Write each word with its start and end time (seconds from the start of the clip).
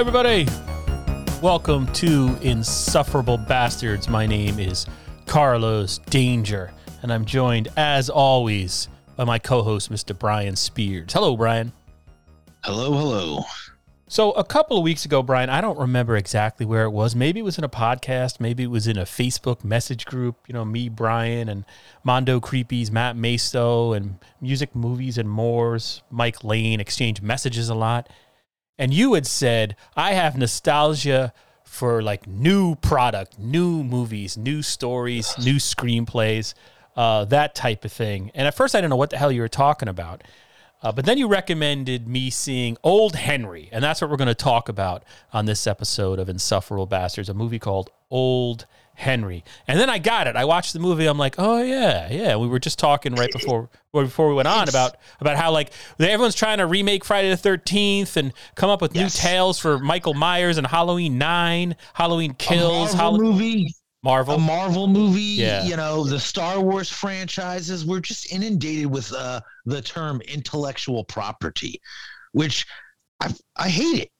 Everybody. 0.00 0.48
Welcome 1.42 1.86
to 1.92 2.34
Insufferable 2.40 3.36
Bastards. 3.36 4.08
My 4.08 4.24
name 4.24 4.58
is 4.58 4.86
Carlos 5.26 5.98
Danger, 6.08 6.72
and 7.02 7.12
I'm 7.12 7.26
joined, 7.26 7.68
as 7.76 8.08
always, 8.08 8.88
by 9.16 9.24
my 9.24 9.38
co 9.38 9.60
host, 9.60 9.92
Mr. 9.92 10.18
Brian 10.18 10.56
Spears. 10.56 11.12
Hello, 11.12 11.36
Brian. 11.36 11.72
Hello, 12.64 12.94
hello. 12.94 13.44
So, 14.08 14.32
a 14.32 14.42
couple 14.42 14.78
of 14.78 14.84
weeks 14.84 15.04
ago, 15.04 15.22
Brian, 15.22 15.50
I 15.50 15.60
don't 15.60 15.78
remember 15.78 16.16
exactly 16.16 16.64
where 16.64 16.84
it 16.84 16.90
was. 16.90 17.14
Maybe 17.14 17.40
it 17.40 17.44
was 17.44 17.58
in 17.58 17.64
a 17.64 17.68
podcast. 17.68 18.40
Maybe 18.40 18.62
it 18.62 18.70
was 18.70 18.86
in 18.86 18.96
a 18.96 19.04
Facebook 19.04 19.64
message 19.64 20.06
group. 20.06 20.36
You 20.48 20.54
know, 20.54 20.64
me, 20.64 20.88
Brian, 20.88 21.50
and 21.50 21.66
Mondo 22.04 22.40
Creepies, 22.40 22.90
Matt 22.90 23.16
Masto, 23.16 23.94
and 23.94 24.16
Music, 24.40 24.74
Movies, 24.74 25.18
and 25.18 25.28
More's, 25.28 26.02
Mike 26.10 26.42
Lane 26.42 26.80
exchange 26.80 27.20
messages 27.20 27.68
a 27.68 27.74
lot. 27.74 28.08
And 28.80 28.94
you 28.94 29.12
had 29.12 29.26
said, 29.26 29.76
I 29.94 30.14
have 30.14 30.38
nostalgia 30.38 31.34
for 31.64 32.00
like 32.00 32.26
new 32.26 32.76
product, 32.76 33.38
new 33.38 33.84
movies, 33.84 34.38
new 34.38 34.62
stories, 34.62 35.36
new 35.36 35.56
screenplays, 35.56 36.54
uh, 36.96 37.26
that 37.26 37.54
type 37.54 37.84
of 37.84 37.92
thing. 37.92 38.30
And 38.34 38.48
at 38.48 38.54
first, 38.54 38.74
I 38.74 38.78
didn't 38.78 38.88
know 38.88 38.96
what 38.96 39.10
the 39.10 39.18
hell 39.18 39.30
you 39.30 39.42
were 39.42 39.48
talking 39.48 39.86
about. 39.86 40.24
Uh, 40.82 40.92
but 40.92 41.04
then 41.04 41.18
you 41.18 41.28
recommended 41.28 42.08
me 42.08 42.30
seeing 42.30 42.78
Old 42.82 43.16
Henry, 43.16 43.68
and 43.70 43.84
that's 43.84 44.00
what 44.00 44.10
we're 44.10 44.16
going 44.16 44.28
to 44.28 44.34
talk 44.34 44.70
about 44.70 45.04
on 45.30 45.44
this 45.44 45.66
episode 45.66 46.18
of 46.18 46.30
Insufferable 46.30 46.86
Bastards, 46.86 47.28
a 47.28 47.34
movie 47.34 47.58
called 47.58 47.90
Old 48.08 48.64
Henry. 49.00 49.42
And 49.66 49.80
then 49.80 49.88
I 49.90 49.98
got 49.98 50.26
it. 50.26 50.36
I 50.36 50.44
watched 50.44 50.72
the 50.72 50.78
movie. 50.78 51.06
I'm 51.06 51.18
like, 51.18 51.34
oh 51.38 51.62
yeah, 51.62 52.10
yeah. 52.12 52.36
We 52.36 52.46
were 52.46 52.58
just 52.58 52.78
talking 52.78 53.14
right 53.14 53.32
before 53.32 53.68
before 53.92 54.28
we 54.28 54.34
went 54.34 54.46
on 54.48 54.68
about 54.68 54.96
about 55.20 55.36
how 55.36 55.50
like 55.50 55.72
everyone's 55.98 56.34
trying 56.34 56.58
to 56.58 56.66
remake 56.66 57.04
Friday 57.04 57.30
the 57.30 57.36
Thirteenth 57.36 58.16
and 58.16 58.32
come 58.54 58.70
up 58.70 58.80
with 58.80 58.94
Yes. 58.94 59.16
new 59.16 59.28
tales 59.28 59.58
for 59.58 59.78
Michael 59.78 60.14
Myers 60.14 60.58
and 60.58 60.66
Halloween 60.66 61.18
Nine, 61.18 61.76
Halloween 61.94 62.34
Kills, 62.34 62.94
Marvel 62.94 63.18
movie, 63.20 63.74
Marvel. 64.02 64.34
a 64.34 64.38
Marvel 64.38 64.86
movie. 64.86 65.20
Yeah. 65.22 65.64
You 65.64 65.76
know, 65.76 66.04
the 66.04 66.20
Star 66.20 66.60
Wars 66.60 66.90
franchises. 66.90 67.84
We're 67.86 68.00
just 68.00 68.32
inundated 68.32 68.86
with 68.86 69.12
uh, 69.12 69.40
the 69.66 69.80
term 69.82 70.20
intellectual 70.22 71.04
property, 71.04 71.80
which 72.32 72.66
I 73.20 73.32
I 73.56 73.68
hate 73.70 74.02
it. 74.02 74.10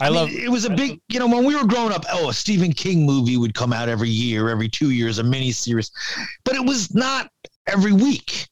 I 0.00 0.06
mean, 0.10 0.14
love. 0.14 0.30
it 0.30 0.50
was 0.50 0.64
a 0.64 0.70
big, 0.70 1.00
you 1.08 1.18
know, 1.18 1.26
when 1.26 1.44
we 1.44 1.56
were 1.56 1.66
growing 1.66 1.92
up, 1.92 2.04
oh, 2.12 2.28
a 2.28 2.34
Stephen 2.34 2.72
King 2.72 3.06
movie 3.06 3.36
would 3.36 3.54
come 3.54 3.72
out 3.72 3.88
every 3.88 4.10
year, 4.10 4.50
every 4.50 4.68
two 4.68 4.90
years, 4.90 5.18
a 5.18 5.22
miniseries, 5.22 5.90
but 6.44 6.54
it 6.54 6.64
was 6.64 6.94
not 6.94 7.30
every 7.66 7.92
week. 7.92 8.46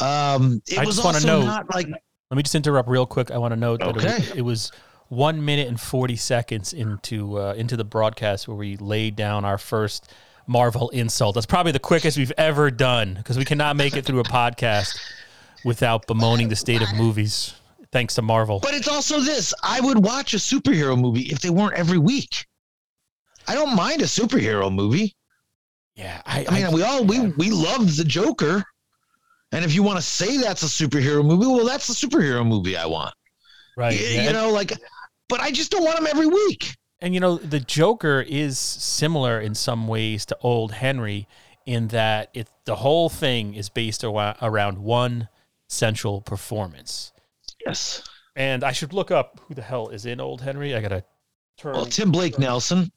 Um, 0.00 0.60
it 0.66 0.78
I 0.78 0.84
was 0.84 0.96
just 0.96 1.06
also 1.06 1.26
know- 1.26 1.42
not 1.44 1.72
like 1.74 1.86
Let 1.88 2.36
me 2.36 2.42
just 2.42 2.54
interrupt 2.54 2.88
real 2.88 3.06
quick. 3.06 3.30
I 3.30 3.38
want 3.38 3.52
to 3.52 3.56
note 3.56 3.80
that 3.80 3.88
it, 3.88 3.94
was, 3.94 4.30
it 4.32 4.42
was 4.42 4.72
one 5.08 5.44
minute 5.44 5.68
and 5.68 5.80
forty 5.80 6.16
seconds 6.16 6.72
into 6.72 7.38
uh, 7.38 7.54
into 7.54 7.76
the 7.76 7.84
broadcast 7.84 8.48
where 8.48 8.56
we 8.56 8.76
laid 8.76 9.14
down 9.16 9.44
our 9.44 9.58
first 9.58 10.12
Marvel 10.48 10.88
insult. 10.90 11.34
That's 11.34 11.46
probably 11.46 11.72
the 11.72 11.78
quickest 11.78 12.18
we've 12.18 12.32
ever 12.36 12.70
done 12.70 13.14
because 13.14 13.38
we 13.38 13.44
cannot 13.44 13.76
make 13.76 13.96
it 13.96 14.04
through 14.04 14.20
a 14.20 14.24
podcast 14.24 14.98
without 15.64 16.06
bemoaning 16.06 16.48
the 16.48 16.56
state 16.56 16.82
of 16.82 16.92
movies. 16.94 17.54
Thanks 17.96 18.14
to 18.16 18.20
Marvel. 18.22 18.60
But 18.60 18.74
it's 18.74 18.88
also 18.88 19.20
this. 19.20 19.54
I 19.62 19.80
would 19.80 20.04
watch 20.04 20.34
a 20.34 20.36
superhero 20.36 21.00
movie 21.00 21.22
if 21.32 21.40
they 21.40 21.48
weren't 21.48 21.72
every 21.72 21.96
week. 21.96 22.44
I 23.48 23.54
don't 23.54 23.74
mind 23.74 24.02
a 24.02 24.04
superhero 24.04 24.70
movie. 24.70 25.16
yeah, 25.94 26.20
I, 26.26 26.44
I 26.46 26.62
mean, 26.62 26.72
we 26.74 26.82
all 26.82 27.02
we 27.06 27.28
we 27.38 27.48
loved 27.50 27.96
the 27.96 28.04
Joker, 28.04 28.62
and 29.50 29.64
if 29.64 29.74
you 29.74 29.82
want 29.82 29.96
to 29.96 30.02
say 30.02 30.36
that's 30.36 30.62
a 30.62 30.66
superhero 30.66 31.24
movie, 31.24 31.46
well, 31.46 31.64
that's 31.64 31.86
the 31.86 31.94
superhero 31.94 32.46
movie 32.46 32.76
I 32.76 32.84
want. 32.84 33.14
right. 33.78 33.98
Y- 33.98 34.06
yeah. 34.10 34.24
You 34.24 34.32
know, 34.34 34.50
like, 34.50 34.74
but 35.30 35.40
I 35.40 35.50
just 35.50 35.70
don't 35.70 35.82
want 35.82 35.96
them 35.96 36.06
every 36.06 36.26
week. 36.26 36.76
And 37.00 37.14
you 37.14 37.20
know, 37.20 37.38
the 37.38 37.60
Joker 37.60 38.22
is 38.28 38.58
similar 38.58 39.40
in 39.40 39.54
some 39.54 39.88
ways 39.88 40.26
to 40.26 40.36
Old 40.42 40.72
Henry 40.72 41.26
in 41.64 41.88
that 41.88 42.28
it 42.34 42.48
the 42.66 42.76
whole 42.76 43.08
thing 43.08 43.54
is 43.54 43.70
based 43.70 44.04
awa- 44.04 44.36
around 44.42 44.76
one 44.80 45.30
central 45.66 46.20
performance. 46.20 47.12
Yes. 47.66 48.02
And 48.36 48.62
I 48.62 48.72
should 48.72 48.92
look 48.92 49.10
up 49.10 49.40
who 49.48 49.54
the 49.54 49.62
hell 49.62 49.88
is 49.88 50.06
in 50.06 50.20
Old 50.20 50.40
Henry. 50.40 50.74
I 50.74 50.80
gotta 50.80 51.02
turn. 51.56 51.74
Well, 51.74 51.86
Tim 51.86 52.12
Blake 52.12 52.38
Nelson. 52.38 52.90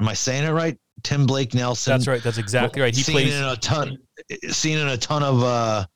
Am 0.00 0.08
I 0.08 0.14
saying 0.14 0.44
it 0.44 0.50
right? 0.50 0.78
Tim 1.02 1.26
Blake 1.26 1.54
Nelson. 1.54 1.92
That's 1.92 2.06
right. 2.06 2.22
That's 2.22 2.38
exactly 2.38 2.82
right. 2.82 2.94
He 2.94 3.02
seen 3.02 3.14
plays. 3.14 3.34
in 3.34 3.44
a 3.44 3.56
ton. 3.56 3.98
Seen 4.48 4.78
in 4.78 4.88
a 4.88 4.96
ton 4.96 5.22
of 5.22 5.42
uh, 5.42 5.86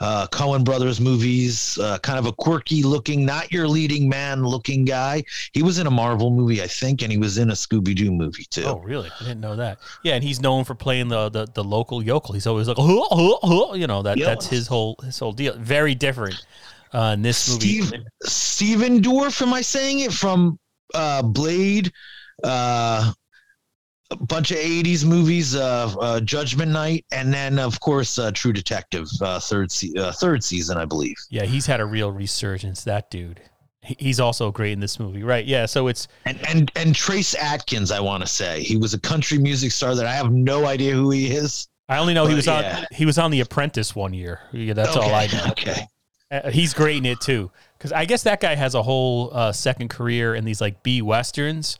uh, 0.00 0.26
Coen 0.28 0.62
Brothers 0.62 1.00
movies. 1.00 1.78
Uh, 1.78 1.98
kind 1.98 2.18
of 2.18 2.26
a 2.26 2.32
quirky 2.32 2.82
looking, 2.82 3.24
not 3.24 3.50
your 3.50 3.66
leading 3.66 4.08
man 4.08 4.44
looking 4.44 4.84
guy. 4.84 5.24
He 5.52 5.62
was 5.62 5.78
in 5.78 5.86
a 5.86 5.90
Marvel 5.90 6.30
movie, 6.30 6.62
I 6.62 6.66
think, 6.66 7.00
and 7.02 7.10
he 7.10 7.16
was 7.16 7.38
in 7.38 7.50
a 7.50 7.54
Scooby 7.54 7.94
Doo 7.94 8.12
movie 8.12 8.44
too. 8.44 8.64
Oh, 8.66 8.78
really? 8.80 9.10
I 9.20 9.24
didn't 9.24 9.40
know 9.40 9.56
that. 9.56 9.78
Yeah, 10.02 10.14
and 10.14 10.22
he's 10.22 10.40
known 10.40 10.64
for 10.64 10.74
playing 10.74 11.08
the 11.08 11.30
the, 11.30 11.46
the 11.46 11.64
local 11.64 12.02
yokel. 12.02 12.34
He's 12.34 12.46
always 12.46 12.68
like, 12.68 12.76
you 12.78 13.86
know, 13.86 14.02
that 14.02 14.18
that's 14.18 14.46
his 14.46 14.66
whole 14.66 14.96
his 15.02 15.18
whole 15.18 15.32
deal. 15.32 15.54
Very 15.56 15.94
different 15.94 16.44
uh, 16.92 17.12
in 17.14 17.22
this 17.22 17.48
movie. 17.48 17.82
Steve 17.82 17.92
Stephen 18.24 19.00
Dorff, 19.00 19.42
am 19.42 19.52
I 19.52 19.60
saying 19.60 20.00
it 20.00 20.12
from 20.12 20.58
uh, 20.94 21.22
Blade? 21.22 21.92
Uh, 22.42 23.12
a 24.10 24.16
bunch 24.16 24.50
of 24.50 24.58
'80s 24.58 25.04
movies, 25.04 25.54
uh, 25.54 25.94
uh, 26.00 26.20
Judgment 26.20 26.72
Night, 26.72 27.04
and 27.12 27.32
then 27.32 27.58
of 27.58 27.78
course 27.80 28.18
uh, 28.18 28.30
True 28.32 28.52
Detective, 28.52 29.06
uh, 29.20 29.38
third 29.40 29.70
se- 29.70 29.94
uh, 29.98 30.12
third 30.12 30.42
season, 30.42 30.78
I 30.78 30.84
believe. 30.84 31.16
Yeah, 31.30 31.44
he's 31.44 31.66
had 31.66 31.80
a 31.80 31.86
real 31.86 32.10
resurgence. 32.10 32.84
That 32.84 33.10
dude. 33.10 33.40
He's 33.82 34.20
also 34.20 34.50
great 34.50 34.72
in 34.72 34.80
this 34.80 34.98
movie, 34.98 35.22
right? 35.22 35.46
Yeah. 35.46 35.64
So 35.66 35.88
it's 35.88 36.08
And 36.26 36.38
and 36.46 36.70
and 36.74 36.94
Trace 36.94 37.34
Atkins, 37.34 37.90
I 37.90 38.00
want 38.00 38.22
to 38.22 38.26
say 38.26 38.62
he 38.62 38.76
was 38.76 38.92
a 38.92 39.00
country 39.00 39.38
music 39.38 39.72
star 39.72 39.94
that 39.94 40.04
I 40.04 40.14
have 40.14 40.32
no 40.32 40.66
idea 40.66 40.92
who 40.94 41.10
he 41.10 41.30
is. 41.30 41.68
I 41.88 41.98
only 41.98 42.12
know 42.12 42.26
he 42.26 42.34
was 42.34 42.46
yeah. 42.46 42.80
on 42.80 42.86
he 42.90 43.06
was 43.06 43.18
on 43.18 43.30
The 43.30 43.40
Apprentice 43.40 43.94
one 43.94 44.12
year. 44.12 44.40
Yeah, 44.52 44.74
that's 44.74 44.96
all 44.96 45.14
I 45.14 45.26
know. 45.32 45.46
Okay. 45.50 45.86
Uh, 46.30 46.50
he's 46.50 46.74
great 46.74 46.98
in 46.98 47.06
it 47.06 47.20
too, 47.20 47.50
because 47.78 47.92
I 47.92 48.04
guess 48.04 48.24
that 48.24 48.40
guy 48.40 48.54
has 48.54 48.74
a 48.74 48.82
whole 48.82 49.30
uh, 49.32 49.52
second 49.52 49.88
career 49.88 50.34
in 50.34 50.44
these 50.44 50.60
like 50.60 50.82
B 50.82 51.00
westerns. 51.02 51.78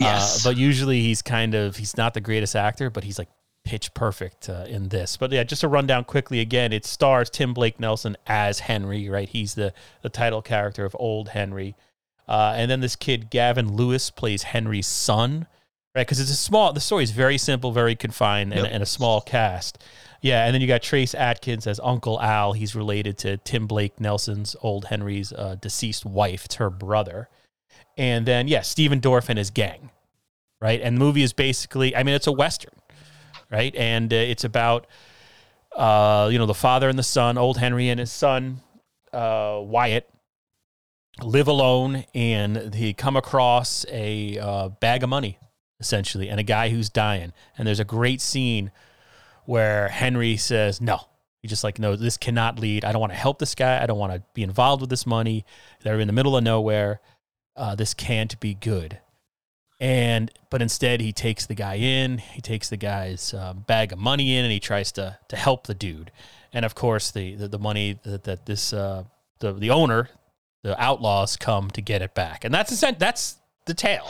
Yes. 0.00 0.44
Uh, 0.44 0.50
but 0.50 0.56
usually 0.56 1.00
he's 1.02 1.22
kind 1.22 1.54
of 1.54 1.76
he's 1.76 1.96
not 1.96 2.12
the 2.14 2.20
greatest 2.20 2.56
actor, 2.56 2.90
but 2.90 3.04
he's 3.04 3.18
like 3.18 3.28
pitch 3.64 3.94
perfect 3.94 4.48
uh, 4.48 4.64
in 4.68 4.88
this. 4.88 5.16
But 5.16 5.30
yeah, 5.32 5.42
just 5.44 5.60
to 5.60 5.68
run 5.68 5.86
down 5.86 6.04
quickly 6.04 6.40
again, 6.40 6.72
it 6.72 6.84
stars 6.84 7.30
Tim 7.30 7.54
Blake 7.54 7.78
Nelson 7.80 8.16
as 8.26 8.60
Henry, 8.60 9.08
right? 9.08 9.28
He's 9.28 9.54
the 9.54 9.72
the 10.02 10.08
title 10.08 10.42
character 10.42 10.84
of 10.84 10.96
Old 10.98 11.28
Henry, 11.30 11.76
uh, 12.28 12.54
and 12.56 12.70
then 12.70 12.80
this 12.80 12.96
kid 12.96 13.30
Gavin 13.30 13.72
Lewis 13.76 14.10
plays 14.10 14.42
Henry's 14.42 14.86
son, 14.86 15.46
right? 15.94 16.06
Because 16.06 16.18
it's 16.20 16.30
a 16.30 16.34
small. 16.36 16.72
The 16.72 16.80
story 16.80 17.04
is 17.04 17.12
very 17.12 17.38
simple, 17.38 17.70
very 17.72 17.94
confined, 17.94 18.52
and, 18.52 18.62
Yep. 18.64 18.72
and 18.72 18.82
a 18.82 18.86
small 18.86 19.20
cast. 19.20 19.82
Yeah, 20.22 20.44
and 20.44 20.54
then 20.54 20.60
you 20.60 20.66
got 20.66 20.82
Trace 20.82 21.14
Atkins 21.14 21.66
as 21.66 21.80
Uncle 21.82 22.20
Al. 22.20 22.52
He's 22.52 22.74
related 22.74 23.18
to 23.18 23.36
Tim 23.38 23.66
Blake 23.66 24.00
Nelson's 24.00 24.56
old 24.62 24.86
Henry's 24.86 25.32
uh, 25.32 25.56
deceased 25.60 26.04
wife. 26.04 26.46
It's 26.46 26.56
her 26.56 26.70
brother. 26.70 27.28
And 27.96 28.26
then, 28.26 28.48
yeah, 28.48 28.62
Stephen 28.62 29.00
Dorff 29.00 29.28
and 29.28 29.38
his 29.38 29.50
gang, 29.50 29.90
right? 30.60 30.80
And 30.80 30.96
the 30.96 30.98
movie 30.98 31.22
is 31.22 31.32
basically, 31.32 31.94
I 31.96 32.02
mean, 32.02 32.14
it's 32.14 32.26
a 32.26 32.32
Western, 32.32 32.74
right? 33.50 33.74
And 33.74 34.12
uh, 34.12 34.16
it's 34.16 34.44
about, 34.44 34.86
uh, 35.74 36.28
you 36.30 36.38
know, 36.38 36.46
the 36.46 36.54
father 36.54 36.88
and 36.88 36.98
the 36.98 37.02
son, 37.02 37.38
old 37.38 37.58
Henry 37.58 37.88
and 37.88 38.00
his 38.00 38.12
son, 38.12 38.62
uh, 39.12 39.60
Wyatt, 39.62 40.08
live 41.22 41.48
alone 41.48 42.04
and 42.14 42.56
they 42.56 42.92
come 42.92 43.16
across 43.16 43.86
a 43.90 44.38
uh, 44.38 44.68
bag 44.68 45.02
of 45.02 45.08
money, 45.08 45.38
essentially, 45.80 46.28
and 46.28 46.38
a 46.38 46.42
guy 46.42 46.68
who's 46.68 46.90
dying. 46.90 47.32
And 47.56 47.66
there's 47.66 47.80
a 47.80 47.84
great 47.84 48.20
scene 48.20 48.70
where 49.46 49.88
Henry 49.88 50.36
says, 50.36 50.80
no. 50.80 51.00
he 51.46 51.48
just 51.48 51.64
like, 51.64 51.78
no, 51.78 51.94
this 51.94 52.16
cannot 52.16 52.58
lead. 52.58 52.84
I 52.84 52.92
don't 52.92 53.00
want 53.00 53.12
to 53.12 53.18
help 53.18 53.38
this 53.38 53.54
guy. 53.54 53.80
I 53.82 53.86
don't 53.86 53.98
want 53.98 54.12
to 54.12 54.22
be 54.34 54.42
involved 54.42 54.80
with 54.80 54.90
this 54.90 55.06
money. 55.06 55.44
They're 55.82 56.00
in 56.00 56.08
the 56.08 56.12
middle 56.12 56.36
of 56.36 56.42
nowhere. 56.42 57.00
Uh, 57.54 57.74
this 57.76 57.94
can't 57.94 58.38
be 58.40 58.54
good. 58.54 58.98
And 59.78 60.30
but 60.50 60.62
instead, 60.62 61.00
he 61.00 61.12
takes 61.12 61.46
the 61.46 61.54
guy 61.54 61.74
in. 61.74 62.18
He 62.18 62.40
takes 62.40 62.68
the 62.68 62.76
guy's 62.78 63.32
uh, 63.34 63.52
bag 63.52 63.92
of 63.92 63.98
money 63.98 64.36
in, 64.36 64.44
and 64.44 64.52
he 64.52 64.58
tries 64.58 64.90
to 64.92 65.18
to 65.28 65.36
help 65.36 65.66
the 65.66 65.74
dude. 65.74 66.10
And 66.52 66.64
of 66.64 66.74
course, 66.74 67.10
the 67.10 67.34
the, 67.36 67.48
the 67.48 67.58
money 67.58 67.98
that, 68.02 68.24
that 68.24 68.46
this 68.46 68.72
uh, 68.72 69.04
the 69.38 69.52
the 69.52 69.70
owner, 69.70 70.08
the 70.62 70.82
outlaws, 70.82 71.36
come 71.36 71.70
to 71.72 71.82
get 71.82 72.00
it 72.02 72.14
back. 72.14 72.44
And 72.44 72.54
that's 72.54 72.72
essen- 72.72 72.96
that's 72.98 73.36
the 73.66 73.74
tale. 73.74 74.08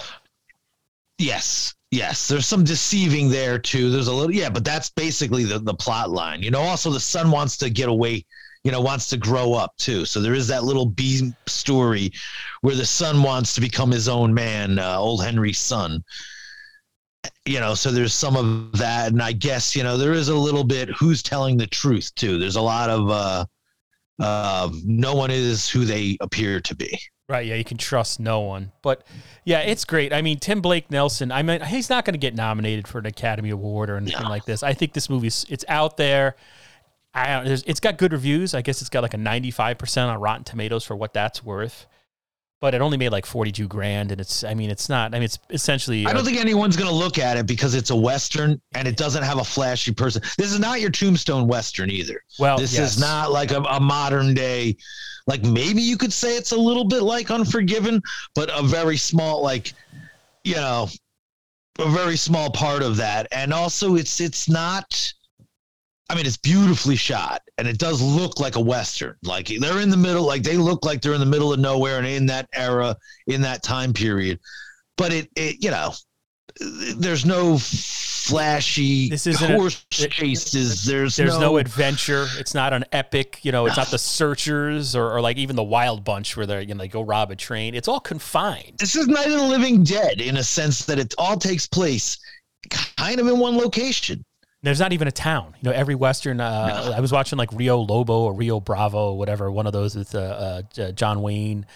Yes. 1.19 1.75
Yes. 1.97 2.29
There's 2.29 2.45
some 2.47 2.63
deceiving 2.63 3.31
there 3.31 3.59
too. 3.59 3.91
There's 3.91 4.09
a 4.09 4.13
little 4.13 4.35
yeah, 4.35 4.51
but 4.51 4.67
that's 4.67 4.91
basically 4.91 5.45
the, 5.45 5.59
the 5.59 5.73
plot 5.73 6.11
line. 6.11 6.43
You 6.43 6.51
know, 6.51 6.61
also 6.61 6.91
the 6.91 7.01
son 7.01 7.31
wants 7.31 7.57
to 7.57 7.71
get 7.71 7.89
away, 7.89 8.27
you 8.65 8.71
know, 8.71 8.83
wants 8.83 9.09
to 9.09 9.17
grow 9.17 9.55
up 9.55 9.75
too. 9.79 10.05
So 10.05 10.21
there 10.21 10.35
is 10.35 10.47
that 10.49 10.65
little 10.65 10.85
B 10.85 11.33
story 11.47 12.13
where 12.61 12.75
the 12.75 12.85
son 12.85 13.23
wants 13.23 13.55
to 13.55 13.63
become 13.63 13.91
his 13.91 14.11
own 14.11 14.35
man, 14.35 14.79
uh, 14.79 14.99
old 14.99 15.25
Henry's 15.25 15.59
son. 15.59 16.05
You 17.47 17.61
know, 17.61 17.75
so 17.75 17.91
there's 17.91 18.13
some 18.13 18.37
of 18.37 18.77
that, 18.77 19.13
and 19.13 19.23
I 19.23 19.33
guess 19.33 19.75
you 19.75 19.83
know 19.83 19.97
there 19.97 20.13
is 20.13 20.29
a 20.29 20.37
little 20.37 20.65
bit 20.65 20.91
who's 20.91 21.23
telling 21.23 21.57
the 21.57 21.67
truth 21.67 22.15
too. 22.15 22.39
There's 22.39 22.57
a 22.57 22.61
lot 22.61 22.91
of 22.91 23.09
uh, 23.09 23.47
uh, 24.21 24.71
no 24.85 25.15
one 25.15 25.31
is 25.31 25.67
who 25.67 25.87
they 25.87 26.19
appear 26.21 26.61
to 26.61 26.75
be. 26.77 27.01
Right, 27.29 27.45
yeah, 27.45 27.57
you 27.57 27.65
can 27.65 27.77
trust 27.77 28.21
no 28.21 28.41
one. 28.41 28.71
But 28.83 29.03
yeah, 29.45 29.61
it's 29.61 29.85
great. 29.85 30.13
I 30.13 30.23
mean, 30.23 30.39
Tim 30.39 30.61
Blake 30.61 30.91
Nelson, 30.93 31.33
I 31.33 31.43
mean, 31.43 31.61
he's 31.61 31.91
not 31.91 32.05
going 32.05 32.15
to 32.15 32.19
get 32.19 32.37
nominated 32.37 32.87
for 32.87 33.01
an 33.01 33.07
Academy 33.07 33.51
Award 33.51 33.91
or 33.91 33.97
anything 33.97 34.23
No. 34.23 34.29
like 34.29 34.45
this. 34.45 34.63
I 34.63 34.75
think 34.75 34.93
this 34.93 35.11
movie's 35.11 35.45
it's 35.49 35.65
out 35.67 35.97
there. 35.97 36.37
I 37.15 37.43
don't, 37.43 37.65
it's 37.67 37.81
got 37.81 37.99
good 37.99 38.13
reviews. 38.13 38.55
I 38.55 38.63
guess 38.63 38.81
it's 38.81 38.91
got 38.91 39.03
like 39.03 39.15
a 39.15 39.19
95% 39.19 40.07
on 40.07 40.21
Rotten 40.21 40.45
Tomatoes 40.45 40.85
for 40.85 40.95
what 40.95 41.15
that's 41.15 41.43
worth. 41.43 41.87
But 42.61 42.75
it 42.75 42.81
only 42.81 42.97
made 42.97 43.09
like 43.11 43.27
42 43.27 43.67
grand 43.69 44.13
and 44.13 44.21
it's 44.21 44.45
I 44.45 44.55
mean, 44.55 44.71
it's 44.71 44.89
not 44.89 45.13
I 45.13 45.19
mean, 45.19 45.25
it's 45.25 45.39
essentially 45.51 46.07
I 46.07 46.13
don't 46.13 46.25
think 46.25 46.39
anyone's 46.39 46.77
going 46.77 46.89
to 46.89 46.95
look 46.95 47.19
at 47.19 47.37
it 47.37 47.47
because 47.47 47.75
it's 47.75 47.91
a 47.91 47.97
western 47.97 48.61
and 48.75 48.87
it 48.87 48.97
doesn't 48.97 49.25
have 49.25 49.39
a 49.39 49.45
flashy 49.45 49.93
person. 49.93 50.23
This 50.39 50.53
is 50.53 50.61
not 50.61 50.81
your 50.81 50.91
Tombstone 50.91 51.49
western 51.49 51.91
either. 51.91 52.23
well, 52.39 52.57
this 52.57 52.75
yes. 52.79 52.95
is 52.95 53.01
not 53.01 53.33
like 53.33 53.51
a, 53.51 53.61
a 53.63 53.81
modern 53.81 54.33
day. 54.33 54.77
Like 55.27 55.43
maybe 55.43 55.83
you 55.83 55.97
could 55.97 56.13
say 56.13 56.37
it's 56.37 56.53
a 56.53 56.57
little 56.57 56.85
bit 56.85 57.03
like 57.03 57.31
Unforgiven, 57.31 58.01
but 58.35 58.51
a 58.57 58.63
very 58.63 58.97
small, 58.97 59.43
like 59.43 59.73
you 60.45 60.55
know, 60.55 60.89
a 61.79 61.91
very 61.91 62.17
small 62.17 62.51
part 62.51 62.83
of 62.83 62.97
that. 62.97 63.27
And 63.33 63.53
also, 63.53 63.97
it's 63.97 64.21
it's 64.21 64.49
not. 64.49 65.13
I 66.09 66.15
mean, 66.15 66.25
it's 66.25 66.37
beautifully 66.37 66.95
shot, 66.95 67.43
and 67.59 67.67
it 67.67 67.79
does 67.79 68.01
look 68.01 68.39
like 68.39 68.55
a 68.55 68.61
western. 68.61 69.17
Like 69.25 69.49
they're 69.49 69.81
in 69.81 69.91
the 69.91 69.97
middle, 69.97 70.25
like 70.25 70.45
they 70.45 70.57
look 70.57 70.85
like 70.85 71.03
they're 71.03 71.15
in 71.15 71.21
the 71.21 71.27
middle 71.27 71.53
of 71.53 71.59
nowhere, 71.59 71.99
and 71.99 72.07
in 72.07 72.27
that 72.27 72.49
era, 72.53 72.97
in 73.27 73.41
that 73.43 73.65
time 73.65 73.93
period. 73.93 74.39
But 74.97 75.13
it, 75.13 75.29
it 75.35 75.57
you 75.65 75.73
know, 75.73 75.93
there's 76.61 77.25
no 77.27 77.59
flashy 77.59 79.09
This 79.09 79.27
isn't 79.27 79.51
a- 79.51 79.57
horse 79.57 79.85
it- 79.99 80.11
chases. 80.11 80.85
There's 80.85 81.17
There's 81.17 81.35
no, 81.35 81.41
no 81.53 81.57
adventure. 81.59 82.27
It's 82.39 82.55
not 82.55 82.73
an 82.73 82.85
epic, 82.93 83.41
you 83.43 83.53
know, 83.53 83.67
it's 83.67 83.77
not 83.77 83.89
the 83.89 83.99
searchers 84.17 84.97
or, 84.97 85.13
or 85.13 85.21
like 85.21 85.37
even 85.37 85.57
the 85.57 85.63
wild 85.63 86.05
bunch 86.05 86.37
where 86.37 86.47
they're 86.47 86.61
you 86.61 86.75
know 86.75 86.79
they 86.79 86.89
go 86.89 87.03
rob 87.03 87.31
a 87.31 87.37
train. 87.37 87.75
It's 87.75 87.89
all 87.89 88.01
confined. 88.01 88.73
this 88.79 88.97
is 88.97 89.07
Night 89.07 89.27
of 89.27 89.33
the 89.33 89.43
Living 89.47 89.85
Dead 89.85 90.21
in 90.21 90.37
a 90.37 90.43
sense 90.43 90.85
that 90.87 90.99
it 90.99 91.15
all 91.19 91.37
takes 91.37 91.67
place 91.67 92.19
kind 92.97 93.21
of 93.21 93.27
in 93.29 93.39
one 93.39 93.57
location. 93.57 94.25
There's 94.63 94.81
not 94.81 94.93
even 94.93 95.07
a 95.07 95.13
town. 95.13 95.55
You 95.61 95.71
know, 95.71 95.77
every 95.77 95.95
Western. 95.95 96.41
Uh, 96.41 96.93
I 96.97 97.01
was 97.01 97.13
watching 97.13 97.39
like 97.39 97.53
Rio 97.53 97.79
Lobo 97.79 98.23
or 98.23 98.35
Rio 98.35 98.59
Bravo 98.59 99.11
or 99.13 99.19
whatever. 99.19 99.53
One 99.53 99.67
of 99.69 99.73
those 99.73 99.95
with 99.95 100.13
uh, 100.15 100.63
uh, 100.79 100.91
John 100.93 101.23
Wayne, 101.23 101.67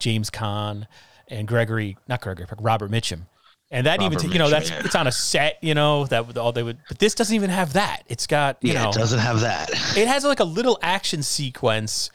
James 0.00 0.30
Caan, 0.30 0.86
and 1.28 1.46
Gregory, 1.46 1.96
not 2.08 2.20
Gregory, 2.22 2.46
Robert 2.58 2.90
Mitchum. 2.90 3.26
And 3.72 3.86
that 3.86 4.02
even, 4.02 4.18
t- 4.18 4.26
you 4.28 4.38
know, 4.40 4.50
that's 4.50 4.68
yeah. 4.70 4.82
it's 4.84 4.96
on 4.96 5.06
a 5.06 5.12
set. 5.12 5.58
You 5.62 5.74
know 5.74 6.04
that 6.06 6.26
would- 6.26 6.36
all 6.38 6.50
they 6.52 6.62
would. 6.64 6.78
But 6.88 6.98
this 6.98 7.14
doesn't 7.14 7.34
even 7.34 7.50
have 7.50 7.74
that. 7.74 8.02
It's 8.08 8.26
got 8.26 8.58
you 8.62 8.72
yeah, 8.72 8.82
know, 8.84 8.90
it 8.90 8.94
doesn't 8.94 9.20
have 9.20 9.40
that. 9.40 9.70
it 9.96 10.08
has 10.08 10.24
like 10.24 10.40
a 10.40 10.44
little 10.44 10.78
action 10.82 11.22
sequence 11.22 12.10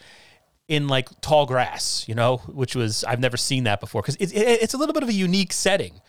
in 0.67 0.87
like 0.87 1.07
tall 1.21 1.45
grass, 1.45 2.05
you 2.07 2.15
know, 2.15 2.37
which 2.47 2.75
was 2.75 3.03
I've 3.05 3.19
never 3.19 3.37
seen 3.37 3.63
that 3.65 3.79
before 3.79 4.01
because 4.01 4.17
it's 4.19 4.33
it, 4.33 4.41
it's 4.41 4.73
a 4.73 4.77
little 4.77 4.93
bit 4.93 5.03
of 5.03 5.09
a 5.09 5.13
unique 5.13 5.53
setting. 5.53 6.01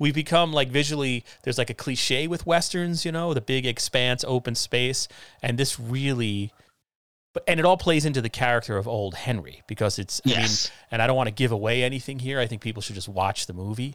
We've 0.00 0.14
become 0.14 0.52
like 0.52 0.68
visually 0.70 1.24
there's 1.44 1.58
like 1.58 1.70
a 1.70 1.74
cliche 1.74 2.26
with 2.26 2.46
westerns, 2.46 3.04
you 3.04 3.12
know, 3.12 3.34
the 3.34 3.40
big 3.40 3.66
expanse, 3.66 4.24
open 4.26 4.54
space, 4.56 5.06
and 5.42 5.58
this 5.58 5.78
really. 5.78 6.52
But, 7.34 7.44
and 7.46 7.60
it 7.60 7.66
all 7.66 7.76
plays 7.76 8.06
into 8.06 8.22
the 8.22 8.30
character 8.30 8.78
of 8.78 8.88
old 8.88 9.14
Henry 9.14 9.62
because 9.68 9.98
it's 9.98 10.20
I 10.24 10.28
mean, 10.30 10.38
Yes. 10.40 10.70
and 10.90 11.02
I 11.02 11.06
don't 11.06 11.16
want 11.16 11.28
to 11.28 11.34
give 11.34 11.52
away 11.52 11.84
anything 11.84 12.18
here. 12.18 12.40
I 12.40 12.46
think 12.46 12.62
people 12.62 12.80
should 12.82 12.94
just 12.94 13.08
watch 13.08 13.46
the 13.46 13.52
movie. 13.52 13.94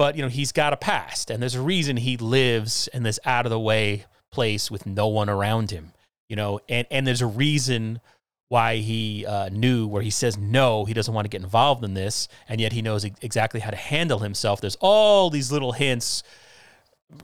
But 0.00 0.16
you 0.16 0.22
know, 0.22 0.28
he's 0.28 0.50
got 0.50 0.72
a 0.72 0.78
past, 0.78 1.28
and 1.30 1.42
there's 1.42 1.56
a 1.56 1.60
reason 1.60 1.98
he 1.98 2.16
lives 2.16 2.88
in 2.94 3.02
this 3.02 3.20
out 3.26 3.44
of 3.44 3.50
the 3.50 3.60
way 3.60 4.06
place 4.30 4.70
with 4.70 4.86
no 4.86 5.06
one 5.08 5.28
around 5.28 5.72
him. 5.72 5.92
You 6.26 6.36
know, 6.36 6.58
and 6.70 6.86
and 6.90 7.06
there's 7.06 7.20
a 7.20 7.26
reason 7.26 8.00
why 8.48 8.76
he 8.76 9.26
uh, 9.26 9.50
knew 9.50 9.86
where 9.86 10.00
he 10.00 10.08
says 10.08 10.38
no, 10.38 10.86
he 10.86 10.94
doesn't 10.94 11.12
want 11.12 11.26
to 11.26 11.28
get 11.28 11.42
involved 11.42 11.84
in 11.84 11.92
this, 11.92 12.28
and 12.48 12.62
yet 12.62 12.72
he 12.72 12.80
knows 12.80 13.04
exactly 13.04 13.60
how 13.60 13.68
to 13.68 13.76
handle 13.76 14.20
himself. 14.20 14.62
There's 14.62 14.78
all 14.80 15.28
these 15.28 15.52
little 15.52 15.72
hints. 15.72 16.22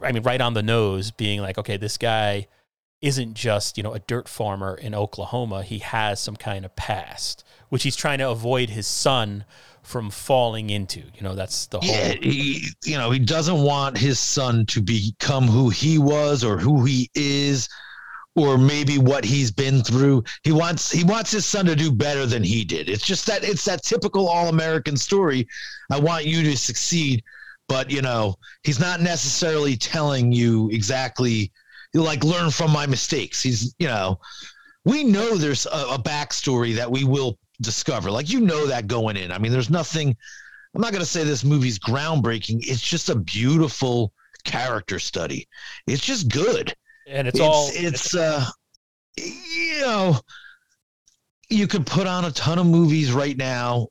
I 0.02 0.12
mean, 0.12 0.22
right 0.22 0.42
on 0.42 0.52
the 0.52 0.62
nose, 0.62 1.10
being 1.10 1.40
like, 1.40 1.56
okay, 1.56 1.78
this 1.78 1.96
guy 1.96 2.46
isn't 3.00 3.32
just 3.32 3.78
you 3.78 3.84
know 3.84 3.94
a 3.94 4.00
dirt 4.00 4.28
farmer 4.28 4.74
in 4.74 4.94
Oklahoma. 4.94 5.62
He 5.62 5.78
has 5.78 6.20
some 6.20 6.36
kind 6.36 6.66
of 6.66 6.76
past, 6.76 7.42
which 7.70 7.84
he's 7.84 7.96
trying 7.96 8.18
to 8.18 8.28
avoid 8.28 8.68
his 8.68 8.86
son 8.86 9.46
from 9.86 10.10
falling 10.10 10.70
into. 10.70 11.00
You 11.14 11.22
know, 11.22 11.34
that's 11.36 11.66
the 11.66 11.78
whole. 11.78 11.88
Yeah, 11.88 12.14
he, 12.20 12.66
you 12.84 12.98
know, 12.98 13.12
he 13.12 13.20
doesn't 13.20 13.62
want 13.62 13.96
his 13.96 14.18
son 14.18 14.66
to 14.66 14.82
become 14.82 15.46
who 15.46 15.70
he 15.70 15.96
was 15.96 16.42
or 16.42 16.58
who 16.58 16.84
he 16.84 17.08
is 17.14 17.68
or 18.34 18.58
maybe 18.58 18.98
what 18.98 19.24
he's 19.24 19.52
been 19.52 19.82
through. 19.82 20.24
He 20.42 20.50
wants 20.50 20.90
he 20.90 21.04
wants 21.04 21.30
his 21.30 21.46
son 21.46 21.66
to 21.66 21.76
do 21.76 21.92
better 21.92 22.26
than 22.26 22.42
he 22.42 22.64
did. 22.64 22.88
It's 22.88 23.06
just 23.06 23.26
that 23.26 23.44
it's 23.44 23.64
that 23.66 23.84
typical 23.84 24.28
all-American 24.28 24.96
story. 24.96 25.46
I 25.90 26.00
want 26.00 26.26
you 26.26 26.42
to 26.42 26.56
succeed, 26.56 27.22
but 27.68 27.88
you 27.88 28.02
know, 28.02 28.34
he's 28.64 28.80
not 28.80 29.00
necessarily 29.00 29.76
telling 29.76 30.32
you 30.32 30.68
exactly 30.70 31.52
like 31.94 32.24
learn 32.24 32.50
from 32.50 32.72
my 32.72 32.86
mistakes. 32.86 33.40
He's, 33.40 33.74
you 33.78 33.86
know, 33.86 34.18
we 34.84 35.04
know 35.04 35.36
there's 35.36 35.66
a, 35.66 35.94
a 35.94 35.98
backstory 35.98 36.74
that 36.74 36.90
we 36.90 37.04
will 37.04 37.38
discover. 37.60 38.10
Like 38.10 38.30
you 38.30 38.40
know 38.40 38.66
that 38.66 38.86
going 38.86 39.16
in. 39.16 39.32
I 39.32 39.38
mean, 39.38 39.52
there's 39.52 39.70
nothing 39.70 40.16
I'm 40.74 40.82
not 40.82 40.92
going 40.92 41.00
to 41.00 41.10
say 41.10 41.24
this 41.24 41.42
movie's 41.42 41.78
groundbreaking. 41.78 42.58
It's 42.60 42.82
just 42.82 43.08
a 43.08 43.14
beautiful 43.16 44.12
character 44.44 44.98
study. 44.98 45.48
It's 45.86 46.04
just 46.04 46.30
good. 46.30 46.74
and 47.08 47.26
it's, 47.26 47.38
It's 47.38 47.42
all 47.42 47.70
it's, 47.72 48.14
uh 48.14 48.44
you 49.16 49.80
know 49.80 50.20
you 51.48 51.66
could 51.66 51.86
put 51.86 52.06
on 52.06 52.26
a 52.26 52.30
ton 52.32 52.58
of 52.58 52.66
movies 52.66 53.12
right 53.12 53.36
now 53.36 53.88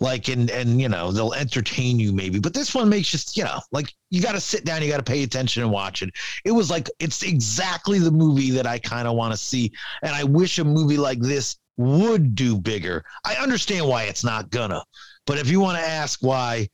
like 0.00 0.28
and 0.28 0.50
and 0.50 0.80
you 0.80 0.88
know 0.88 1.10
they'll 1.10 1.32
entertain 1.32 1.98
you 1.98 2.12
maybe 2.12 2.38
but 2.38 2.52
this 2.52 2.74
one 2.74 2.88
makes 2.88 3.08
just 3.08 3.36
you 3.36 3.44
know 3.44 3.58
like 3.72 3.92
you 4.10 4.20
got 4.20 4.32
to 4.32 4.40
sit 4.40 4.64
down 4.64 4.82
you 4.82 4.90
got 4.90 4.98
to 4.98 5.02
pay 5.02 5.22
attention 5.22 5.62
and 5.62 5.72
watch 5.72 6.02
it 6.02 6.10
it 6.44 6.52
was 6.52 6.70
like 6.70 6.90
it's 7.00 7.22
exactly 7.22 7.98
the 7.98 8.10
movie 8.10 8.50
that 8.50 8.66
i 8.66 8.78
kind 8.78 9.08
of 9.08 9.14
want 9.16 9.32
to 9.32 9.38
see 9.38 9.72
and 10.02 10.14
i 10.14 10.22
wish 10.22 10.58
a 10.58 10.64
movie 10.64 10.98
like 10.98 11.20
this 11.20 11.56
would 11.78 12.34
do 12.34 12.58
bigger 12.58 13.02
i 13.24 13.34
understand 13.36 13.86
why 13.86 14.04
it's 14.04 14.24
not 14.24 14.50
gonna 14.50 14.82
but 15.26 15.38
if 15.38 15.48
you 15.48 15.60
want 15.60 15.78
to 15.78 15.84
ask 15.84 16.22
why 16.22 16.68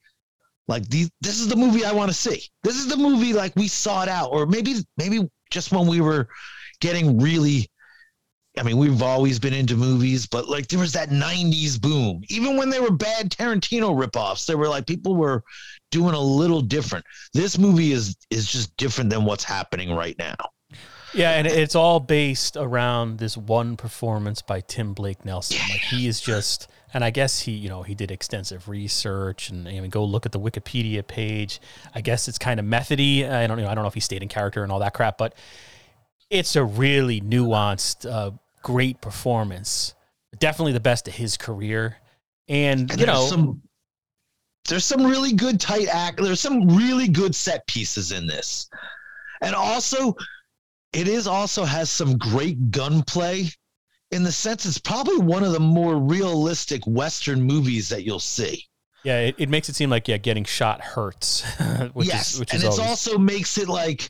like 0.66 0.82
this 0.88 1.10
is 1.22 1.48
the 1.48 1.56
movie 1.56 1.84
i 1.84 1.92
want 1.92 2.10
to 2.10 2.16
see 2.16 2.42
this 2.62 2.76
is 2.76 2.88
the 2.88 2.96
movie 2.96 3.32
like 3.32 3.54
we 3.54 3.68
sought 3.68 4.08
out 4.08 4.30
or 4.32 4.46
maybe 4.46 4.76
maybe 4.96 5.20
just 5.50 5.70
when 5.70 5.86
we 5.86 6.00
were 6.00 6.28
getting 6.80 7.18
really 7.18 7.70
I 8.56 8.62
mean, 8.62 8.76
we've 8.76 9.02
always 9.02 9.40
been 9.40 9.52
into 9.52 9.76
movies, 9.76 10.26
but 10.26 10.48
like 10.48 10.68
there 10.68 10.78
was 10.78 10.92
that 10.92 11.10
90s 11.10 11.80
boom. 11.80 12.22
Even 12.28 12.56
when 12.56 12.70
they 12.70 12.78
were 12.78 12.92
bad 12.92 13.30
Tarantino 13.30 14.00
ripoffs, 14.00 14.46
they 14.46 14.54
were 14.54 14.68
like 14.68 14.86
people 14.86 15.16
were 15.16 15.42
doing 15.90 16.14
a 16.14 16.20
little 16.20 16.60
different. 16.60 17.04
This 17.32 17.58
movie 17.58 17.90
is 17.90 18.16
is 18.30 18.46
just 18.46 18.76
different 18.76 19.10
than 19.10 19.24
what's 19.24 19.42
happening 19.42 19.92
right 19.92 20.16
now. 20.18 20.36
Yeah, 21.14 21.30
and 21.32 21.46
it's 21.46 21.74
all 21.74 22.00
based 22.00 22.56
around 22.56 23.18
this 23.18 23.36
one 23.36 23.76
performance 23.76 24.42
by 24.42 24.60
Tim 24.60 24.94
Blake 24.94 25.24
Nelson. 25.24 25.58
Like 25.70 25.80
he 25.80 26.08
is 26.08 26.20
just, 26.20 26.68
and 26.92 27.04
I 27.04 27.10
guess 27.10 27.40
he, 27.40 27.52
you 27.52 27.68
know, 27.68 27.82
he 27.82 27.94
did 27.94 28.10
extensive 28.10 28.68
research 28.68 29.48
and 29.50 29.68
I 29.68 29.80
mean, 29.80 29.90
go 29.90 30.04
look 30.04 30.26
at 30.26 30.32
the 30.32 30.40
Wikipedia 30.40 31.06
page. 31.06 31.60
I 31.94 32.00
guess 32.00 32.26
it's 32.26 32.38
kind 32.38 32.58
of 32.58 32.66
methody. 32.66 33.24
I 33.26 33.46
don't 33.46 33.58
know. 33.58 33.68
I 33.68 33.74
don't 33.74 33.84
know 33.84 33.88
if 33.88 33.94
he 33.94 34.00
stayed 34.00 34.22
in 34.22 34.28
character 34.28 34.62
and 34.64 34.72
all 34.72 34.80
that 34.80 34.94
crap, 34.94 35.16
but 35.16 35.34
it's 36.30 36.56
a 36.56 36.64
really 36.64 37.20
nuanced, 37.20 38.10
uh, 38.10 38.32
great 38.62 39.00
performance. 39.00 39.94
Definitely 40.38 40.72
the 40.72 40.80
best 40.80 41.06
of 41.06 41.14
his 41.14 41.36
career, 41.36 41.98
and, 42.48 42.90
And 42.90 43.00
you 43.00 43.06
know, 43.06 43.26
some 43.26 43.62
there's 44.68 44.84
some 44.84 45.04
really 45.04 45.32
good 45.32 45.60
tight 45.60 45.88
act. 45.88 46.20
There's 46.20 46.40
some 46.40 46.66
really 46.68 47.06
good 47.06 47.34
set 47.34 47.64
pieces 47.68 48.10
in 48.10 48.26
this, 48.26 48.68
and 49.42 49.54
also 49.54 50.16
it 50.94 51.08
is 51.08 51.26
also 51.26 51.64
has 51.64 51.90
some 51.90 52.16
great 52.16 52.70
gunplay. 52.70 53.48
In 54.10 54.22
the 54.22 54.32
sense, 54.32 54.64
it's 54.64 54.78
probably 54.78 55.18
one 55.18 55.42
of 55.42 55.52
the 55.52 55.60
more 55.60 55.96
realistic 55.96 56.86
Western 56.86 57.42
movies 57.42 57.88
that 57.88 58.04
you'll 58.04 58.20
see. 58.20 58.64
yeah, 59.02 59.20
it, 59.20 59.34
it 59.38 59.48
makes 59.48 59.68
it 59.68 59.74
seem 59.74 59.90
like 59.90 60.06
yeah, 60.06 60.18
getting 60.18 60.44
shot 60.44 60.80
hurts. 60.80 61.42
which 61.94 62.08
yes, 62.08 62.34
is, 62.34 62.40
which 62.40 62.54
and 62.54 62.62
it's 62.62 62.78
always, 62.78 62.90
also 62.90 63.18
makes 63.18 63.58
it 63.58 63.68
like 63.68 64.08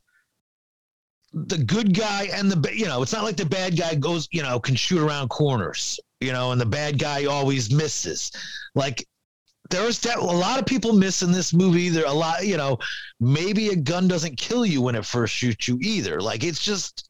the 1.32 1.58
good 1.58 1.96
guy 1.96 2.28
and 2.32 2.50
the 2.50 2.76
you 2.76 2.86
know 2.86 3.02
it's 3.02 3.12
not 3.12 3.24
like 3.24 3.36
the 3.36 3.44
bad 3.44 3.76
guy 3.76 3.92
goes 3.96 4.28
you 4.30 4.40
know 4.40 4.60
can 4.60 4.76
shoot 4.76 5.00
around 5.00 5.28
corners 5.28 5.98
you 6.20 6.32
know 6.32 6.52
and 6.52 6.60
the 6.60 6.66
bad 6.66 6.96
guy 6.96 7.24
always 7.24 7.72
misses 7.72 8.30
like 8.76 9.04
there's 9.70 9.98
that 10.00 10.18
a 10.18 10.22
lot 10.22 10.58
of 10.58 10.66
people 10.66 10.92
miss 10.92 11.22
in 11.22 11.32
this 11.32 11.54
movie 11.54 11.88
there 11.88 12.04
a 12.06 12.12
lot 12.12 12.46
you 12.46 12.56
know 12.56 12.78
maybe 13.20 13.68
a 13.68 13.76
gun 13.76 14.06
doesn't 14.06 14.36
kill 14.36 14.66
you 14.66 14.82
when 14.82 14.94
it 14.94 15.04
first 15.04 15.34
shoots 15.34 15.66
you 15.66 15.78
either 15.80 16.20
like 16.20 16.44
it's 16.44 16.62
just 16.62 17.08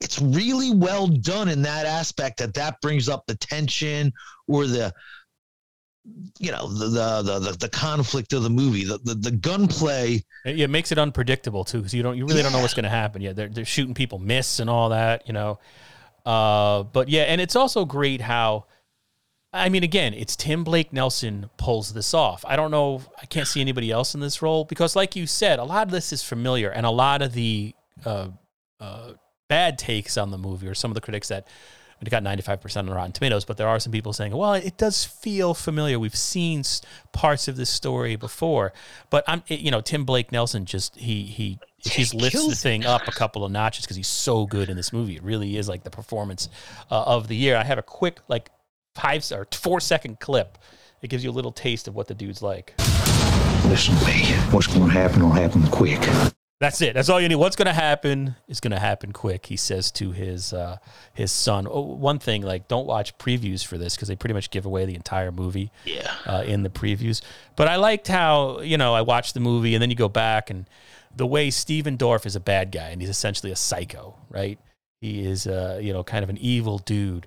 it's 0.00 0.20
really 0.20 0.74
well 0.74 1.06
done 1.06 1.48
in 1.48 1.62
that 1.62 1.86
aspect 1.86 2.38
that 2.38 2.54
that 2.54 2.80
brings 2.80 3.08
up 3.08 3.24
the 3.26 3.36
tension 3.36 4.12
or 4.48 4.66
the 4.66 4.92
you 6.38 6.50
know 6.50 6.68
the 6.68 6.88
the 6.88 7.40
the, 7.40 7.56
the, 7.58 7.68
conflict 7.70 8.34
of 8.34 8.42
the 8.42 8.50
movie 8.50 8.84
the, 8.84 8.98
the 9.04 9.14
the 9.14 9.30
gunplay 9.30 10.22
It, 10.44 10.60
it 10.60 10.68
makes 10.68 10.92
it 10.92 10.98
unpredictable 10.98 11.64
too, 11.64 11.78
because 11.78 11.94
you 11.94 12.02
don't, 12.02 12.16
you 12.16 12.26
really 12.26 12.42
don't 12.42 12.52
know 12.52 12.60
what's 12.60 12.74
going 12.74 12.84
to 12.84 12.90
happen. 12.90 13.22
Yeah, 13.22 13.32
they're 13.32 13.48
they're 13.48 13.64
shooting 13.64 13.94
people 13.94 14.18
miss 14.18 14.60
and 14.60 14.68
all 14.68 14.90
that, 14.90 15.26
you 15.26 15.32
know. 15.32 15.58
Uh, 16.26 16.82
but 16.84 17.08
yeah, 17.08 17.22
and 17.22 17.40
it's 17.40 17.56
also 17.56 17.84
great 17.84 18.20
how, 18.20 18.66
I 19.54 19.68
mean, 19.68 19.84
again, 19.84 20.14
it's 20.14 20.34
Tim 20.34 20.64
Blake 20.64 20.92
Nelson 20.92 21.48
pulls 21.56 21.94
this 21.94 22.12
off. 22.12 22.44
I 22.46 22.56
don't 22.56 22.72
know. 22.72 23.02
I 23.22 23.26
can't 23.26 23.46
see 23.46 23.60
anybody 23.60 23.90
else 23.90 24.14
in 24.14 24.20
this 24.20 24.42
role 24.42 24.64
because, 24.64 24.96
like 24.96 25.14
you 25.14 25.26
said, 25.26 25.60
a 25.60 25.64
lot 25.64 25.86
of 25.86 25.92
this 25.92 26.12
is 26.12 26.24
familiar, 26.24 26.70
and 26.70 26.84
a 26.84 26.90
lot 26.90 27.22
of 27.22 27.32
the 27.32 27.72
uh, 28.04 28.28
uh, 28.80 29.12
bad 29.48 29.78
takes 29.78 30.18
on 30.18 30.32
the 30.32 30.38
movie, 30.38 30.66
or 30.66 30.74
some 30.74 30.90
of 30.90 30.96
the 30.96 31.00
critics 31.00 31.28
that 31.28 31.46
it 32.06 32.10
got 32.10 32.22
95% 32.22 32.76
on 32.76 32.90
Rotten 32.90 33.12
Tomatoes, 33.12 33.44
but 33.44 33.56
there 33.56 33.68
are 33.68 33.80
some 33.80 33.92
people 33.92 34.12
saying, 34.12 34.36
well, 34.36 34.54
it 34.54 34.76
does 34.76 35.04
feel 35.04 35.54
familiar. 35.54 35.98
We've 35.98 36.14
seen 36.14 36.62
parts 37.12 37.48
of 37.48 37.56
this 37.56 37.70
story 37.70 38.16
before. 38.16 38.72
But 39.10 39.24
I'm, 39.26 39.42
you 39.46 39.70
know, 39.70 39.80
Tim 39.80 40.04
Blake 40.04 40.32
Nelson 40.32 40.66
just, 40.66 40.96
he, 40.96 41.22
he, 41.22 41.58
he 41.78 42.04
lifts 42.16 42.46
the 42.46 42.54
thing 42.54 42.84
up 42.84 43.06
a 43.08 43.12
couple 43.12 43.44
of 43.44 43.52
notches 43.52 43.84
because 43.84 43.96
he's 43.96 44.08
so 44.08 44.46
good 44.46 44.68
in 44.68 44.76
this 44.76 44.92
movie. 44.92 45.16
It 45.16 45.22
really 45.22 45.56
is 45.56 45.68
like 45.68 45.84
the 45.84 45.90
performance 45.90 46.48
uh, 46.90 47.02
of 47.02 47.28
the 47.28 47.36
year. 47.36 47.56
I 47.56 47.64
have 47.64 47.78
a 47.78 47.82
quick, 47.82 48.20
like, 48.28 48.50
five 48.94 49.24
or 49.32 49.46
four 49.52 49.80
second 49.80 50.20
clip. 50.20 50.58
It 51.02 51.08
gives 51.08 51.22
you 51.22 51.30
a 51.30 51.32
little 51.32 51.52
taste 51.52 51.88
of 51.88 51.94
what 51.94 52.08
the 52.08 52.14
dude's 52.14 52.42
like. 52.42 52.74
Listen 53.66 53.96
to 53.96 54.06
me. 54.06 54.24
What's 54.50 54.66
going 54.66 54.86
to 54.86 54.92
happen 54.92 55.22
will 55.22 55.30
happen 55.30 55.66
quick. 55.68 56.00
That's 56.60 56.80
it. 56.80 56.94
That's 56.94 57.08
all 57.08 57.20
you 57.20 57.28
need. 57.28 57.34
What's 57.34 57.56
going 57.56 57.66
to 57.66 57.74
happen 57.74 58.36
is 58.48 58.60
going 58.60 58.70
to 58.70 58.78
happen 58.78 59.12
quick. 59.12 59.46
He 59.46 59.56
says 59.56 59.90
to 59.92 60.12
his 60.12 60.52
uh, 60.52 60.78
his 61.12 61.32
son. 61.32 61.66
Oh, 61.68 61.80
one 61.80 62.18
thing, 62.18 62.42
like, 62.42 62.68
don't 62.68 62.86
watch 62.86 63.18
previews 63.18 63.66
for 63.66 63.76
this 63.76 63.96
because 63.96 64.08
they 64.08 64.16
pretty 64.16 64.34
much 64.34 64.50
give 64.50 64.64
away 64.64 64.86
the 64.86 64.94
entire 64.94 65.32
movie. 65.32 65.70
Yeah. 65.84 66.10
Uh, 66.24 66.44
in 66.46 66.62
the 66.62 66.70
previews, 66.70 67.20
but 67.56 67.68
I 67.68 67.76
liked 67.76 68.08
how 68.08 68.60
you 68.60 68.78
know 68.78 68.94
I 68.94 69.02
watched 69.02 69.34
the 69.34 69.40
movie 69.40 69.74
and 69.74 69.82
then 69.82 69.90
you 69.90 69.96
go 69.96 70.08
back 70.08 70.48
and 70.48 70.66
the 71.14 71.26
way 71.26 71.50
Stephen 71.50 71.98
Dorff 71.98 72.24
is 72.24 72.36
a 72.36 72.40
bad 72.40 72.72
guy 72.72 72.88
and 72.88 73.00
he's 73.00 73.10
essentially 73.10 73.52
a 73.52 73.56
psycho, 73.56 74.14
right? 74.30 74.58
He 75.00 75.26
is, 75.26 75.46
uh, 75.46 75.78
you 75.82 75.92
know, 75.92 76.02
kind 76.02 76.22
of 76.22 76.30
an 76.30 76.38
evil 76.38 76.78
dude 76.78 77.26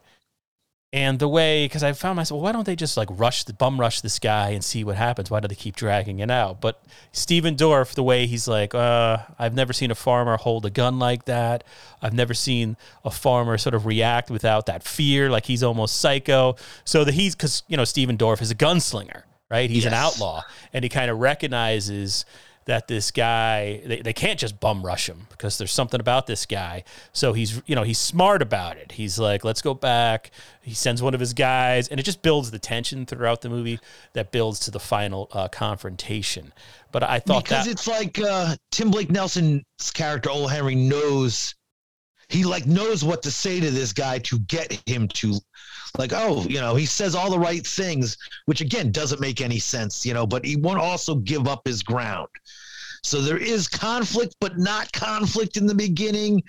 and 0.94 1.20
the 1.20 1.28
way, 1.28 1.66
because 1.66 1.84
I 1.84 1.92
found 1.92 2.16
myself, 2.16 2.38
well, 2.38 2.46
why 2.46 2.54
don't 2.54 2.66
they 2.66 2.76
just 2.76 2.96
like 2.96 3.10
rush 3.12 3.44
the 3.44 3.54
bum 3.54 3.78
rush 3.78 4.00
this 4.00 4.20
guy 4.20 4.52
and 4.52 4.64
see 4.64 4.86
what 4.86 4.96
happens? 4.96 5.30
Why 5.30 5.42
do 5.42 5.48
they 5.50 5.56
keep 5.56 5.76
dragging 5.76 6.20
it 6.20 6.32
out? 6.32 6.62
But 6.62 6.82
Stephen 7.12 7.58
Dorff, 7.58 7.94
the 7.94 8.04
way 8.04 8.26
he's 8.26 8.48
like, 8.48 8.74
uh, 8.74 9.18
I've 9.38 9.54
never 9.54 9.74
seen 9.74 9.92
a 9.92 9.96
farmer 9.96 10.38
hold 10.38 10.66
a 10.66 10.70
gun 10.70 10.98
like 10.98 11.26
that. 11.26 11.66
I've 12.02 12.14
never 12.14 12.34
seen 12.34 12.78
a 13.04 13.12
farmer 13.12 13.58
sort 13.58 13.76
of 13.76 13.86
react 13.86 14.30
without 14.30 14.66
that 14.68 14.84
fear, 14.84 15.30
like 15.30 15.46
he's 15.46 15.62
almost 15.62 16.00
psycho. 16.00 16.56
So 16.86 17.04
that 17.04 17.14
he's, 17.14 17.36
because, 17.36 17.64
you 17.68 17.76
know, 17.76 17.84
Stephen 17.84 18.18
Dorff 18.18 18.42
is 18.42 18.50
a 18.52 18.56
gunslinger, 18.56 19.24
right? 19.52 19.70
He's 19.70 19.84
yes. 19.84 19.92
an 19.92 19.94
outlaw 19.94 20.44
and 20.72 20.84
he 20.84 20.90
kind 20.90 21.12
of 21.12 21.18
recognizes 21.18 22.24
that 22.68 22.88
this 22.88 23.12
guy 23.12 23.82
they, 23.86 24.02
they 24.02 24.14
can't 24.14 24.40
just 24.40 24.60
bum 24.60 24.86
rush 24.86 25.10
him 25.10 25.28
because 25.30 25.58
there's 25.58 25.72
something 25.72 26.00
about 26.00 26.28
this 26.28 26.46
guy. 26.46 26.84
So 27.12 27.34
he's 27.34 27.62
you 27.66 27.76
know 27.76 27.84
he's 27.84 27.98
smart 27.98 28.42
about 28.42 28.78
it. 28.78 28.94
He's 28.94 29.18
like 29.18 29.44
let's 29.44 29.62
go 29.62 29.74
back. 29.74 30.32
He 30.62 30.74
sends 30.74 31.02
one 31.02 31.14
of 31.14 31.20
his 31.20 31.34
guys 31.34 31.88
and 31.88 32.00
it 32.00 32.04
just 32.04 32.22
builds 32.22 32.52
the 32.52 32.60
tension 32.60 33.06
throughout 33.06 33.42
the 33.42 33.50
movie 33.50 33.80
that 34.14 34.32
builds 34.32 34.60
to 34.62 34.72
the 34.72 34.80
final 34.80 35.30
uh, 35.32 35.48
confrontation. 35.48 36.54
But 36.92 37.04
i 37.04 37.20
thought 37.20 37.44
because 37.44 37.66
that, 37.66 37.72
it's 37.72 37.88
like 37.88 38.20
uh, 38.20 38.56
tim 38.72 38.90
blake 38.90 39.12
nelson's 39.12 39.64
character 39.94 40.30
old 40.30 40.50
henry 40.50 40.74
knows 40.74 41.54
he 42.30 42.44
like 42.44 42.66
knows 42.66 43.04
what 43.04 43.22
to 43.24 43.32
say 43.32 43.60
to 43.60 43.72
this 43.72 43.94
guy 43.94 44.20
to 44.20 44.40
get 44.40 44.82
him 44.86 45.08
to 45.10 45.36
like 45.98 46.12
oh 46.14 46.44
you 46.44 46.60
know 46.60 46.76
he 46.76 46.86
says 46.86 47.16
all 47.16 47.30
the 47.30 47.40
right 47.40 47.66
things 47.66 48.18
which 48.46 48.62
again 48.62 48.92
doesn't 48.92 49.22
make 49.22 49.42
any 49.42 49.60
sense 49.60 50.06
you 50.06 50.14
know 50.14 50.26
but 50.26 50.46
he 50.46 50.56
won't 50.56 50.80
also 50.80 51.16
give 51.16 51.48
up 51.48 51.66
his 51.66 51.84
ground 51.84 52.28
so 53.04 53.22
there 53.22 53.38
is 53.38 53.68
conflict 53.68 54.36
but 54.40 54.58
not 54.58 54.92
conflict 54.92 55.58
in 55.58 55.66
the 55.66 55.76
beginning 55.76 56.42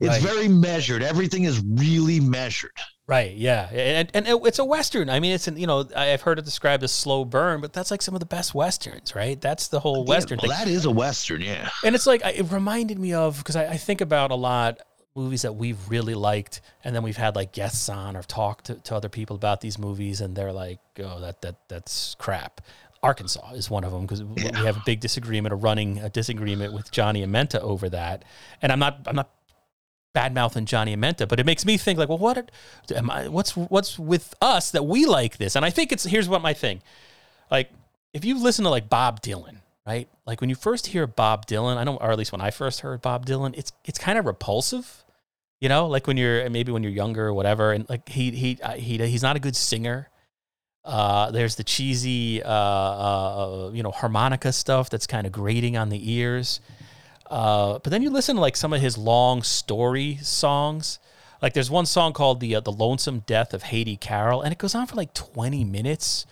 it's 0.00 0.10
right. 0.10 0.22
very 0.22 0.48
measured 0.48 1.02
everything 1.02 1.44
is 1.44 1.62
really 1.64 2.20
measured 2.20 2.72
Right. 3.06 3.34
Yeah. 3.36 3.68
And, 3.70 4.10
and 4.14 4.26
it's 4.26 4.58
a 4.58 4.64
western. 4.64 5.10
I 5.10 5.20
mean, 5.20 5.32
it's 5.32 5.46
an, 5.46 5.58
you 5.58 5.66
know 5.66 5.86
I've 5.94 6.22
heard 6.22 6.38
it 6.38 6.44
described 6.46 6.82
as 6.84 6.92
slow 6.92 7.24
burn, 7.24 7.60
but 7.60 7.72
that's 7.72 7.90
like 7.90 8.00
some 8.00 8.14
of 8.14 8.20
the 8.20 8.26
best 8.26 8.54
westerns, 8.54 9.14
right? 9.14 9.38
That's 9.38 9.68
the 9.68 9.80
whole 9.80 10.06
western 10.06 10.38
yeah, 10.38 10.48
well, 10.48 10.56
thing. 10.56 10.66
That 10.66 10.72
is 10.72 10.86
a 10.86 10.90
western, 10.90 11.42
yeah. 11.42 11.68
And 11.84 11.94
it's 11.94 12.06
like 12.06 12.22
it 12.24 12.50
reminded 12.50 12.98
me 12.98 13.12
of 13.12 13.38
because 13.38 13.56
I, 13.56 13.72
I, 13.72 13.76
think 13.76 14.00
about 14.00 14.30
a 14.30 14.34
lot 14.34 14.80
movies 15.14 15.42
that 15.42 15.54
we've 15.54 15.78
really 15.88 16.14
liked, 16.14 16.60
and 16.82 16.94
then 16.94 17.02
we've 17.02 17.16
had 17.16 17.36
like 17.36 17.52
guests 17.52 17.88
on 17.88 18.16
or 18.16 18.22
talked 18.22 18.66
to, 18.66 18.74
to 18.74 18.94
other 18.94 19.08
people 19.08 19.36
about 19.36 19.60
these 19.60 19.78
movies, 19.78 20.20
and 20.20 20.36
they're 20.36 20.52
like, 20.52 20.80
"Oh, 20.98 21.20
that 21.20 21.42
that 21.42 21.56
that's 21.68 22.14
crap." 22.16 22.60
Arkansas 23.02 23.52
is 23.52 23.68
one 23.68 23.84
of 23.84 23.92
them 23.92 24.02
because 24.02 24.22
yeah. 24.36 24.58
we 24.58 24.66
have 24.66 24.78
a 24.78 24.82
big 24.86 25.00
disagreement, 25.00 25.52
a 25.52 25.56
running 25.56 25.98
a 25.98 26.08
disagreement 26.08 26.72
with 26.72 26.90
Johnny 26.90 27.24
Amenta 27.24 27.60
over 27.60 27.88
that. 27.90 28.24
And 28.62 28.72
I'm 28.72 28.78
not 28.78 29.00
I'm 29.06 29.16
not 29.16 29.30
bad 30.14 30.32
mouthing 30.32 30.64
Johnny 30.64 30.96
Amenta, 30.96 31.28
but 31.28 31.38
it 31.38 31.44
makes 31.44 31.66
me 31.66 31.76
think 31.76 31.98
like, 31.98 32.08
well, 32.08 32.18
what 32.18 32.50
am 32.94 33.10
I? 33.10 33.28
What's 33.28 33.56
what's 33.56 33.98
with 33.98 34.34
us 34.40 34.70
that 34.70 34.86
we 34.86 35.04
like 35.04 35.36
this? 35.36 35.54
And 35.54 35.64
I 35.64 35.70
think 35.70 35.92
it's 35.92 36.04
here's 36.04 36.28
what 36.28 36.40
my 36.40 36.54
thing, 36.54 36.82
like 37.50 37.70
if 38.14 38.24
you 38.24 38.42
listen 38.42 38.64
to 38.64 38.70
like 38.70 38.88
Bob 38.88 39.20
Dylan, 39.20 39.58
right? 39.86 40.08
Like 40.26 40.40
when 40.40 40.48
you 40.48 40.56
first 40.56 40.86
hear 40.86 41.06
Bob 41.06 41.46
Dylan, 41.46 41.76
I 41.76 41.84
know, 41.84 41.96
or 41.96 42.10
at 42.10 42.18
least 42.18 42.32
when 42.32 42.40
I 42.40 42.50
first 42.50 42.80
heard 42.80 43.02
Bob 43.02 43.26
Dylan, 43.26 43.54
it's 43.56 43.72
it's 43.84 43.98
kind 43.98 44.18
of 44.18 44.24
repulsive 44.24 45.03
you 45.64 45.70
know, 45.70 45.86
like 45.86 46.06
when 46.06 46.18
you're 46.18 46.50
maybe 46.50 46.72
when 46.72 46.82
you're 46.82 46.92
younger 46.92 47.26
or 47.26 47.32
whatever, 47.32 47.72
and 47.72 47.88
like 47.88 48.06
he 48.06 48.30
he 48.32 48.58
uh, 48.62 48.72
he 48.72 48.98
he's 48.98 49.22
not 49.22 49.34
a 49.34 49.38
good 49.38 49.56
singer. 49.56 50.10
Uh, 50.84 51.30
there's 51.30 51.54
the 51.54 51.64
cheesy, 51.64 52.42
uh, 52.42 52.50
uh, 52.50 53.70
you 53.72 53.82
know, 53.82 53.90
harmonica 53.90 54.52
stuff 54.52 54.90
that's 54.90 55.06
kind 55.06 55.26
of 55.26 55.32
grating 55.32 55.74
on 55.78 55.88
the 55.88 56.12
ears. 56.12 56.60
Uh, 57.30 57.78
but 57.78 57.84
then 57.84 58.02
you 58.02 58.10
listen 58.10 58.34
to 58.34 58.42
like 58.42 58.56
some 58.56 58.74
of 58.74 58.82
his 58.82 58.98
long 58.98 59.42
story 59.42 60.18
songs. 60.20 60.98
Like 61.40 61.54
there's 61.54 61.70
one 61.70 61.86
song 61.86 62.12
called 62.12 62.40
the 62.40 62.56
uh, 62.56 62.60
the 62.60 62.70
Lonesome 62.70 63.20
Death 63.20 63.54
of 63.54 63.62
Hattie 63.62 63.96
Carroll, 63.96 64.42
and 64.42 64.52
it 64.52 64.58
goes 64.58 64.74
on 64.74 64.86
for 64.86 64.96
like 64.96 65.14
20 65.14 65.64
minutes. 65.64 66.26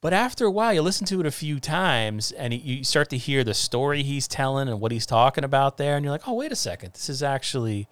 But 0.00 0.12
after 0.12 0.46
a 0.46 0.52
while, 0.52 0.72
you 0.72 0.82
listen 0.82 1.04
to 1.08 1.18
it 1.18 1.26
a 1.26 1.32
few 1.32 1.58
times, 1.58 2.30
and 2.30 2.54
you 2.54 2.84
start 2.84 3.10
to 3.10 3.18
hear 3.18 3.42
the 3.42 3.54
story 3.54 4.04
he's 4.04 4.28
telling 4.28 4.68
and 4.68 4.80
what 4.80 4.92
he's 4.92 5.04
talking 5.04 5.42
about 5.42 5.78
there, 5.78 5.96
and 5.96 6.04
you're 6.04 6.12
like, 6.12 6.28
oh, 6.28 6.34
wait 6.34 6.52
a 6.52 6.56
second, 6.56 6.92
this 6.92 7.08
is 7.08 7.24
actually 7.24 7.88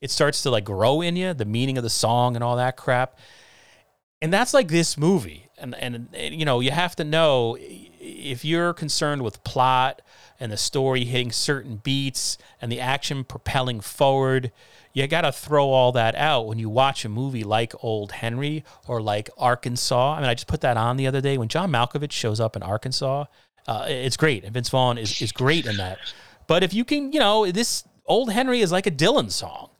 it 0.00 0.10
starts 0.10 0.42
to 0.42 0.50
like 0.50 0.64
grow 0.64 1.00
in 1.00 1.16
you, 1.16 1.34
the 1.34 1.44
meaning 1.44 1.76
of 1.76 1.84
the 1.84 1.90
song 1.90 2.34
and 2.34 2.42
all 2.42 2.56
that 2.56 2.76
crap. 2.76 3.18
And 4.22 4.32
that's 4.32 4.52
like 4.52 4.68
this 4.68 4.98
movie. 4.98 5.48
And, 5.58 5.74
and, 5.76 6.08
and 6.14 6.34
you 6.34 6.44
know, 6.44 6.60
you 6.60 6.70
have 6.70 6.96
to 6.96 7.04
know 7.04 7.56
if 7.58 8.44
you're 8.44 8.72
concerned 8.72 9.22
with 9.22 9.42
plot 9.44 10.02
and 10.38 10.50
the 10.50 10.56
story 10.56 11.04
hitting 11.04 11.32
certain 11.32 11.76
beats 11.76 12.38
and 12.60 12.72
the 12.72 12.80
action 12.80 13.24
propelling 13.24 13.80
forward, 13.80 14.52
you 14.92 15.06
got 15.06 15.22
to 15.22 15.32
throw 15.32 15.68
all 15.70 15.92
that 15.92 16.14
out 16.16 16.46
when 16.46 16.58
you 16.58 16.68
watch 16.68 17.04
a 17.04 17.08
movie 17.08 17.44
like 17.44 17.72
Old 17.82 18.12
Henry 18.12 18.64
or 18.88 19.00
like 19.00 19.30
Arkansas. 19.38 20.14
I 20.14 20.20
mean, 20.20 20.28
I 20.28 20.34
just 20.34 20.48
put 20.48 20.62
that 20.62 20.76
on 20.76 20.96
the 20.96 21.06
other 21.06 21.20
day 21.20 21.38
when 21.38 21.48
John 21.48 21.70
Malkovich 21.70 22.12
shows 22.12 22.40
up 22.40 22.56
in 22.56 22.62
Arkansas. 22.62 23.26
Uh, 23.66 23.84
it's 23.86 24.16
great. 24.16 24.44
And 24.44 24.52
Vince 24.52 24.70
Vaughn 24.70 24.98
is, 24.98 25.20
is 25.22 25.32
great 25.32 25.66
in 25.66 25.76
that. 25.76 25.98
But 26.46 26.62
if 26.62 26.74
you 26.74 26.84
can, 26.84 27.12
you 27.12 27.20
know, 27.20 27.50
this 27.50 27.84
Old 28.06 28.32
Henry 28.32 28.60
is 28.60 28.72
like 28.72 28.86
a 28.86 28.90
Dylan 28.90 29.30
song. 29.30 29.70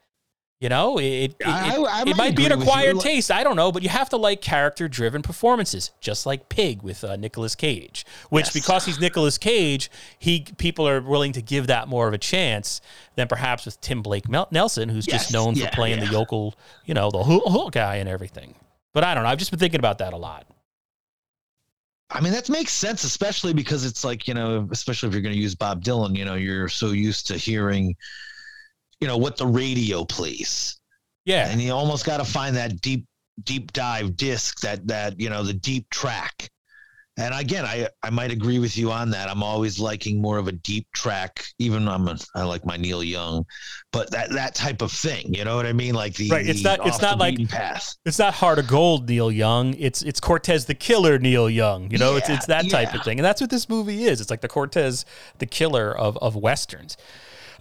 You 0.61 0.69
know, 0.69 0.99
it 0.99 1.05
it, 1.05 1.37
I, 1.47 1.77
I, 1.77 2.01
I 2.01 2.03
it 2.07 2.17
might 2.19 2.37
be 2.37 2.45
an 2.45 2.53
acquired 2.53 3.01
taste. 3.01 3.31
I 3.31 3.43
don't 3.43 3.57
know, 3.57 3.73
but 3.73 3.83
you 3.83 3.89
have 3.89 4.11
to 4.11 4.19
like 4.19 4.43
character-driven 4.43 5.23
performances, 5.23 5.91
just 6.01 6.27
like 6.27 6.51
Pig 6.51 6.83
with 6.83 7.03
uh, 7.03 7.17
Nicolas 7.17 7.55
Cage. 7.55 8.05
Which, 8.29 8.45
yes. 8.47 8.53
because 8.53 8.85
he's 8.85 9.01
Nicolas 9.01 9.39
Cage, 9.39 9.91
he 10.19 10.45
people 10.59 10.87
are 10.87 11.01
willing 11.01 11.33
to 11.33 11.41
give 11.41 11.67
that 11.69 11.89
more 11.89 12.09
of 12.09 12.13
a 12.13 12.19
chance 12.19 12.83
than 13.15 13.27
perhaps 13.27 13.65
with 13.65 13.81
Tim 13.81 14.03
Blake 14.03 14.29
Mel- 14.29 14.49
Nelson, 14.51 14.91
who's 14.91 15.07
yes. 15.07 15.23
just 15.23 15.33
known 15.33 15.55
yeah, 15.55 15.71
for 15.71 15.77
playing 15.77 15.99
yeah. 15.99 16.05
the 16.05 16.13
yokel, 16.13 16.55
you 16.85 16.93
know, 16.93 17.11
the 17.11 17.23
whole 17.23 17.71
guy 17.71 17.97
and 17.97 18.09
everything. 18.09 18.55
But 18.93 19.03
I 19.03 19.15
don't 19.15 19.25
know. 19.25 19.31
I've 19.31 19.39
just 19.39 19.51
been 19.51 19.61
thinking 19.61 19.81
about 19.81 19.97
that 19.99 20.13
a 20.13 20.19
lot. 20.19 20.47
I 22.11 22.21
mean, 22.21 22.35
that 22.35 22.51
makes 22.51 22.73
sense, 22.73 23.05
especially 23.05 23.55
because 23.55 23.87
it's 23.87 24.05
like 24.05 24.29
you 24.29 24.35
know, 24.35 24.69
especially 24.71 25.09
if 25.09 25.15
you're 25.15 25.23
going 25.23 25.35
to 25.35 25.41
use 25.41 25.55
Bob 25.55 25.83
Dylan. 25.83 26.15
You 26.15 26.27
know, 26.27 26.35
you're 26.35 26.69
so 26.69 26.89
used 26.89 27.27
to 27.29 27.39
hearing 27.39 27.97
you 29.01 29.09
know 29.09 29.17
what 29.17 29.37
the 29.37 29.47
radio 29.47 30.05
plays. 30.05 30.79
Yeah, 31.25 31.49
and 31.49 31.61
you 31.61 31.73
almost 31.73 32.05
got 32.07 32.19
to 32.19 32.25
find 32.25 32.57
that 32.57 32.81
deep 32.81 33.07
deep 33.45 33.73
dive 33.73 34.17
disc 34.17 34.61
that 34.61 34.87
that 34.89 35.19
you 35.21 35.31
know 35.31 35.43
the 35.43 35.55
deep 35.55 35.89
track. 35.91 36.51
And 37.17 37.35
again, 37.35 37.67
I 37.67 37.89
I 38.03 38.09
might 38.09 38.31
agree 38.31 38.59
with 38.59 38.79
you 38.79 38.91
on 38.91 39.11
that. 39.11 39.29
I'm 39.29 39.43
always 39.43 39.79
liking 39.79 40.23
more 40.23 40.39
of 40.39 40.49
a 40.49 40.53
deep 40.53 40.87
track. 40.95 41.45
Even 41.59 41.87
I'm 41.87 42.09
a, 42.09 42.17
I 42.35 42.45
like 42.45 42.65
my 42.65 42.79
Neil 42.79 43.05
Young, 43.05 43.45
but 43.93 44.11
that 44.13 44.31
that 44.31 44.55
type 44.55 44.81
of 44.81 44.91
thing. 44.91 45.35
You 45.35 45.45
know 45.45 45.57
what 45.57 45.67
I 45.67 45.75
mean? 45.75 45.95
Like 45.95 46.15
the 46.15 46.31
right. 46.31 46.47
It's 46.47 46.63
not. 46.63 46.87
It's 46.87 47.03
not 47.03 47.19
like 47.19 47.37
path. 47.49 47.95
It's 48.07 48.19
not 48.19 48.35
Heart 48.35 48.61
of 48.61 48.69
Gold 48.69 49.09
Neil 49.09 49.31
Young. 49.31 49.75
It's 49.75 50.03
it's 50.03 50.21
Cortez 50.21 50.65
the 50.65 50.75
Killer 50.75 51.19
Neil 51.19 51.51
Young. 51.51 51.91
You 51.91 51.99
know, 51.99 52.13
yeah, 52.13 52.19
it's 52.19 52.31
it's 52.31 52.47
that 52.47 52.71
type 52.71 52.95
of 52.95 53.03
thing, 53.03 53.19
and 53.19 53.25
that's 53.25 53.41
what 53.41 53.51
this 53.51 53.69
movie 53.69 54.05
is. 54.05 54.21
It's 54.23 54.31
like 54.31 54.41
the 54.41 54.49
Cortez 54.49 55.05
the 55.39 55.47
Killer 55.47 55.95
of 55.95 56.17
of 56.19 56.37
westerns. 56.37 56.97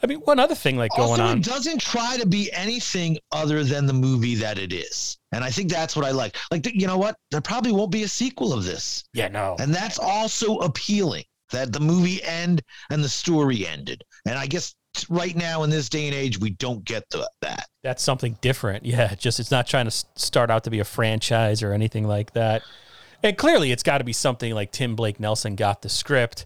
I 0.01 0.07
mean, 0.07 0.19
one 0.19 0.39
other 0.39 0.55
thing 0.55 0.77
like 0.77 0.91
going 0.95 1.19
on. 1.19 1.39
It 1.39 1.43
doesn't 1.43 1.79
try 1.81 2.17
to 2.17 2.25
be 2.25 2.51
anything 2.51 3.17
other 3.31 3.63
than 3.63 3.85
the 3.85 3.93
movie 3.93 4.35
that 4.35 4.57
it 4.57 4.73
is. 4.73 5.17
And 5.31 5.43
I 5.43 5.49
think 5.49 5.69
that's 5.69 5.95
what 5.95 6.05
I 6.05 6.11
like. 6.11 6.35
Like, 6.51 6.65
you 6.73 6.87
know 6.87 6.97
what? 6.97 7.15
There 7.31 7.41
probably 7.41 7.71
won't 7.71 7.91
be 7.91 8.03
a 8.03 8.07
sequel 8.07 8.53
of 8.53 8.63
this. 8.63 9.03
Yeah, 9.13 9.27
no. 9.27 9.55
And 9.59 9.73
that's 9.73 9.99
also 9.99 10.57
appealing 10.57 11.23
that 11.51 11.73
the 11.73 11.79
movie 11.79 12.23
end 12.23 12.61
and 12.89 13.03
the 13.03 13.09
story 13.09 13.67
ended. 13.67 14.03
And 14.25 14.37
I 14.37 14.47
guess 14.47 14.75
right 15.09 15.35
now 15.35 15.63
in 15.63 15.69
this 15.69 15.89
day 15.89 16.07
and 16.07 16.15
age, 16.15 16.39
we 16.39 16.51
don't 16.51 16.83
get 16.83 17.03
the, 17.09 17.29
that. 17.41 17.67
That's 17.83 18.03
something 18.03 18.37
different. 18.41 18.85
Yeah, 18.85 19.15
just 19.15 19.39
it's 19.39 19.51
not 19.51 19.67
trying 19.67 19.85
to 19.85 19.91
start 20.15 20.49
out 20.49 20.63
to 20.65 20.69
be 20.69 20.79
a 20.79 20.85
franchise 20.85 21.61
or 21.63 21.73
anything 21.73 22.07
like 22.07 22.33
that. 22.33 22.63
And 23.21 23.37
clearly, 23.37 23.71
it's 23.71 23.83
got 23.83 23.97
to 23.97 24.03
be 24.03 24.13
something 24.13 24.53
like 24.53 24.71
Tim 24.71 24.95
Blake 24.95 25.19
Nelson 25.19 25.55
got 25.55 25.81
the 25.81 25.89
script 25.89 26.45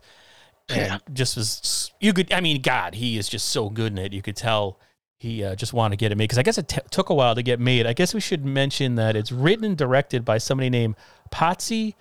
Yeah. 0.69 0.99
just 1.11 1.35
was 1.35 1.91
you 1.99 2.13
could. 2.13 2.31
I 2.31 2.41
mean, 2.41 2.61
God, 2.61 2.95
he 2.95 3.17
is 3.17 3.27
just 3.27 3.49
so 3.49 3.69
good 3.69 3.91
in 3.91 3.97
it. 3.97 4.13
You 4.13 4.21
could 4.21 4.35
tell 4.35 4.79
he 5.19 5.43
uh, 5.43 5.55
just 5.55 5.73
wanted 5.73 5.97
to 5.97 6.03
get 6.03 6.11
it 6.11 6.15
made 6.15 6.25
because 6.25 6.37
I 6.37 6.43
guess 6.43 6.57
it 6.57 6.67
t- 6.67 6.81
took 6.91 7.09
a 7.09 7.13
while 7.13 7.35
to 7.35 7.43
get 7.43 7.59
made. 7.59 7.85
I 7.85 7.93
guess 7.93 8.13
we 8.13 8.19
should 8.19 8.45
mention 8.45 8.95
that 8.95 9.15
it's 9.15 9.31
written 9.31 9.65
and 9.65 9.77
directed 9.77 10.25
by 10.25 10.37
somebody 10.37 10.69
named 10.69 10.95
Potsy. 11.31 11.95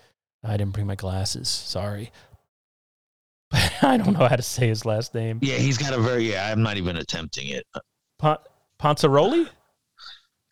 I 0.45 0.57
didn't 0.57 0.73
bring 0.73 0.87
my 0.87 0.97
glasses. 0.97 1.49
Sorry. 1.49 2.11
I 3.53 3.97
don't 3.97 4.19
know 4.19 4.27
how 4.27 4.37
to 4.37 4.43
say 4.43 4.69
his 4.69 4.85
last 4.85 5.15
name. 5.15 5.39
Yeah, 5.43 5.57
he's 5.57 5.79
got 5.79 5.93
a 5.93 6.01
very. 6.01 6.31
Yeah, 6.31 6.51
I'm 6.51 6.63
not 6.63 6.77
even 6.77 6.97
attempting 6.97 7.49
it. 7.49 7.65
Pon- 8.19 8.39
Ponzaroli? 8.81 9.49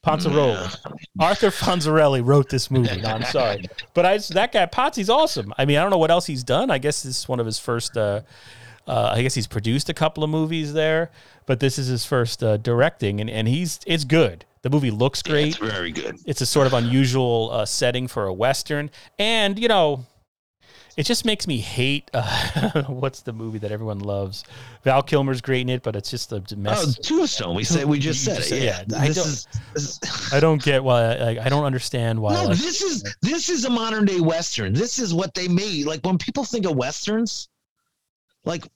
Ponzaroli. 0.06 0.54
Yeah. 0.86 0.92
Arthur 1.26 1.50
Fonzarelli 1.50 2.24
wrote 2.24 2.48
this 2.48 2.70
movie. 2.70 3.00
No, 3.00 3.08
I'm 3.10 3.24
sorry, 3.24 3.64
but 3.94 4.06
I 4.06 4.18
that 4.30 4.52
guy 4.52 4.66
Potsy's 4.66 5.10
awesome. 5.10 5.52
I 5.58 5.64
mean, 5.66 5.76
I 5.76 5.82
don't 5.82 5.90
know 5.90 5.98
what 5.98 6.10
else 6.10 6.26
he's 6.26 6.42
done. 6.42 6.70
I 6.70 6.78
guess 6.78 7.02
this 7.02 7.18
is 7.20 7.28
one 7.28 7.40
of 7.40 7.46
his 7.46 7.58
first. 7.58 7.96
Uh, 7.96 8.22
uh, 8.86 9.12
I 9.14 9.22
guess 9.22 9.34
he's 9.34 9.46
produced 9.46 9.88
a 9.88 9.94
couple 9.94 10.24
of 10.24 10.30
movies 10.30 10.72
there, 10.72 11.10
but 11.46 11.60
this 11.60 11.78
is 11.78 11.86
his 11.88 12.04
first 12.04 12.42
uh, 12.42 12.56
directing, 12.56 13.20
and, 13.20 13.28
and 13.28 13.46
he's 13.46 13.78
it's 13.86 14.04
good. 14.04 14.44
The 14.62 14.70
movie 14.70 14.90
looks 14.90 15.22
Yeah, 15.24 15.32
great. 15.32 15.48
it's 15.48 15.56
very 15.58 15.92
good. 15.92 16.16
It's 16.26 16.40
a 16.40 16.46
sort 16.46 16.66
of 16.66 16.72
unusual 16.74 17.50
uh, 17.52 17.64
setting 17.66 18.08
for 18.08 18.26
a 18.26 18.32
western, 18.32 18.90
and 19.18 19.58
you 19.58 19.68
know, 19.68 20.06
it 21.00 21.06
just 21.06 21.24
makes 21.24 21.46
me 21.46 21.56
hate. 21.58 22.10
Uh, 22.12 22.82
what's 22.88 23.22
the 23.22 23.32
movie 23.32 23.58
that 23.58 23.72
everyone 23.72 24.00
loves? 24.00 24.44
Val 24.84 25.02
Kilmer's 25.02 25.40
great 25.40 25.62
in 25.62 25.70
it, 25.70 25.82
but 25.82 25.96
it's 25.96 26.10
just 26.10 26.30
a 26.32 26.36
Oh, 26.36 26.56
mess. 26.56 26.98
Tombstone. 26.98 27.56
We 27.56 27.64
said 27.64 27.86
we 27.86 27.98
just 27.98 28.22
said 28.22 28.38
it. 28.40 28.50
Yeah, 28.50 28.82
yeah, 28.86 28.98
I 29.00 29.08
don't- 29.08 29.46
is. 29.74 29.98
I 30.32 30.40
don't 30.40 30.62
get 30.62 30.84
why. 30.84 31.14
Like, 31.16 31.38
I 31.38 31.48
don't 31.48 31.64
understand 31.64 32.20
why. 32.20 32.34
no, 32.34 32.44
like, 32.48 32.58
this 32.58 32.82
is 32.82 33.02
this 33.22 33.48
is 33.48 33.64
a 33.64 33.70
modern 33.70 34.04
day 34.04 34.20
western. 34.20 34.74
This 34.74 34.98
is 34.98 35.14
what 35.14 35.32
they 35.32 35.48
made. 35.48 35.86
Like 35.86 36.04
when 36.04 36.18
people 36.18 36.44
think 36.44 36.66
of 36.66 36.76
westerns, 36.76 37.48
like 38.44 38.66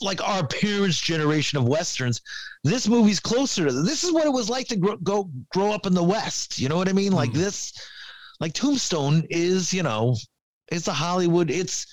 like 0.00 0.20
our 0.22 0.46
parents' 0.46 1.00
generation 1.00 1.58
of 1.58 1.64
westerns, 1.66 2.22
this 2.64 2.86
movie's 2.88 3.18
closer 3.20 3.66
to. 3.66 3.72
This 3.72 4.04
is 4.04 4.12
what 4.12 4.24
it 4.26 4.32
was 4.32 4.48
like 4.48 4.68
to 4.68 4.76
grow, 4.76 4.96
go 4.98 5.28
grow 5.52 5.72
up 5.72 5.86
in 5.86 5.94
the 5.94 6.02
West. 6.02 6.60
You 6.60 6.68
know 6.68 6.76
what 6.76 6.88
I 6.88 6.92
mean? 6.92 7.12
Like 7.12 7.30
Mhm. 7.30 7.34
this, 7.34 7.72
like 8.40 8.52
Tombstone 8.52 9.24
is. 9.30 9.74
You 9.74 9.82
know, 9.82 10.16
it's 10.72 10.88
a 10.88 10.92
Hollywood. 10.92 11.50
It's 11.50 11.86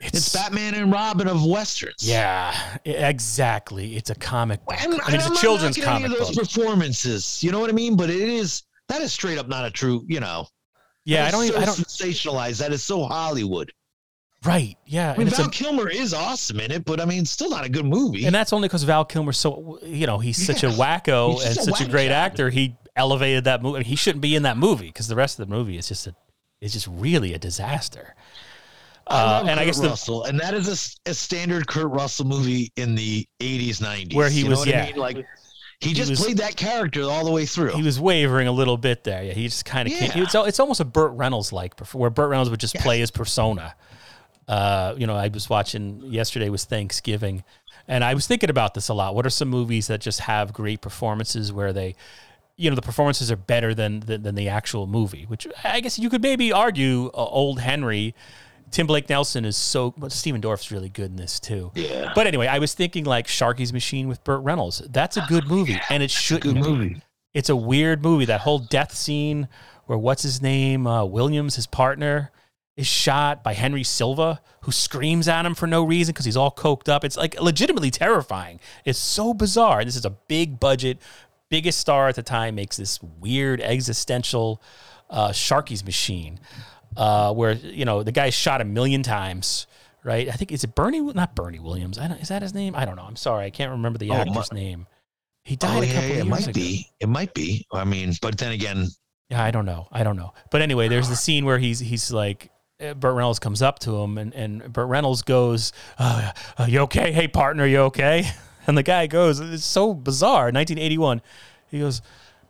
it's 0.00 0.32
Batman 0.32 0.74
and 0.74 0.90
Robin 0.92 1.28
of 1.28 1.44
westerns. 1.46 1.94
Yeah, 2.08 2.54
exactly. 2.84 3.96
It's 3.96 4.10
a 4.10 4.14
comic 4.16 4.64
book. 4.64 4.74
And, 4.82 4.94
I 5.02 5.10
mean, 5.12 5.14
it's 5.16 5.26
I'm 5.26 5.32
a 5.32 5.36
children's 5.36 5.78
knocking 5.78 6.04
any 6.06 6.14
comic 6.14 6.20
of 6.20 6.26
those 6.26 6.36
book. 6.36 6.48
performances. 6.48 7.42
You 7.42 7.52
know 7.52 7.60
what 7.60 7.70
I 7.70 7.72
mean? 7.72 7.96
But 7.96 8.10
it 8.10 8.16
is 8.28 8.64
that 8.88 9.00
is 9.02 9.12
straight 9.12 9.38
up 9.38 9.48
not 9.48 9.64
a 9.64 9.70
true. 9.70 10.04
You 10.08 10.20
know. 10.20 10.46
Yeah, 11.04 11.26
I 11.26 11.30
don't. 11.30 11.40
So 11.42 11.46
Even, 11.52 11.62
I 11.62 11.66
don't. 11.66 11.74
sensationalized. 11.78 12.58
That 12.58 12.72
is 12.72 12.82
so 12.82 13.04
Hollywood. 13.04 13.72
Right. 14.44 14.76
Yeah, 14.86 15.10
I 15.10 15.12
mean, 15.12 15.20
and 15.22 15.28
it's 15.28 15.36
Val 15.38 15.46
a, 15.46 15.50
Kilmer 15.50 15.88
is 15.88 16.12
awesome 16.12 16.58
in 16.58 16.72
it, 16.72 16.84
but 16.84 17.00
I 17.00 17.04
mean, 17.04 17.24
still 17.24 17.50
not 17.50 17.64
a 17.64 17.68
good 17.68 17.84
movie. 17.84 18.24
and 18.26 18.34
that's 18.34 18.52
only 18.52 18.66
because 18.66 18.82
Val 18.82 19.04
Kilmer's 19.04 19.38
so 19.38 19.78
you 19.84 20.06
know 20.08 20.18
he's 20.18 20.44
such 20.44 20.64
a 20.64 20.68
Yeah. 20.68 20.74
wacko 20.74 21.34
He's 21.34 21.44
and 21.44 21.58
a 21.58 21.62
such 21.62 21.80
a 21.80 21.88
great 21.88 22.08
job. 22.08 22.14
actor. 22.14 22.50
He 22.50 22.76
elevated 22.96 23.44
that 23.44 23.62
movie. 23.62 23.84
He 23.84 23.94
shouldn't 23.94 24.20
be 24.20 24.34
in 24.34 24.42
that 24.42 24.56
movie 24.56 24.88
because 24.88 25.06
the 25.06 25.14
rest 25.14 25.38
of 25.38 25.48
the 25.48 25.54
movie 25.54 25.78
is 25.78 25.86
just 25.86 26.08
a 26.08 26.14
is 26.62 26.72
just 26.72 26.86
really 26.90 27.34
a 27.34 27.38
disaster. 27.38 28.14
I 29.06 29.20
Uh, 29.20 29.26
love 29.26 29.48
and 29.48 29.60
I 29.60 29.64
guess 29.66 29.80
the, 29.80 29.88
Russell, 29.88 30.24
and 30.24 30.40
that 30.40 30.54
is 30.54 30.96
a 31.06 31.12
standard 31.12 31.66
Kurt 31.66 31.90
Russell 31.90 32.24
movie 32.24 32.72
in 32.76 32.94
the 32.94 33.26
'80s, 33.40 33.80
'90s, 33.80 34.14
Where 34.14 34.30
he 34.30 34.38
You 34.38 34.44
know 34.44 34.50
was- 34.50 34.58
what 34.60 34.68
yeah. 34.68 34.84
I 34.84 34.86
mean? 34.92 34.96
like 34.96 35.26
he 35.80 35.92
just 35.92 36.10
was- 36.10 36.20
played 36.22 36.38
that 36.38 36.54
character 36.56 37.02
all 37.02 37.24
the 37.24 37.32
way 37.32 37.44
through. 37.44 37.72
he 37.72 37.82
was 37.82 37.98
wavering 38.00 38.46
a 38.46 38.52
little 38.52 38.76
bit 38.76 39.02
there. 39.04 39.24
Yeah, 39.24 39.32
he 39.34 39.44
just 39.48 39.64
kind 39.64 39.88
of 39.88 39.92
Yeah. 39.92 40.12
it's 40.14 40.34
it's 40.36 40.60
almost 40.60 40.78
a 40.80 40.84
Burt 40.84 41.12
Reynolds 41.12 41.52
like 41.52 41.78
where 41.92 42.10
Burt 42.10 42.30
Reynolds 42.30 42.48
would 42.50 42.60
just 42.60 42.76
play 42.76 43.00
his 43.00 43.10
persona. 43.10 43.74
Uh, 44.48 44.94
you 44.96 45.06
know, 45.06 45.16
I 45.16 45.28
was 45.28 45.50
watching 45.50 46.02
yesterday 46.04 46.48
was 46.48 46.64
Thanksgiving, 46.64 47.42
and 47.88 48.04
I 48.04 48.14
was 48.14 48.26
thinking 48.26 48.50
about 48.50 48.74
this 48.74 48.88
a 48.88 48.94
lot. 48.94 49.14
What 49.14 49.26
are 49.26 49.30
some 49.30 49.48
movies 49.48 49.86
that 49.88 50.00
just 50.00 50.20
have 50.20 50.52
great 50.52 50.80
performances 50.80 51.52
where 51.52 51.72
they, 51.72 51.94
you 52.62 52.70
know, 52.70 52.76
the 52.76 52.82
performances 52.82 53.30
are 53.30 53.36
better 53.36 53.74
than 53.74 54.00
than, 54.00 54.22
than 54.22 54.34
the 54.34 54.48
actual 54.48 54.86
movie? 54.86 55.24
Which 55.24 55.46
I 55.64 55.80
guess 55.80 55.98
you 55.98 56.08
could 56.08 56.22
maybe 56.22 56.52
argue. 56.52 57.06
Uh, 57.08 57.24
Old 57.24 57.60
Henry, 57.60 58.14
Tim 58.70 58.86
Blake 58.86 59.08
Nelson 59.08 59.44
is 59.44 59.56
so. 59.56 59.90
But 59.96 60.12
Stephen 60.12 60.40
Dorff's 60.40 60.70
really 60.70 60.88
good 60.88 61.10
in 61.10 61.16
this 61.16 61.40
too. 61.40 61.72
yeah, 61.74 62.12
But 62.14 62.26
anyway, 62.26 62.46
I 62.46 62.58
was 62.58 62.74
thinking 62.74 63.04
like 63.04 63.26
Sharky's 63.26 63.72
Machine 63.72 64.08
with 64.08 64.22
Burt 64.24 64.42
Reynolds. 64.42 64.80
That's 64.90 65.16
a 65.16 65.24
good 65.28 65.46
movie, 65.46 65.80
and 65.90 66.02
it 66.02 66.10
shouldn't 66.10 66.54
good 66.54 66.64
be. 66.64 66.70
movie. 66.70 67.02
It's 67.34 67.48
a 67.48 67.56
weird 67.56 68.02
movie. 68.02 68.26
That 68.26 68.42
whole 68.42 68.58
death 68.58 68.94
scene 68.94 69.48
where 69.86 69.98
what's 69.98 70.22
his 70.22 70.40
name, 70.42 70.86
uh, 70.86 71.04
Williams, 71.04 71.56
his 71.56 71.66
partner, 71.66 72.30
is 72.76 72.86
shot 72.86 73.42
by 73.42 73.52
Henry 73.54 73.82
Silva, 73.84 74.40
who 74.62 74.72
screams 74.72 75.28
at 75.28 75.44
him 75.44 75.54
for 75.54 75.66
no 75.66 75.82
reason 75.84 76.12
because 76.12 76.24
he's 76.24 76.36
all 76.36 76.50
coked 76.50 76.88
up. 76.88 77.04
It's 77.04 77.16
like 77.16 77.38
legitimately 77.40 77.90
terrifying. 77.90 78.60
It's 78.84 78.98
so 78.98 79.34
bizarre. 79.34 79.80
And 79.80 79.88
this 79.88 79.96
is 79.96 80.04
a 80.04 80.10
big 80.10 80.58
budget, 80.60 80.98
biggest 81.52 81.78
star 81.78 82.08
at 82.08 82.14
the 82.16 82.22
time 82.22 82.54
makes 82.56 82.78
this 82.78 83.00
weird 83.20 83.60
existential 83.60 84.60
uh, 85.10 85.28
Sharky's 85.28 85.84
machine, 85.84 86.40
uh, 86.96 87.32
where 87.34 87.52
you 87.52 87.84
know 87.84 88.02
the 88.02 88.10
guy's 88.12 88.34
shot 88.34 88.60
a 88.60 88.64
million 88.64 89.02
times. 89.02 89.66
Right, 90.04 90.28
I 90.28 90.32
think 90.32 90.50
is 90.50 90.64
it 90.64 90.74
Bernie? 90.74 91.00
Not 91.00 91.36
Bernie 91.36 91.60
Williams. 91.60 91.96
I 91.98 92.08
don't, 92.08 92.18
is 92.20 92.28
that 92.28 92.42
his 92.42 92.54
name? 92.54 92.74
I 92.74 92.84
don't 92.84 92.96
know. 92.96 93.04
I'm 93.06 93.14
sorry, 93.14 93.44
I 93.46 93.50
can't 93.50 93.70
remember 93.70 93.98
the 94.00 94.10
Oh, 94.10 94.14
actor's 94.14 94.50
my- 94.50 94.58
name. 94.58 94.86
He 95.44 95.54
died 95.56 95.78
Oh 95.78 95.82
a 95.82 95.86
couple 95.86 96.08
yeah, 96.08 96.14
of 96.14 96.26
it 96.26 96.30
might 96.30 96.42
ago. 96.44 96.52
be. 96.52 96.86
It 97.00 97.08
might 97.08 97.34
be. 97.34 97.66
I 97.72 97.84
mean, 97.84 98.12
but 98.22 98.38
then 98.38 98.52
again, 98.52 98.86
Yeah, 99.28 99.42
I 99.44 99.50
don't 99.50 99.64
know. 99.66 99.88
I 99.92 100.02
don't 100.04 100.16
know. 100.16 100.32
But 100.50 100.62
anyway, 100.62 100.88
there's 100.88 101.08
the 101.08 101.16
scene 101.26 101.44
where 101.44 101.58
he's 101.58 101.78
he's 101.80 102.10
like 102.12 102.50
uh, 102.80 102.94
Burt 102.94 103.14
Reynolds 103.14 103.38
comes 103.38 103.60
up 103.62 103.78
to 103.80 103.94
him 104.02 104.18
and 104.18 104.32
and 104.34 104.72
Burt 104.72 104.88
Reynolds 104.88 105.22
goes, 105.22 105.72
uh, 105.98 106.32
"Are 106.58 106.68
you 106.68 106.80
okay? 106.80 107.12
Hey 107.12 107.28
partner, 107.28 107.62
are 107.64 107.66
you 107.66 107.80
okay?" 107.90 108.24
And 108.66 108.76
the 108.76 108.82
guy 108.82 109.06
goes, 109.06 109.40
"It's 109.40 109.64
so 109.64 109.94
bizarre." 109.94 110.52
1981. 110.52 111.20
He 111.70 111.80
goes, 111.80 112.02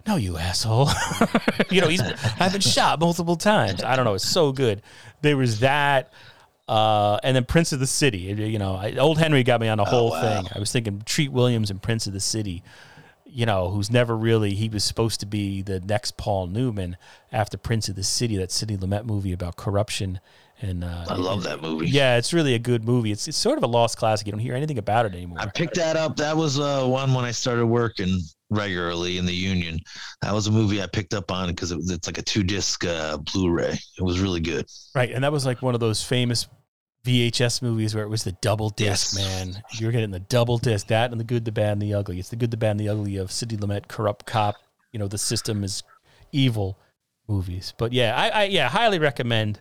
"No, 0.07 0.17
you 0.17 0.37
asshole." 0.37 0.91
you 1.71 1.81
know, 1.81 1.89
he's 1.89 2.03
I've 2.39 2.53
been 2.53 2.61
shot 2.61 3.01
multiple 3.01 3.37
times. 3.37 3.83
I 3.83 3.97
don't 3.97 4.05
know. 4.05 4.15
It's 4.15 4.29
so 4.29 4.53
good. 4.53 4.83
There 5.23 5.37
was 5.37 5.61
that. 5.61 6.13
Uh, 6.69 7.19
and 7.25 7.35
then 7.37 7.45
Prince 7.45 7.73
of 7.73 7.81
the 7.81 7.87
City, 7.87 8.19
you 8.19 8.59
know, 8.59 8.77
I, 8.77 8.95
old 8.97 9.19
Henry 9.19 9.43
got 9.43 9.61
me 9.61 9.69
on 9.69 9.79
the 9.79 9.85
whole 9.85 10.11
wow. 10.11 10.21
thing. 10.21 10.53
I 10.55 10.59
was 10.59 10.71
thinking 10.71 11.03
Treat 11.05 11.33
Williams 11.33 11.71
and 11.71 11.83
Prince 11.83 12.07
of 12.07 12.13
the 12.13 12.21
City 12.21 12.63
you 13.33 13.47
know, 13.47 13.71
who's 13.71 13.91
never 13.91 14.17
really, 14.17 14.55
he 14.55 14.69
was 14.69 14.85
supposed 14.85 15.21
to 15.21 15.27
be 15.27 15.63
the 15.63 15.81
next 15.81 16.17
Paul 16.17 16.47
Newman 16.47 16.97
after 17.33 17.57
Prince 17.57 17.89
of 17.89 17.97
the 17.97 18.05
City, 18.05 18.37
that 18.37 18.53
Sidney 18.53 18.77
Lumet 18.77 19.07
movie 19.07 19.33
about 19.33 19.57
corruption. 19.57 20.21
And 20.61 20.85
uh, 20.85 21.07
I 21.09 21.17
love 21.17 21.43
that 21.43 21.61
movie. 21.61 21.89
Yeah, 21.89 22.19
it's 22.19 22.33
really 22.33 22.55
a 22.55 22.59
good 22.59 22.85
movie. 22.85 23.11
It's, 23.11 23.27
it's 23.27 23.39
sort 23.39 23.59
of 23.59 23.65
a 23.65 23.67
lost 23.67 23.97
classic. 23.97 24.27
You 24.27 24.33
don't 24.33 24.41
hear 24.41 24.55
anything 24.55 24.79
about 24.79 25.07
it 25.07 25.15
anymore. 25.15 25.39
I 25.41 25.47
picked 25.47 25.75
that 25.77 25.97
up. 25.97 26.17
That 26.17 26.37
was 26.37 26.61
uh, 26.61 26.87
one 26.87 27.13
when 27.15 27.25
I 27.25 27.33
started 27.33 27.67
working 27.67 28.21
regularly 28.51 29.19
in 29.19 29.27
the 29.27 29.35
union. 29.35 29.81
That 30.21 30.33
was 30.33 30.47
a 30.47 30.53
movie 30.53 30.83
I 30.83 30.87
picked 30.87 31.15
up 31.15 31.33
on 31.33 31.49
because 31.49 31.73
it, 31.73 31.81
it's 31.87 32.07
like 32.07 32.19
a 32.19 32.23
two 32.23 32.45
disc 32.45 32.85
uh, 32.85 33.17
Blu-ray. 33.17 33.77
It 33.99 34.03
was 34.03 34.21
really 34.21 34.41
good. 34.41 34.67
right. 34.95 35.11
And 35.11 35.25
that 35.25 35.33
was 35.33 35.47
like 35.47 35.63
one 35.63 35.75
of 35.75 35.81
those 35.81 36.05
famous 36.05 36.47
VHS 37.05 37.63
movies 37.63 37.95
where 37.95 38.05
it 38.05 38.09
was 38.09 38.23
the 38.25 38.33
double 38.33 38.71
disc, 38.71 39.17
Yes. 39.19 39.45
man. 39.55 39.63
You're 39.73 39.93
getting 39.93 40.11
the 40.13 40.21
double 40.21 40.59
disc, 40.59 40.87
that 40.89 41.11
and 41.11 41.19
the 41.19 41.25
good, 41.25 41.45
the 41.45 41.53
bad, 41.53 41.73
and 41.73 41.83
the 41.83 41.95
ugly. 41.95 42.19
It's 42.19 42.29
the 42.29 42.37
good, 42.37 42.51
the 42.51 42.57
bad, 42.57 42.73
and 42.73 42.81
the 42.81 42.89
ugly 42.89 43.17
of 43.17 43.33
Sidney 43.33 43.57
Lumet, 43.57 43.89
corrupt 43.89 44.25
cop. 44.27 44.57
You 44.93 44.99
know, 44.99 45.09
the 45.09 45.19
system 45.19 45.65
is 45.65 45.83
evil 46.31 46.79
movies. 47.29 47.75
But 47.77 47.93
yeah, 47.93 48.15
I, 48.17 48.29
I 48.29 48.45
yeah, 48.45 48.69
highly 48.69 48.99
recommend 48.99 49.61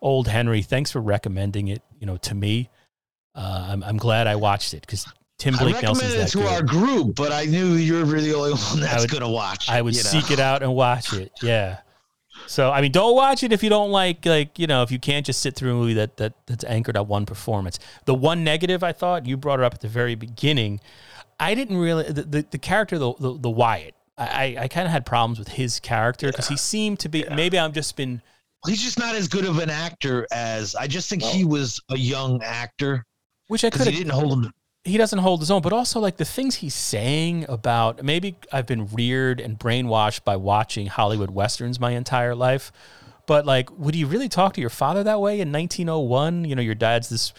Old 0.00 0.26
Henry. 0.28 0.62
Thanks 0.62 0.90
for 0.90 1.00
recommending 1.00 1.68
it, 1.68 1.82
you 2.00 2.06
know, 2.06 2.16
to 2.18 2.34
me. 2.34 2.70
Uh, 3.34 3.66
I'm, 3.70 3.84
I'm 3.84 3.96
glad 3.96 4.26
I 4.26 4.34
watched 4.36 4.74
it 4.74 4.80
because 4.80 5.06
Tim 5.38 5.54
Blake 5.54 5.76
I 5.76 5.80
recommended 5.80 6.18
Nelson's 6.18 6.34
it 6.34 6.38
to 6.38 6.38
good. 6.38 6.52
our 6.52 6.62
group, 6.62 7.14
but 7.14 7.30
I 7.30 7.44
knew 7.44 7.74
you 7.74 8.04
were 8.04 8.20
the 8.20 8.34
only 8.34 8.52
one 8.52 8.80
that's 8.80 9.02
would- 9.12 9.20
to 9.20 9.28
watch. 9.28 9.68
I 9.68 9.80
would 9.80 9.94
you 9.94 10.02
know? 10.02 10.10
seek 10.10 10.30
it 10.32 10.40
out 10.40 10.62
and 10.64 10.74
watch 10.74 11.12
it. 11.12 11.30
Yeah. 11.40 11.78
So 12.46 12.70
I 12.70 12.80
mean, 12.80 12.92
don't 12.92 13.14
watch 13.14 13.42
it 13.42 13.52
if 13.52 13.62
you 13.62 13.70
don't 13.70 13.90
like 13.90 14.24
like 14.26 14.58
you 14.58 14.66
know 14.66 14.82
if 14.82 14.90
you 14.90 14.98
can't 14.98 15.24
just 15.24 15.40
sit 15.40 15.54
through 15.54 15.72
a 15.72 15.74
movie 15.74 15.94
that 15.94 16.16
that 16.16 16.34
that's 16.46 16.64
anchored 16.64 16.96
on 16.96 17.08
one 17.08 17.26
performance. 17.26 17.78
The 18.04 18.14
one 18.14 18.44
negative 18.44 18.82
I 18.82 18.92
thought 18.92 19.26
you 19.26 19.36
brought 19.36 19.60
it 19.60 19.64
up 19.64 19.74
at 19.74 19.80
the 19.80 19.88
very 19.88 20.14
beginning. 20.14 20.80
I 21.38 21.54
didn't 21.54 21.78
really 21.78 22.04
the 22.04 22.22
the, 22.22 22.46
the 22.50 22.58
character 22.58 22.98
the, 22.98 23.14
the 23.14 23.38
the 23.38 23.50
Wyatt. 23.50 23.94
I 24.18 24.56
I, 24.60 24.68
kind 24.68 24.86
of 24.86 24.92
had 24.92 25.06
problems 25.06 25.38
with 25.38 25.48
his 25.48 25.80
character 25.80 26.30
because 26.30 26.48
he 26.48 26.56
seemed 26.56 26.98
to 27.00 27.08
be 27.08 27.24
maybe 27.34 27.58
I'm 27.58 27.72
just 27.72 27.96
been 27.96 28.20
He's 28.66 28.82
just 28.82 28.98
not 28.98 29.14
as 29.14 29.26
good 29.26 29.46
of 29.46 29.58
an 29.58 29.70
actor 29.70 30.26
as 30.30 30.74
I 30.74 30.86
just 30.86 31.08
think 31.08 31.22
he 31.22 31.46
was 31.46 31.80
a 31.88 31.96
young 31.96 32.42
actor 32.42 33.06
which 33.48 33.64
I 33.64 33.70
could 33.70 33.86
he 33.86 33.96
didn't 33.96 34.12
hold 34.12 34.44
him. 34.44 34.52
He 34.84 34.96
doesn't 34.96 35.18
hold 35.18 35.40
his 35.40 35.50
own, 35.50 35.60
but 35.62 35.72
also 35.72 36.00
like 36.00 36.16
the 36.16 36.24
things 36.24 36.56
he's 36.56 36.74
saying 36.74 37.44
about 37.48 38.02
maybe 38.02 38.36
I've 38.52 38.66
been 38.66 38.86
reared 38.86 39.40
and 39.40 39.58
brainwashed 39.58 40.24
by 40.24 40.36
watching 40.36 40.86
Hollywood 40.86 41.30
westerns 41.30 41.78
my 41.78 41.90
entire 41.92 42.34
life. 42.34 42.72
But 43.26 43.44
like, 43.46 43.70
would 43.78 43.94
you 43.94 44.06
really 44.06 44.28
talk 44.28 44.54
to 44.54 44.60
your 44.60 44.70
father 44.70 45.02
that 45.04 45.20
way 45.20 45.40
in 45.40 45.52
1901? 45.52 46.44
You 46.46 46.56
know, 46.56 46.62
your 46.62 46.74
dad's 46.74 47.08
this. 47.10 47.32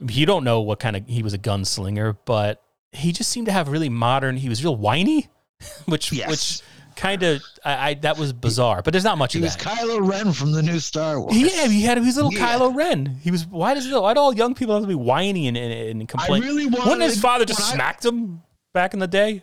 You 0.00 0.26
don't 0.26 0.44
know 0.44 0.60
what 0.60 0.78
kind 0.78 0.96
of 0.96 1.06
he 1.06 1.22
was 1.22 1.32
a 1.32 1.38
gunslinger, 1.38 2.18
but 2.26 2.62
he 2.92 3.12
just 3.12 3.30
seemed 3.30 3.46
to 3.46 3.52
have 3.52 3.68
really 3.68 3.88
modern. 3.88 4.36
He 4.36 4.48
was 4.48 4.62
real 4.62 4.76
whiny, 4.76 5.28
which 5.86 6.12
Yes. 6.12 6.28
which 6.28 6.62
kind 6.96 7.22
of 7.22 7.42
I, 7.64 7.90
I 7.90 7.94
that 7.94 8.18
was 8.18 8.32
bizarre. 8.32 8.82
But 8.82 8.92
there's 8.92 9.04
not 9.04 9.18
much 9.18 9.34
He 9.34 9.38
of 9.38 9.44
was 9.44 9.56
that. 9.56 9.64
Kylo 9.64 10.08
Ren 10.08 10.32
from 10.32 10.52
the 10.52 10.62
new 10.62 10.78
Star 10.80 11.20
Wars. 11.20 11.36
yeah, 11.36 11.66
he 11.68 11.82
had 11.82 11.98
he 11.98 12.04
was 12.06 12.16
little 12.16 12.32
Yeah. 12.32 12.56
Kylo 12.58 12.74
Ren. 12.74 13.06
He 13.22 13.30
was 13.30 13.46
why 13.46 13.74
does 13.74 13.88
why 13.92 14.14
do 14.14 14.20
all 14.20 14.34
young 14.34 14.54
people 14.54 14.74
have 14.74 14.82
to 14.82 14.88
be 14.88 14.94
whiny 14.94 15.46
and, 15.48 15.56
and, 15.56 15.72
and 15.72 16.02
I 16.02 16.06
complain? 16.06 16.42
really 16.42 16.66
wanted. 16.66 16.84
Wouldn't 16.90 17.02
his 17.02 17.20
father 17.20 17.44
just 17.44 17.60
I- 17.60 17.74
smacked 17.74 18.04
him 18.04 18.42
back 18.74 18.92
in 18.94 19.00
the 19.00 19.06
day? 19.08 19.42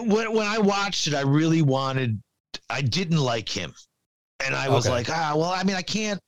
when 0.00 0.32
when 0.32 0.46
I 0.46 0.58
watched 0.58 1.06
it, 1.08 1.14
I 1.14 1.22
really 1.22 1.62
wanted. 1.62 2.20
I 2.70 2.82
didn't 2.82 3.18
like 3.18 3.48
him, 3.48 3.74
and 4.44 4.54
I 4.54 4.68
was 4.68 4.86
Okay. 4.86 4.94
like, 4.94 5.10
ah, 5.10 5.32
well, 5.34 5.50
I 5.50 5.64
mean, 5.64 5.74
I 5.76 5.82
can't. 5.82 6.20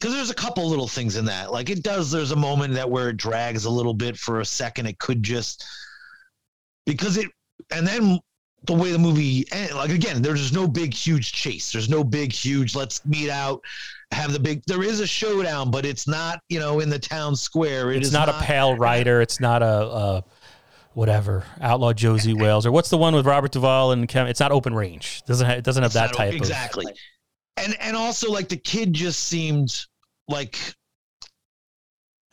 Because 0.00 0.14
there's 0.14 0.30
a 0.30 0.34
couple 0.34 0.68
little 0.68 0.86
things 0.88 1.16
in 1.16 1.24
that. 1.24 1.50
Like 1.52 1.70
it 1.70 1.82
does. 1.82 2.10
There's 2.10 2.30
a 2.30 2.36
moment 2.36 2.74
that 2.74 2.88
where 2.88 3.08
it 3.10 3.16
drags 3.16 3.64
a 3.64 3.70
little 3.70 3.92
bit 3.94 4.16
for 4.16 4.40
a 4.40 4.44
second. 4.44 4.86
It 4.86 4.98
could 5.00 5.22
just 5.22 5.64
because 6.86 7.16
it, 7.16 7.26
and 7.72 7.86
then 7.86 8.18
the 8.64 8.74
way 8.74 8.90
the 8.90 8.98
movie 8.98 9.44
end, 9.52 9.74
like 9.74 9.90
again, 9.90 10.20
there's 10.20 10.52
no 10.52 10.66
big 10.66 10.92
huge 10.92 11.32
chase. 11.32 11.72
There's 11.72 11.88
no 11.88 12.02
big 12.02 12.32
huge. 12.32 12.74
Let's 12.74 13.04
meet 13.06 13.30
out, 13.30 13.62
have 14.10 14.32
the 14.32 14.40
big. 14.40 14.62
There 14.66 14.82
is 14.82 15.00
a 15.00 15.06
showdown, 15.06 15.70
but 15.70 15.86
it's 15.86 16.08
not 16.08 16.40
you 16.48 16.58
know 16.58 16.80
in 16.80 16.88
the 16.90 16.98
town 16.98 17.36
square. 17.36 17.92
It 17.92 17.98
it's 17.98 18.08
is 18.08 18.12
not, 18.12 18.28
a 18.28 18.34
pale 18.40 18.76
rider. 18.76 19.20
It's 19.20 19.40
not 19.40 19.62
a, 19.62 19.66
a 19.66 20.24
whatever 20.94 21.44
outlaw 21.60 21.92
Josey 21.92 22.34
Wales 22.38 22.66
or 22.66 22.72
what's 22.72 22.90
the 22.90 22.98
one 22.98 23.14
with 23.14 23.26
Robert 23.26 23.52
Duvall 23.52 23.92
and 23.92 24.08
Kevin? 24.08 24.28
It's 24.28 24.40
not 24.40 24.50
open 24.52 24.74
range. 24.74 25.22
Doesn't 25.26 25.46
ha- 25.46 25.54
it 25.54 25.64
doesn't 25.64 25.82
have 25.82 25.92
that 25.92 26.10
not- 26.10 26.14
type 26.14 26.34
exactly. 26.34 26.86
And 27.56 27.76
and 27.80 27.96
also 27.96 28.30
like 28.30 28.48
the 28.48 28.56
kid 28.56 28.92
just 28.92 29.24
seemed 29.26 29.74
like 30.28 30.58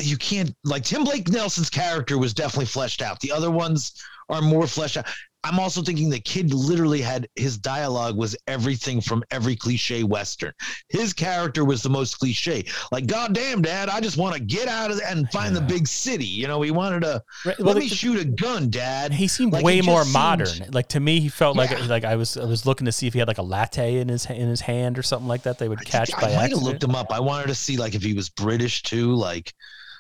you 0.02 0.18
can't 0.18 0.54
like 0.64 0.84
Tim 0.84 1.04
Blake 1.04 1.30
Nelson's 1.30 1.70
character 1.70 2.18
was 2.18 2.34
definitely 2.34 2.66
fleshed 2.66 3.02
out. 3.02 3.20
The 3.22 3.32
other 3.32 3.52
ones 3.52 3.94
are 4.30 4.42
more 4.42 4.68
fleshed 4.68 4.98
out. 4.98 5.06
I'm 5.46 5.60
also 5.60 5.82
thinking 5.84 6.10
the 6.10 6.20
kid 6.20 6.54
literally 6.54 7.02
had 7.02 7.30
his 7.36 7.58
dialogue 7.58 8.18
was 8.18 8.36
everything 8.48 9.00
from 9.00 9.24
every 9.32 9.56
cliche 9.56 10.04
western. 10.04 10.52
His 10.90 11.14
character 11.14 11.64
was 11.64 11.84
the 11.84 11.90
most 11.90 12.20
cliche. 12.20 12.66
Like, 12.92 13.06
goddamn, 13.06 13.62
Dad, 13.62 13.88
I 13.90 14.02
just 14.02 14.18
want 14.18 14.36
to 14.36 14.42
get 14.42 14.68
out 14.68 14.90
of 14.92 15.00
and 15.06 15.30
find 15.32 15.56
the 15.56 15.62
big 15.62 15.88
city. 15.88 16.26
You 16.26 16.48
know, 16.48 16.62
he 16.64 16.72
wanted 16.72 17.02
to 17.04 17.24
of. 17.46 17.60
let 17.60 17.78
me 17.78 17.88
shoot 17.88 18.20
a 18.20 18.26
gun, 18.26 18.70
Dad. 18.70 19.14
He 19.14 19.28
seemed 19.28 19.54
Like, 19.54 19.64
way 19.64 19.82
more 19.82 20.04
modern. 20.06 20.48
seemed- 20.48 20.74
Like 20.74 20.88
to 20.90 21.00
me, 21.00 21.20
he 21.20 21.30
felt 21.30 21.56
like 21.56 21.70
Yeah. 21.70 21.86
like 21.86 22.04
I 22.06 22.16
was 22.16 22.36
I 22.38 22.46
was 22.46 22.66
looking 22.66 22.86
to 22.86 22.92
see 22.92 23.06
if 23.08 23.14
he 23.14 23.20
had 23.20 23.28
like 23.28 23.38
a 23.38 23.44
latte 23.44 23.98
in 24.00 24.10
his 24.10 24.26
in 24.26 24.48
his 24.50 24.62
hand 24.62 24.98
or 24.98 25.04
something 25.04 25.28
like 25.28 25.44
that. 25.44 25.60
They 25.60 25.70
would 25.70 25.86
catch 25.86 26.12
I 26.16 26.22
by 26.22 26.28
might 26.28 26.32
have 26.32 26.42
accident. 26.44 26.64
looked 26.64 26.84
him 26.84 26.96
up. 26.96 27.12
I 27.12 27.20
wanted 27.20 27.48
to 27.50 27.56
see 27.56 27.78
like 27.78 27.94
if 27.94 28.02
he 28.02 28.14
was 28.14 28.30
British 28.30 28.82
too. 28.82 29.14
Like, 29.14 29.54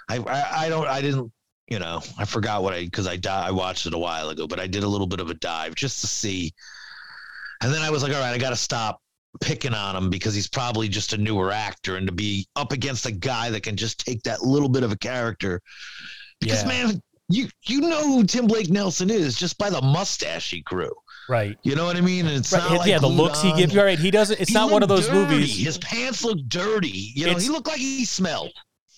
I 0.09 0.17
I, 0.17 0.65
I 0.65 0.69
don't 0.69 0.87
I 0.87 1.01
didn't 1.01 1.31
you 1.67 1.79
know 1.79 2.01
I 2.17 2.25
forgot 2.25 2.61
what 2.63 2.73
I 2.73 2.83
because 2.85 3.07
I 3.07 3.15
di- 3.17 3.47
I 3.47 3.51
watched 3.51 3.85
it 3.85 3.93
a 3.93 3.97
while 3.97 4.29
ago, 4.29 4.47
but 4.47 4.59
I 4.59 4.67
did 4.67 4.83
a 4.83 4.87
little 4.87 5.07
bit 5.07 5.19
of 5.19 5.29
a 5.29 5.33
dive 5.35 5.75
just 5.75 6.01
to 6.01 6.07
see. 6.07 6.53
And 7.61 7.73
then 7.73 7.81
I 7.81 7.89
was 7.89 8.03
like, 8.03 8.13
all 8.13 8.19
right, 8.19 8.33
I 8.33 8.37
got 8.37 8.49
to 8.51 8.55
stop 8.55 8.99
picking 9.41 9.73
on 9.73 9.95
him 9.95 10.09
because 10.09 10.33
he's 10.35 10.47
probably 10.47 10.87
just 10.87 11.13
a 11.13 11.17
newer 11.17 11.51
actor, 11.51 11.95
and 11.97 12.05
to 12.07 12.13
be 12.13 12.47
up 12.55 12.71
against 12.71 13.05
a 13.05 13.11
guy 13.11 13.49
that 13.49 13.63
can 13.63 13.75
just 13.75 13.99
take 14.05 14.21
that 14.23 14.41
little 14.43 14.69
bit 14.69 14.83
of 14.83 14.91
a 14.91 14.97
character. 14.97 15.61
Because 16.39 16.61
Yeah. 16.63 16.67
man, 16.67 17.01
you 17.29 17.47
you 17.65 17.81
know 17.81 18.03
who 18.03 18.23
Tim 18.25 18.45
Blake 18.45 18.69
Nelson 18.69 19.09
is 19.09 19.35
just 19.35 19.57
by 19.57 19.69
the 19.69 19.81
mustache 19.81 20.51
he 20.51 20.61
grew. 20.61 20.91
right. 21.27 21.57
You 21.63 21.75
know 21.75 21.85
what 21.85 21.95
I 21.97 22.01
mean? 22.01 22.27
And 22.27 22.35
it's 22.37 22.51
Right. 22.53 22.59
not 22.59 22.71
yeah, 22.71 22.77
like 22.97 23.01
the 23.01 23.07
glued 23.07 23.17
looks 23.17 23.41
he 23.41 23.51
gives. 23.53 23.75
Right. 23.75 23.97
He 23.97 24.11
doesn't. 24.11 24.39
It's 24.39 24.49
He 24.49 24.53
not 24.53 24.69
one 24.69 24.83
of 24.83 24.89
those 24.89 25.07
dirty. 25.07 25.17
movies. 25.35 25.57
His 25.65 25.79
pants 25.79 26.23
look 26.23 26.37
dirty. 26.47 27.11
You 27.15 27.25
know, 27.25 27.31
It's- 27.31 27.43
he 27.43 27.49
looked 27.49 27.65
like 27.67 27.79
he 27.79 28.05
smelled. 28.05 28.51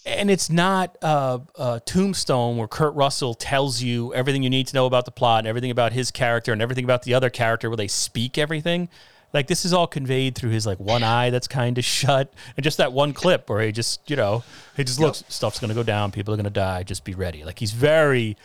And 0.07 0.31
it's 0.31 0.49
not 0.49 0.97
uh, 1.01 1.39
uh, 1.55 1.79
Tombstone 1.85 2.57
where 2.57 2.67
Kurt 2.67 2.95
Russell 2.95 3.33
tells 3.33 3.81
you 3.81 4.13
everything 4.13 4.43
you 4.43 4.49
need 4.49 4.67
to 4.67 4.75
know 4.75 4.85
about 4.85 5.05
the 5.05 5.11
plot 5.11 5.39
and 5.39 5.47
everything 5.47 5.71
about 5.71 5.93
his 5.93 6.11
character 6.11 6.53
and 6.53 6.61
everything 6.61 6.83
about 6.83 7.03
the 7.03 7.13
other 7.13 7.29
character 7.29 7.69
where 7.69 7.77
they 7.77 7.87
speak 7.87 8.37
everything. 8.37 8.89
Like 9.33 9.47
this 9.47 9.65
is 9.65 9.73
all 9.73 9.87
conveyed 9.87 10.35
through 10.35 10.51
his 10.51 10.65
like 10.65 10.79
one 10.79 11.03
eye 11.03 11.29
that's 11.29 11.47
kind 11.47 11.77
of 11.77 11.85
shut 11.85 12.33
and 12.55 12.63
just 12.63 12.77
that 12.77 12.93
one 12.93 13.13
clip 13.13 13.49
where 13.49 13.61
he 13.61 13.71
just 13.71 14.09
you 14.09 14.15
know 14.15 14.43
he 14.75 14.83
just 14.83 14.99
looks 14.99 15.23
stuff's 15.27 15.59
gonna 15.59 15.73
go 15.73 15.83
down 15.83 16.11
people 16.11 16.33
are 16.33 16.37
gonna 16.37 16.49
die 16.49 16.81
just 16.81 17.03
be 17.03 17.13
ready 17.13 17.43
like 17.43 17.59
he's 17.59 17.73
very 17.73 18.37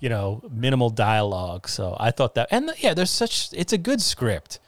you 0.00 0.08
know 0.08 0.42
minimal 0.50 0.90
dialogue 0.90 1.68
so 1.68 1.96
I 2.00 2.10
thought 2.10 2.34
that 2.34 2.48
and 2.50 2.72
yeah 2.78 2.94
there's 2.94 3.12
such 3.12 3.50
it's 3.52 3.72
a 3.72 3.78
good 3.78 4.02
script 4.02 4.58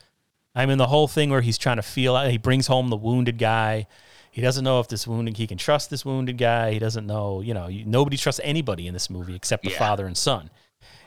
I 0.56 0.64
mean, 0.64 0.78
the 0.78 0.86
whole 0.86 1.06
thing 1.06 1.28
where 1.28 1.42
he's 1.42 1.58
trying 1.58 1.76
to 1.76 1.82
feel 1.82 2.16
out, 2.16 2.30
he 2.30 2.38
brings 2.38 2.66
home 2.66 2.88
the 2.88 2.96
wounded 2.96 3.36
guy. 3.36 3.86
He 4.36 4.42
doesn't 4.42 4.64
know 4.64 4.80
if 4.80 4.88
this 4.88 5.06
wounded, 5.06 5.38
he 5.38 5.46
can 5.46 5.56
trust 5.56 5.88
this 5.88 6.04
wounded 6.04 6.36
guy. 6.36 6.70
He 6.74 6.78
doesn't 6.78 7.06
know, 7.06 7.40
you 7.40 7.54
know, 7.54 7.68
nobody 7.86 8.18
trusts 8.18 8.38
anybody 8.44 8.86
in 8.86 8.92
this 8.92 9.08
movie 9.08 9.34
except 9.34 9.64
the 9.64 9.70
Yeah. 9.70 9.78
father 9.78 10.06
and 10.06 10.14
son. 10.14 10.50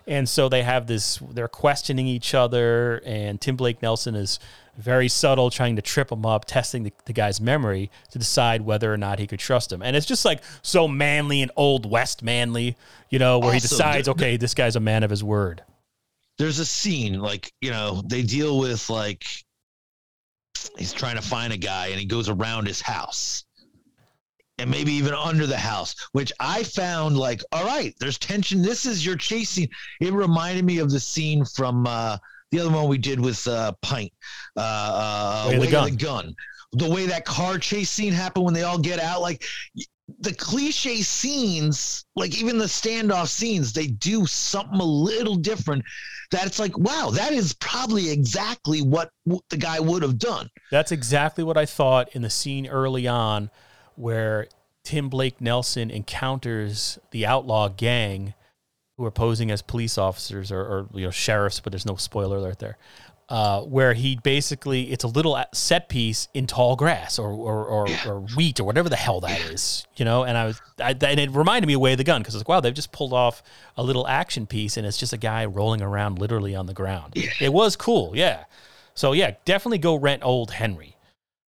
And 0.07 0.27
so 0.27 0.49
they 0.49 0.63
have 0.63 0.87
this, 0.87 1.19
they're 1.29 1.47
questioning 1.47 2.07
each 2.07 2.33
other, 2.33 3.03
and 3.05 3.39
Tim 3.39 3.55
Blake 3.55 3.83
Nelson 3.83 4.15
is 4.15 4.39
very 4.79 5.07
subtle, 5.07 5.51
trying 5.51 5.75
to 5.75 5.81
trip 5.83 6.11
him 6.11 6.25
up, 6.25 6.45
testing 6.45 6.81
the, 6.81 6.91
the 7.05 7.13
guy's 7.13 7.39
memory 7.39 7.91
to 8.09 8.17
decide 8.17 8.63
whether 8.63 8.91
or 8.91 8.97
not 8.97 9.19
he 9.19 9.27
could 9.27 9.37
trust 9.39 9.71
him. 9.71 9.83
And 9.83 9.95
it's 9.95 10.07
just 10.07 10.25
like 10.25 10.41
so 10.63 10.87
manly 10.87 11.43
and 11.43 11.51
old 11.55 11.85
West 11.87 12.23
manly, 12.23 12.75
you 13.11 13.19
know, 13.19 13.37
where 13.37 13.51
he 13.51 13.57
Also, 13.57 13.67
decides, 13.75 14.05
the- 14.05 14.11
okay, 14.13 14.37
this 14.37 14.55
guy's 14.55 14.75
a 14.75 14.79
man 14.79 15.03
of 15.03 15.11
his 15.11 15.23
word. 15.23 15.61
There's 16.39 16.57
a 16.57 16.65
scene 16.65 17.19
like 17.19 17.53
you 17.61 17.69
know 17.69 18.01
they 18.07 18.23
deal 18.23 18.57
with 18.57 18.89
like 18.89 19.23
he's 20.77 20.93
trying 20.93 21.15
to 21.15 21.21
find 21.21 21.53
a 21.53 21.57
guy 21.57 21.87
and 21.87 21.99
he 21.99 22.05
goes 22.05 22.29
around 22.29 22.67
his 22.67 22.81
house 22.81 23.45
and 24.59 24.69
maybe 24.69 24.91
even 24.91 25.13
under 25.13 25.47
the 25.47 25.57
house, 25.57 25.95
which 26.11 26.31
I 26.39 26.63
found 26.63 27.17
like 27.17 27.41
all 27.51 27.65
right. 27.65 27.93
There's 27.99 28.17
tension. 28.17 28.61
This 28.61 28.85
is 28.85 29.05
your 29.05 29.15
chase 29.15 29.49
scene. 29.49 29.69
It 30.01 30.13
reminded 30.13 30.65
me 30.65 30.79
of 30.79 30.91
the 30.91 30.99
scene 30.99 31.45
from 31.45 31.87
uh, 31.87 32.17
the 32.51 32.59
other 32.59 32.69
one 32.69 32.87
we 32.87 32.97
did 32.97 33.19
with 33.19 33.47
uh, 33.47 33.71
Pint. 33.81 34.11
Uh, 34.55 34.59
uh, 34.59 35.49
Way 35.49 35.55
of 35.55 35.61
the 35.61 35.71
Gun. 35.71 35.89
the 35.91 35.97
gun. 35.97 36.35
The 36.73 36.89
way 36.89 37.07
that 37.07 37.25
car 37.25 37.57
chase 37.57 37.89
scene 37.89 38.13
happened 38.13 38.45
when 38.45 38.53
they 38.53 38.63
all 38.63 38.77
get 38.77 38.99
out, 38.99 39.21
like 39.21 39.43
the 40.19 40.33
cliche 40.33 41.01
scenes, 41.01 42.05
like 42.15 42.39
even 42.39 42.57
the 42.57 42.65
standoff 42.65 43.27
scenes, 43.27 43.73
they 43.73 43.87
do 43.87 44.25
something 44.25 44.79
a 44.79 44.83
little 44.83 45.35
different. 45.35 45.83
That 46.31 46.45
it's 46.45 46.59
like, 46.59 46.77
wow, 46.77 47.09
that 47.13 47.33
is 47.33 47.53
probably 47.53 48.11
exactly 48.11 48.81
what 48.81 49.09
the 49.49 49.57
guy 49.57 49.79
would 49.79 50.03
have 50.03 50.19
done. 50.19 50.49
That's 50.71 50.91
exactly 50.91 51.43
what 51.43 51.57
I 51.57 51.65
thought 51.65 52.09
in 52.15 52.21
the 52.21 52.29
scene 52.29 52.67
early 52.67 53.07
on 53.07 53.49
where 53.95 54.47
Tim 54.83 55.09
Blake 55.09 55.41
Nelson 55.41 55.91
encounters 55.91 56.99
the 57.11 57.25
outlaw 57.25 57.67
gang 57.69 58.33
who 58.97 59.05
are 59.05 59.11
posing 59.11 59.49
as 59.49 59.61
police 59.61 59.97
officers 59.97 60.51
or, 60.51 60.59
or 60.59 60.89
you 60.93 61.05
know 61.05 61.11
sheriffs, 61.11 61.59
but 61.59 61.71
there's 61.71 61.85
no 61.85 61.95
spoiler 61.95 62.37
alert 62.37 62.59
there. 62.59 62.77
Uh, 63.29 63.61
where 63.61 63.93
he 63.93 64.15
basically 64.23 64.91
it's 64.91 65.03
a 65.03 65.07
little 65.07 65.39
set 65.53 65.87
piece 65.87 66.27
in 66.33 66.47
tall 66.47 66.75
grass 66.75 67.19
or 67.19 67.29
or, 67.29 67.63
or, 67.63 67.87
or 68.07 68.21
wheat 68.35 68.59
or 68.59 68.63
whatever 68.63 68.89
the 68.89 68.95
hell 68.95 69.19
that 69.19 69.39
is, 69.51 69.85
you 69.97 70.03
know. 70.03 70.23
And 70.23 70.35
I 70.35 70.45
was 70.47 70.59
I, 70.79 70.95
and 70.99 71.19
it 71.19 71.29
reminded 71.29 71.67
me 71.67 71.75
of 71.75 71.81
Way 71.81 71.91
of 71.91 71.99
the 71.99 72.03
Gun 72.03 72.21
because 72.21 72.33
it's 72.33 72.41
like 72.41 72.49
wow 72.49 72.59
they've 72.59 72.73
just 72.73 72.91
pulled 72.91 73.13
off 73.13 73.43
a 73.77 73.83
little 73.83 74.07
action 74.07 74.47
piece 74.47 74.77
and 74.77 74.87
it's 74.87 74.97
just 74.97 75.13
a 75.13 75.17
guy 75.17 75.45
rolling 75.45 75.83
around 75.83 76.17
literally 76.17 76.55
on 76.55 76.65
the 76.65 76.73
ground. 76.73 77.13
It 77.39 77.53
was 77.53 77.75
cool, 77.75 78.15
yeah. 78.15 78.45
So 78.95 79.11
yeah, 79.11 79.35
definitely 79.45 79.77
go 79.77 79.93
rent 79.93 80.23
Old 80.25 80.49
Henry. 80.49 80.97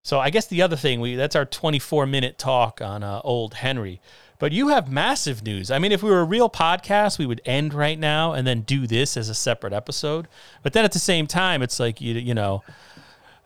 So 0.03 0.19
I 0.19 0.29
guess 0.29 0.47
the 0.47 0.61
other 0.61 0.75
thing 0.75 0.99
we 0.99 1.15
that's 1.15 1.35
our 1.35 1.45
24 1.45 2.05
minute 2.05 2.37
talk 2.37 2.79
on 2.81 3.03
uh, 3.03 3.21
Old 3.23 3.55
Henry. 3.55 4.01
But 4.41 4.53
you 4.53 4.69
have 4.69 4.91
massive 4.91 5.43
news. 5.43 5.69
I 5.69 5.77
mean, 5.77 5.91
if 5.91 6.01
we 6.01 6.09
were 6.09 6.21
a 6.21 6.25
real 6.25 6.49
podcast, 6.49 7.19
we 7.19 7.27
would 7.27 7.41
end 7.45 7.75
right 7.75 7.97
now 7.97 8.33
and 8.33 8.47
then 8.47 8.61
do 8.61 8.87
this 8.87 9.15
as 9.15 9.29
a 9.29 9.35
separate 9.35 9.71
episode. 9.71 10.27
But 10.63 10.73
then 10.73 10.83
at 10.83 10.93
the 10.93 10.99
same 10.99 11.27
time, 11.27 11.61
it's 11.61 11.79
like 11.79 12.01
you 12.01 12.15
you 12.15 12.33
know, 12.33 12.63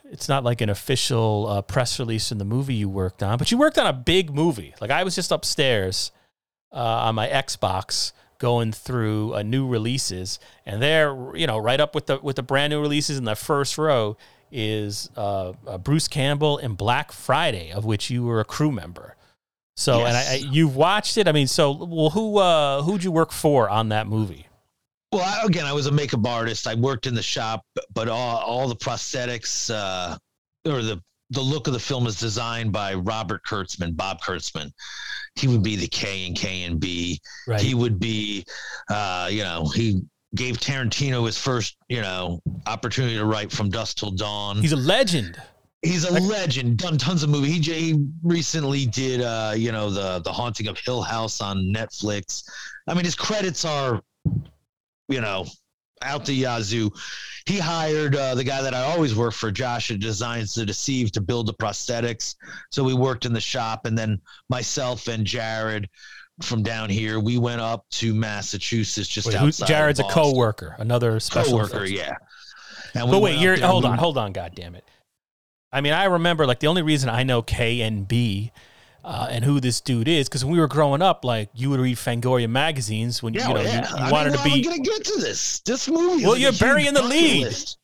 it's 0.09 0.29
not 0.29 0.45
like 0.45 0.61
an 0.61 0.69
official 0.69 1.47
uh, 1.49 1.61
press 1.63 1.99
release 1.99 2.31
in 2.31 2.37
the 2.37 2.45
movie 2.45 2.75
you 2.75 2.87
worked 2.87 3.21
on, 3.21 3.37
but 3.37 3.51
you 3.51 3.57
worked 3.57 3.77
on 3.77 3.85
a 3.85 3.91
big 3.91 4.33
movie. 4.33 4.73
Like 4.79 4.89
I 4.89 5.03
was 5.03 5.15
just 5.15 5.33
upstairs 5.33 6.13
uh, 6.71 6.77
on 6.77 7.15
my 7.15 7.27
Xbox 7.27 8.13
going 8.37 8.71
through 8.71 9.35
uh, 9.35 9.43
new 9.43 9.67
releases, 9.67 10.39
and 10.65 10.81
there, 10.81 11.13
you 11.35 11.45
know, 11.45 11.57
right 11.57 11.81
up 11.81 11.93
with 11.93 12.05
the 12.05 12.19
with 12.19 12.37
the 12.37 12.43
brand 12.43 12.71
new 12.71 12.79
releases 12.79 13.17
in 13.17 13.25
the 13.25 13.35
first 13.35 13.77
row 13.77 14.15
is 14.49 15.09
uh, 15.17 15.51
uh, 15.67 15.77
Bruce 15.77 16.07
Campbell 16.07 16.57
and 16.57 16.77
Black 16.77 17.11
Friday, 17.11 17.69
of 17.69 17.83
which 17.83 18.09
you 18.09 18.23
were 18.23 18.39
a 18.39 18.45
crew 18.45 18.71
member. 18.71 19.17
So, 19.77 20.05
and 20.05 20.15
I, 20.15 20.21
I, 20.21 20.33
you've 20.35 20.75
watched 20.75 21.17
it. 21.17 21.27
I 21.27 21.31
mean, 21.31 21.47
so 21.47 21.71
well, 21.71 22.09
who 22.09 22.37
uh, 22.37 22.81
who'd 22.83 23.03
you 23.03 23.11
work 23.11 23.31
for 23.31 23.69
on 23.69 23.89
that 23.89 24.07
movie? 24.07 24.47
Well, 25.11 25.23
I, 25.23 25.45
again, 25.45 25.65
I 25.65 25.73
was 25.73 25.87
a 25.87 25.91
makeup 25.91 26.25
artist. 26.25 26.67
I 26.67 26.75
worked 26.75 27.07
in 27.07 27.13
the 27.13 27.21
shop, 27.21 27.61
but 27.93 28.07
all, 28.07 28.37
all 28.37 28.67
the 28.67 28.75
prosthetics 28.75 29.69
uh, 29.73 30.17
or 30.65 30.81
the 30.81 31.01
the 31.31 31.41
look 31.41 31.67
of 31.67 31.73
the 31.73 31.79
film 31.79 32.07
is 32.07 32.19
designed 32.19 32.71
by 32.71 32.93
Robert 32.93 33.41
Kurtzman, 33.47 33.95
Bob 33.95 34.21
Kurtzman. 34.21 34.71
He 35.35 35.47
would 35.47 35.63
be 35.63 35.75
the 35.75 35.87
K 35.87 36.27
and 36.27 36.37
K 36.37 36.63
and 36.63 36.79
B. 36.79 37.19
Right. 37.47 37.59
He 37.59 37.73
would 37.73 37.99
be, 37.99 38.45
uh, 38.89 39.27
you 39.31 39.43
know, 39.43 39.67
he 39.73 40.01
gave 40.35 40.57
Tarantino 40.57 41.25
his 41.25 41.37
first, 41.37 41.77
you 41.89 42.01
know, 42.01 42.41
opportunity 42.67 43.15
to 43.15 43.25
write 43.25 43.51
from 43.51 43.69
dusk 43.69 43.97
till 43.97 44.11
dawn. 44.11 44.57
He's 44.57 44.71
a 44.71 44.77
legend. 44.77 45.41
He's 45.85 46.03
a 46.05 46.11
legend. 46.13 46.77
Done 46.77 46.97
tons 46.97 47.23
of 47.23 47.29
movies. 47.29 47.65
He, 47.65 47.73
he 47.93 48.05
recently 48.23 48.85
did, 48.85 49.21
uh, 49.21 49.53
you 49.55 49.71
know, 49.71 49.89
the 49.89 50.19
the 50.19 50.31
Haunting 50.31 50.67
of 50.67 50.77
Hill 50.79 51.01
House 51.01 51.41
on 51.41 51.57
Netflix. 51.73 52.43
I 52.87 52.93
mean, 52.93 53.05
his 53.05 53.15
credits 53.15 53.63
are 53.65 54.01
you 55.07 55.21
know, 55.21 55.45
out 56.01 56.25
the 56.25 56.33
yazoo. 56.33 56.89
He 57.45 57.59
hired 57.59 58.15
uh, 58.15 58.33
the 58.33 58.43
guy 58.43 58.63
that 58.63 58.73
I 58.73 58.81
always 58.81 59.15
work 59.15 59.33
for, 59.35 59.51
Josh 59.51 59.91
at 59.91 59.99
Designs 59.99 60.53
to 60.55 60.65
Deceive, 60.65 61.11
to 61.11 61.21
build 61.21 61.45
the 61.45 61.53
prosthetics. 61.53 62.35
So 62.71 62.83
we 62.83 62.95
worked 62.95 63.25
in 63.25 63.31
the 63.33 63.39
shop, 63.39 63.85
and 63.85 63.95
then 63.95 64.19
myself 64.49 65.07
and 65.07 65.23
Jared 65.25 65.87
from 66.41 66.63
down 66.63 66.89
here, 66.89 67.19
we 67.19 67.37
went 67.37 67.61
up 67.61 67.85
to 67.91 68.15
Massachusetts 68.15 69.07
just 69.07 69.27
Wait, 69.27 69.35
who- 69.37 69.45
outside. 69.47 69.65
of 69.65 69.69
Jared's 69.69 69.99
a 69.99 70.03
co-worker, 70.05 70.75
another 70.79 71.19
special 71.19 71.59
Coworker, 71.59 71.83
effects- 71.85 71.91
yeah. 71.91 72.15
And 72.95 73.05
we 73.05 73.11
But 73.11 73.21
wait, 73.21 73.39
you're 73.39 73.57
hold 73.63 73.83
we- 73.83 73.91
on, 73.91 73.97
hold 73.99 74.17
on, 74.17 74.33
god 74.33 74.53
damn 74.55 74.73
it. 74.73 74.83
I 75.75 75.81
mean, 75.81 75.91
I 75.91 76.05
remember 76.05 76.47
like 76.47 76.59
the 76.61 76.67
only 76.67 76.81
reason 76.81 77.09
I 77.09 77.23
know 77.23 77.41
K 77.41 77.81
and 77.81 78.07
B 78.07 78.53
uh, 79.03 79.27
and 79.29 79.43
who 79.43 79.59
this 79.59 79.81
dude 79.81 80.07
is 80.07 80.29
because 80.29 80.45
when 80.45 80.53
we 80.53 80.59
were 80.59 80.69
growing 80.69 81.01
up, 81.01 81.25
like 81.25 81.49
you 81.53 81.69
would 81.69 81.81
read 81.81 81.97
Fangoria 81.97 82.49
magazines 82.49 83.21
when 83.21 83.33
Yeah, 83.33 83.49
you 83.49 83.53
know 83.53 83.53
well, 83.55 83.63
you, 83.63 83.69
yeah. 83.69 84.05
you 84.05 84.11
wanted 84.11 84.31
mean, 84.31 84.37
to 84.39 84.43
be. 84.45 84.55
I'm 84.55 84.63
gonna 84.63 84.79
get 84.79 85.03
to 85.03 85.19
this. 85.19 85.59
This 85.65 85.89
movie. 85.89 86.23
Well, 86.23 86.31
like 86.33 86.41
you're 86.41 86.53
burying 86.53 86.93
the 86.93 87.03
lead. 87.03 87.43
list. 87.43 87.77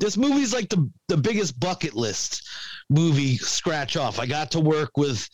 This 0.00 0.16
movie's 0.16 0.52
like 0.52 0.68
the 0.68 0.90
the 1.06 1.16
biggest 1.16 1.58
bucket 1.60 1.94
list 1.94 2.46
movie 2.90 3.36
scratch 3.38 3.96
off. 3.96 4.18
I 4.18 4.26
got 4.26 4.50
to 4.50 4.60
work 4.60 4.90
with 4.96 5.28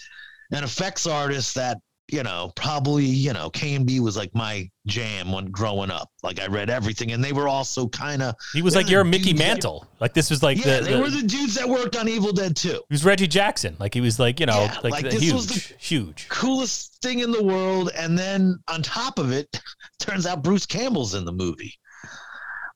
an 0.53 0.62
effects 0.64 1.07
artist 1.07 1.55
that 1.55 1.79
you 2.12 2.23
know 2.23 2.53
probably 2.57 3.05
you 3.05 3.33
know 3.33 3.51
K 3.51 3.75
and 3.75 3.87
B 3.87 4.01
was 4.01 4.16
like 4.16 4.35
my 4.35 4.68
jam 4.87 5.33
when 5.33 5.46
growing 5.46 5.90
up. 5.90 6.09
Like 6.23 6.40
I 6.40 6.46
read 6.46 6.70
everything, 6.70 7.12
and 7.12 7.23
they 7.23 7.33
were 7.33 7.49
also 7.49 7.88
kind 7.88 8.23
of 8.23 8.35
He 8.53 8.62
was 8.62 8.75
like 8.77 8.87
the 8.87 8.92
your 8.92 9.05
Mickey 9.05 9.27
dudes 9.33 9.38
that- 9.40 9.46
Mantle. 9.49 9.87
Like 10.01 10.14
this 10.14 10.31
was 10.31 10.42
like 10.42 10.59
yeah. 10.59 10.79
the, 10.81 10.85
they 10.85 10.92
the- 10.94 11.01
were 11.01 11.11
the 11.11 11.23
dudes 11.23 11.55
that 11.55 11.68
worked 11.68 11.96
on 11.96 12.09
Evil 12.09 12.33
Dead 12.33 12.57
2. 12.57 12.68
he 12.68 12.79
was 12.90 13.05
Reggie 13.05 13.27
Jackson. 13.27 13.77
Like 13.79 13.94
he 13.94 14.01
was 14.01 14.18
like 14.18 14.40
you 14.40 14.46
know 14.46 14.61
Yeah, 14.62 14.79
like, 14.83 14.92
like 14.92 15.05
the 15.05 15.11
this 15.11 15.23
huge, 15.23 15.33
was 15.35 15.46
the- 15.49 15.75
huge. 15.79 16.27
coolest 16.29 16.99
thing 17.03 17.20
in 17.20 17.31
the 17.31 17.42
world. 17.42 17.90
And 17.96 18.18
then 18.18 18.59
on 18.68 18.83
top 18.83 19.18
of 19.18 19.33
it, 19.33 19.49
turns 19.99 20.27
out 20.27 20.42
Bruce 20.42 20.66
Campbell's 20.66 21.14
in 21.14 21.25
the 21.25 21.33
movie, 21.33 21.75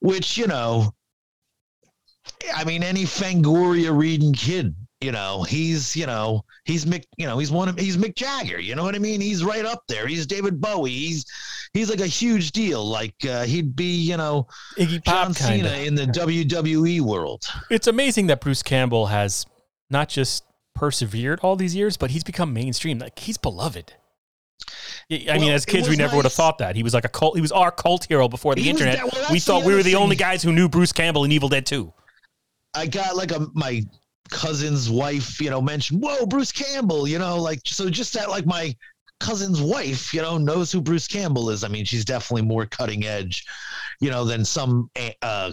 which, 0.00 0.36
you 0.38 0.46
know, 0.46 0.92
I 2.54 2.64
mean, 2.64 2.82
any 2.82 3.04
Fangoria 3.04 3.96
reading 3.96 4.32
kid, 4.32 4.74
you 5.04 5.12
know, 5.12 5.42
he's, 5.42 5.94
you 5.94 6.06
know, 6.06 6.44
he's 6.64 6.84
Mick, 6.86 7.04
you 7.18 7.26
know, 7.26 7.38
he's 7.38 7.50
one 7.50 7.68
of, 7.68 7.78
he's 7.78 7.96
Mick 7.96 8.14
Jagger, 8.16 8.58
you 8.58 8.74
know 8.74 8.82
what 8.82 8.94
I 8.94 8.98
mean? 8.98 9.20
He's 9.20 9.44
right 9.44 9.64
up 9.64 9.82
there. 9.88 10.06
He's 10.06 10.26
David 10.26 10.60
Bowie. 10.60 10.90
He's, 10.90 11.24
he's 11.74 11.90
like 11.90 12.00
a 12.00 12.06
huge 12.06 12.52
deal. 12.52 12.84
Like, 12.84 13.14
uh, 13.28 13.44
he'd 13.44 13.76
be, 13.76 13.94
you 13.94 14.16
know, 14.16 14.46
Iggy 14.78 15.04
John 15.04 15.34
Pop 15.34 15.36
kinda. 15.36 15.82
in 15.84 15.94
the 15.94 16.06
WWE 16.06 17.00
world. 17.02 17.44
It's 17.70 17.86
amazing 17.86 18.26
that 18.28 18.40
Bruce 18.40 18.62
Campbell 18.62 19.06
has 19.06 19.46
not 19.90 20.08
just 20.08 20.44
persevered 20.74 21.38
all 21.40 21.54
these 21.56 21.74
years, 21.74 21.96
but 21.96 22.10
he's 22.10 22.24
become 22.24 22.52
mainstream. 22.52 22.98
Like 22.98 23.18
he's 23.18 23.36
beloved. 23.38 23.92
I 25.10 25.26
I 25.30 25.38
mean, 25.38 25.52
as 25.52 25.66
kids, 25.66 25.88
we 25.88 25.96
never 25.96 26.16
would 26.16 26.24
have 26.24 26.32
thought 26.32 26.58
that 26.58 26.76
he 26.76 26.82
was 26.82 26.94
like 26.94 27.04
a 27.04 27.08
cult. 27.08 27.34
He 27.36 27.42
was 27.42 27.52
our 27.52 27.70
cult 27.70 28.06
hero 28.06 28.28
before 28.28 28.54
the 28.54 28.62
He 28.62 28.70
internet. 28.70 28.96
that- 28.96 29.12
well, 29.12 29.26
we 29.30 29.38
thought 29.38 29.64
we 29.64 29.74
were 29.74 29.82
the 29.82 29.94
only 29.96 30.16
guys 30.16 30.42
who 30.42 30.52
knew 30.52 30.68
Bruce 30.68 30.92
Campbell 30.92 31.24
in 31.24 31.32
Evil 31.32 31.48
Dead 31.48 31.66
2. 31.66 31.92
I 32.74 32.86
got 32.86 33.14
like 33.14 33.30
a 33.30 33.46
my 33.54 33.82
cousin's 34.30 34.90
wife, 34.90 35.40
you 35.40 35.50
know, 35.50 35.60
mentioned, 35.60 36.02
"Whoa, 36.02 36.26
Bruce 36.26 36.52
Campbell," 36.52 37.06
you 37.06 37.18
know, 37.18 37.38
like 37.40 37.60
so 37.64 37.90
just 37.90 38.14
that 38.14 38.30
like 38.30 38.46
my 38.46 38.74
cousin's 39.20 39.60
wife, 39.60 40.12
you 40.12 40.22
know, 40.22 40.38
knows 40.38 40.72
who 40.72 40.80
Bruce 40.80 41.08
Campbell 41.08 41.50
is. 41.50 41.64
I 41.64 41.68
mean, 41.68 41.84
she's 41.84 42.04
definitely 42.04 42.42
more 42.42 42.66
cutting 42.66 43.04
edge, 43.04 43.44
you 44.00 44.10
know, 44.10 44.24
than 44.24 44.44
some 44.44 44.90
uh 45.22 45.52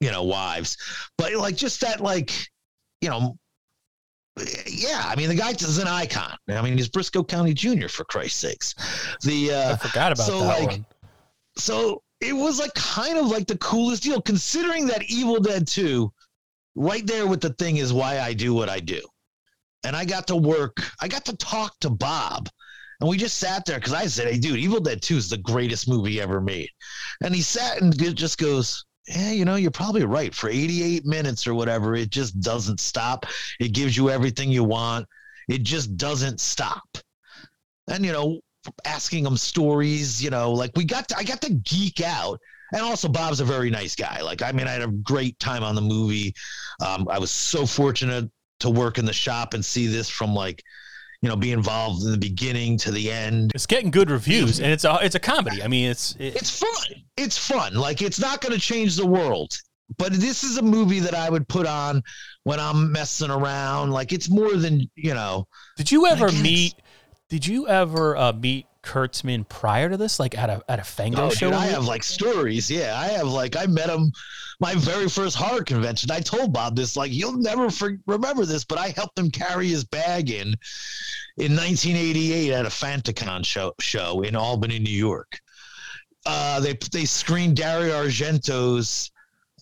you 0.00 0.10
know, 0.10 0.22
wives. 0.22 0.76
But 1.18 1.34
like 1.34 1.56
just 1.56 1.80
that 1.80 2.00
like, 2.00 2.30
you 3.00 3.10
know, 3.10 3.36
yeah, 4.66 5.02
I 5.04 5.14
mean 5.16 5.28
the 5.28 5.34
guy 5.34 5.50
is 5.50 5.78
an 5.78 5.88
icon. 5.88 6.36
I 6.48 6.62
mean, 6.62 6.76
he's 6.76 6.88
Brisco 6.88 7.26
County 7.26 7.54
Jr. 7.54 7.88
for 7.88 8.04
Christ's 8.04 8.40
sakes. 8.40 8.74
The 9.22 9.52
uh 9.52 9.72
I 9.72 9.76
forgot 9.76 10.12
about 10.12 10.26
so, 10.26 10.40
that 10.40 10.60
like, 10.60 10.70
one. 10.70 10.86
so 11.56 12.02
it 12.20 12.32
was 12.32 12.58
like 12.58 12.72
kind 12.74 13.18
of 13.18 13.26
like 13.26 13.46
the 13.46 13.58
coolest 13.58 14.04
deal 14.04 14.20
considering 14.22 14.86
that 14.86 15.02
evil 15.10 15.40
dead 15.40 15.66
2 15.66 16.12
right 16.74 17.06
there 17.06 17.26
with 17.26 17.40
the 17.40 17.52
thing 17.54 17.76
is 17.76 17.92
why 17.92 18.20
i 18.20 18.32
do 18.32 18.54
what 18.54 18.68
i 18.68 18.80
do. 18.80 19.00
And 19.84 19.96
i 19.96 20.04
got 20.04 20.26
to 20.28 20.36
work 20.36 20.78
i 21.00 21.08
got 21.08 21.24
to 21.26 21.36
talk 21.36 21.78
to 21.80 21.90
bob. 21.90 22.48
And 23.00 23.10
we 23.10 23.16
just 23.16 23.38
sat 23.38 23.64
there 23.64 23.78
because 23.78 23.92
i 23.92 24.06
said 24.06 24.28
hey 24.28 24.38
dude 24.38 24.58
evil 24.58 24.80
dead 24.80 25.02
2 25.02 25.16
is 25.16 25.30
the 25.30 25.38
greatest 25.38 25.88
movie 25.88 26.20
ever 26.20 26.40
made. 26.40 26.68
And 27.22 27.34
he 27.34 27.42
sat 27.42 27.80
and 27.80 27.96
just 28.16 28.38
goes 28.38 28.84
yeah 29.08 29.32
you 29.32 29.44
know 29.44 29.56
you're 29.56 29.70
probably 29.70 30.04
right. 30.04 30.34
For 30.34 30.48
88 30.48 31.04
minutes 31.04 31.46
or 31.46 31.54
whatever 31.54 31.94
it 31.94 32.10
just 32.10 32.40
doesn't 32.40 32.80
stop. 32.80 33.26
It 33.60 33.72
gives 33.72 33.96
you 33.96 34.10
everything 34.10 34.50
you 34.50 34.64
want. 34.64 35.06
It 35.48 35.64
just 35.64 35.96
doesn't 35.96 36.40
stop. 36.40 36.86
And 37.88 38.06
you 38.06 38.12
know 38.12 38.40
asking 38.84 39.26
him 39.26 39.36
stories, 39.36 40.22
you 40.22 40.30
know, 40.30 40.52
like 40.52 40.72
we 40.76 40.84
got 40.84 41.08
to, 41.08 41.16
I 41.16 41.24
got 41.24 41.40
to 41.42 41.54
geek 41.54 42.00
out. 42.00 42.40
And 42.72 42.82
also 42.82 43.08
Bob's 43.08 43.40
a 43.40 43.44
very 43.44 43.70
nice 43.70 43.94
guy. 43.94 44.20
Like, 44.22 44.42
I 44.42 44.52
mean, 44.52 44.66
I 44.66 44.72
had 44.72 44.82
a 44.82 44.88
great 44.88 45.38
time 45.38 45.62
on 45.62 45.74
the 45.74 45.80
movie. 45.82 46.34
Um, 46.84 47.06
I 47.10 47.18
was 47.18 47.30
so 47.30 47.66
fortunate 47.66 48.30
to 48.60 48.70
work 48.70 48.98
in 48.98 49.04
the 49.04 49.12
shop 49.12 49.54
and 49.54 49.64
see 49.64 49.86
this 49.86 50.08
from 50.08 50.34
like, 50.34 50.62
you 51.20 51.28
know, 51.28 51.36
be 51.36 51.52
involved 51.52 52.02
in 52.04 52.10
the 52.10 52.18
beginning 52.18 52.76
to 52.78 52.90
the 52.90 53.10
end. 53.10 53.52
It's 53.54 53.66
getting 53.66 53.90
good 53.90 54.10
reviews, 54.10 54.58
and 54.58 54.72
it's 54.72 54.84
a 54.84 54.98
it's 55.02 55.14
a 55.14 55.20
comedy. 55.20 55.62
I 55.62 55.68
mean, 55.68 55.88
it's 55.88 56.16
it, 56.18 56.34
It's 56.34 56.58
fun. 56.58 57.02
It's 57.16 57.38
fun. 57.38 57.74
Like, 57.74 58.02
it's 58.02 58.18
not 58.18 58.40
going 58.40 58.52
to 58.52 58.60
change 58.60 58.96
the 58.96 59.06
world. 59.06 59.52
But 59.98 60.12
this 60.14 60.42
is 60.42 60.56
a 60.56 60.62
movie 60.62 61.00
that 61.00 61.14
I 61.14 61.28
would 61.28 61.46
put 61.48 61.66
on 61.66 62.02
when 62.44 62.58
I'm 62.58 62.90
messing 62.90 63.30
around. 63.30 63.90
Like, 63.90 64.12
it's 64.12 64.30
more 64.30 64.56
than, 64.56 64.88
you 64.94 65.14
know, 65.14 65.46
Did 65.76 65.92
you 65.92 66.06
ever 66.06 66.32
meet? 66.32 66.74
Did 67.28 67.46
you 67.46 67.68
ever 67.68 68.16
uh, 68.16 68.32
meet 68.32 68.66
Kurtzman 68.82 69.48
prior 69.48 69.88
to 69.88 69.96
this, 69.96 70.18
like 70.18 70.36
at 70.36 70.50
a 70.50 70.62
at 70.68 70.78
a 70.78 70.84
Fango 70.84 71.26
Oh, 71.26 71.30
show? 71.30 71.46
dude, 71.50 71.54
I 71.58 71.66
have 71.66 71.86
like 71.86 72.02
stories. 72.02 72.70
Yeah, 72.70 72.98
I 72.98 73.06
have 73.08 73.28
like 73.28 73.56
I 73.56 73.66
met 73.66 73.88
him 73.88 74.12
my 74.60 74.74
very 74.74 75.08
first 75.08 75.36
horror 75.36 75.62
convention. 75.64 76.10
I 76.10 76.20
told 76.20 76.52
Bob 76.52 76.76
this 76.76 76.96
like 76.96 77.12
you'll 77.12 77.36
never 77.38 77.70
for- 77.70 77.98
remember 78.06 78.44
this, 78.44 78.64
but 78.64 78.78
I 78.78 78.88
helped 78.88 79.18
him 79.18 79.30
carry 79.30 79.68
his 79.68 79.84
bag 79.84 80.30
in 80.30 80.48
in 81.38 81.56
1988 81.56 82.52
at 82.52 82.66
a 82.66 82.68
FantaCon 82.68 83.44
show 83.46 83.72
show 83.80 84.22
in 84.22 84.36
Albany, 84.36 84.78
New 84.78 84.90
York. 84.90 85.40
Uh, 86.26 86.60
they 86.60 86.76
they 86.92 87.04
screened 87.04 87.56
Dario 87.56 88.04
Argento's 88.04 89.10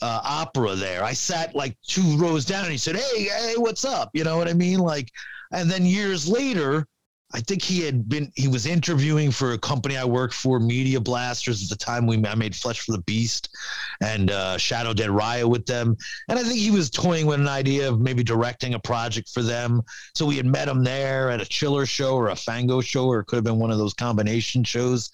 uh, 0.03 0.21
opera 0.25 0.75
there. 0.75 1.05
I 1.05 1.13
sat 1.13 1.55
like 1.55 1.77
two 1.87 2.17
rows 2.17 2.45
down, 2.45 2.65
and 2.65 2.73
he 2.73 2.79
said, 2.79 2.97
"Hey, 2.97 3.25
hey, 3.25 3.55
what's 3.57 3.85
up?" 3.85 4.11
You 4.15 4.25
know 4.25 4.37
what 4.39 4.49
I 4.49 4.55
mean? 4.55 4.79
Like, 4.79 5.11
and 5.53 5.71
then 5.71 5.85
years 5.87 6.27
later, 6.29 6.87
I 7.33 7.41
think 7.41 7.63
he 7.63 7.81
had 7.83 8.09
been 8.09 8.33
he 8.35 8.49
was 8.49 8.67
interviewing 8.67 9.31
for 9.31 9.53
a 9.53 9.59
company 9.59 9.97
I 9.97 10.05
worked 10.05 10.35
for, 10.35 10.59
Media 10.59 10.99
Blasters. 11.01 11.63
At 11.63 11.69
the 11.69 11.85
time, 11.85 12.07
we 12.07 12.17
I 12.27 12.35
made 12.35 12.57
Flesh 12.57 12.81
for 12.81 12.93
the 12.93 13.03
Beast 13.03 13.57
and 14.01 14.31
uh, 14.31 14.59
Shadow 14.59 14.93
Dead 14.93 15.11
Riot 15.11 15.49
with 15.49 15.65
them, 15.65 15.97
and 16.29 16.39
I 16.39 16.43
think 16.43 16.59
he 16.59 16.71
was 16.71 16.91
toying 16.91 17.27
with 17.27 17.39
an 17.41 17.49
idea 17.49 17.89
of 17.89 18.01
maybe 18.01 18.25
directing 18.25 18.75
a 18.75 18.79
project 18.81 19.29
for 19.29 19.43
them. 19.43 19.83
So 20.15 20.27
we 20.27 20.37
had 20.37 20.47
met 20.47 20.69
him 20.69 20.83
there 20.83 21.31
at 21.31 21.41
a 21.41 21.45
Chiller 21.47 21.87
show 21.87 22.17
or 22.17 22.29
a 22.31 22.37
Fango 22.37 22.81
show, 22.81 23.07
or 23.07 23.21
it 23.21 23.27
could 23.27 23.37
have 23.37 23.45
been 23.45 23.59
one 23.59 23.71
of 23.71 23.79
those 23.79 23.95
combination 23.95 24.65
shows. 24.65 25.11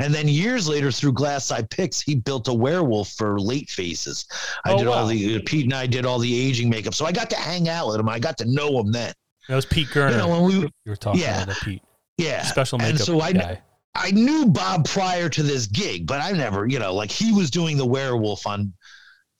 And 0.00 0.14
then 0.14 0.28
years 0.28 0.68
later, 0.68 0.92
through 0.92 1.12
Glass 1.12 1.50
Eye 1.50 1.62
Pix, 1.62 2.00
he 2.00 2.14
built 2.14 2.48
a 2.48 2.54
werewolf 2.54 3.10
for 3.10 3.40
Late 3.40 3.68
Phases. 3.68 4.26
I 4.64 4.72
Oh, 4.72 4.78
did 4.78 4.86
all 4.86 5.06
the 5.06 5.40
Pete 5.40 5.64
and 5.64 5.74
I 5.74 5.86
did 5.86 6.06
all 6.06 6.18
the 6.18 6.40
aging 6.48 6.70
makeup, 6.70 6.94
so 6.94 7.04
I 7.04 7.12
got 7.12 7.28
to 7.30 7.36
hang 7.36 7.68
out 7.68 7.88
with 7.88 7.96
him. 8.00 8.08
I 8.08 8.18
got 8.18 8.38
to 8.38 8.44
know 8.46 8.78
him 8.80 8.92
then. 8.92 9.12
That 9.48 9.56
was 9.56 9.66
Pete 9.66 9.88
Gerner. 9.88 10.12
You 10.12 10.16
know, 10.18 10.42
we 10.42 10.54
you 10.54 10.70
were 10.86 10.96
talking 10.96 11.20
yeah. 11.20 11.42
about 11.44 11.56
Pete 11.56 11.82
yeah, 12.18 12.42
special 12.42 12.78
makeup 12.78 12.90
And 12.90 13.00
so 13.00 13.20
I- 13.20 13.32
guy. 13.32 13.62
I 13.94 14.10
knew 14.12 14.46
Bob 14.46 14.86
prior 14.86 15.28
to 15.30 15.42
this 15.42 15.66
gig, 15.66 16.06
but 16.06 16.20
I 16.20 16.30
never, 16.32 16.66
you 16.66 16.78
know, 16.78 16.94
like 16.94 17.10
he 17.10 17.32
was 17.32 17.50
doing 17.50 17.76
the 17.76 17.86
werewolf 17.86 18.46
on 18.46 18.72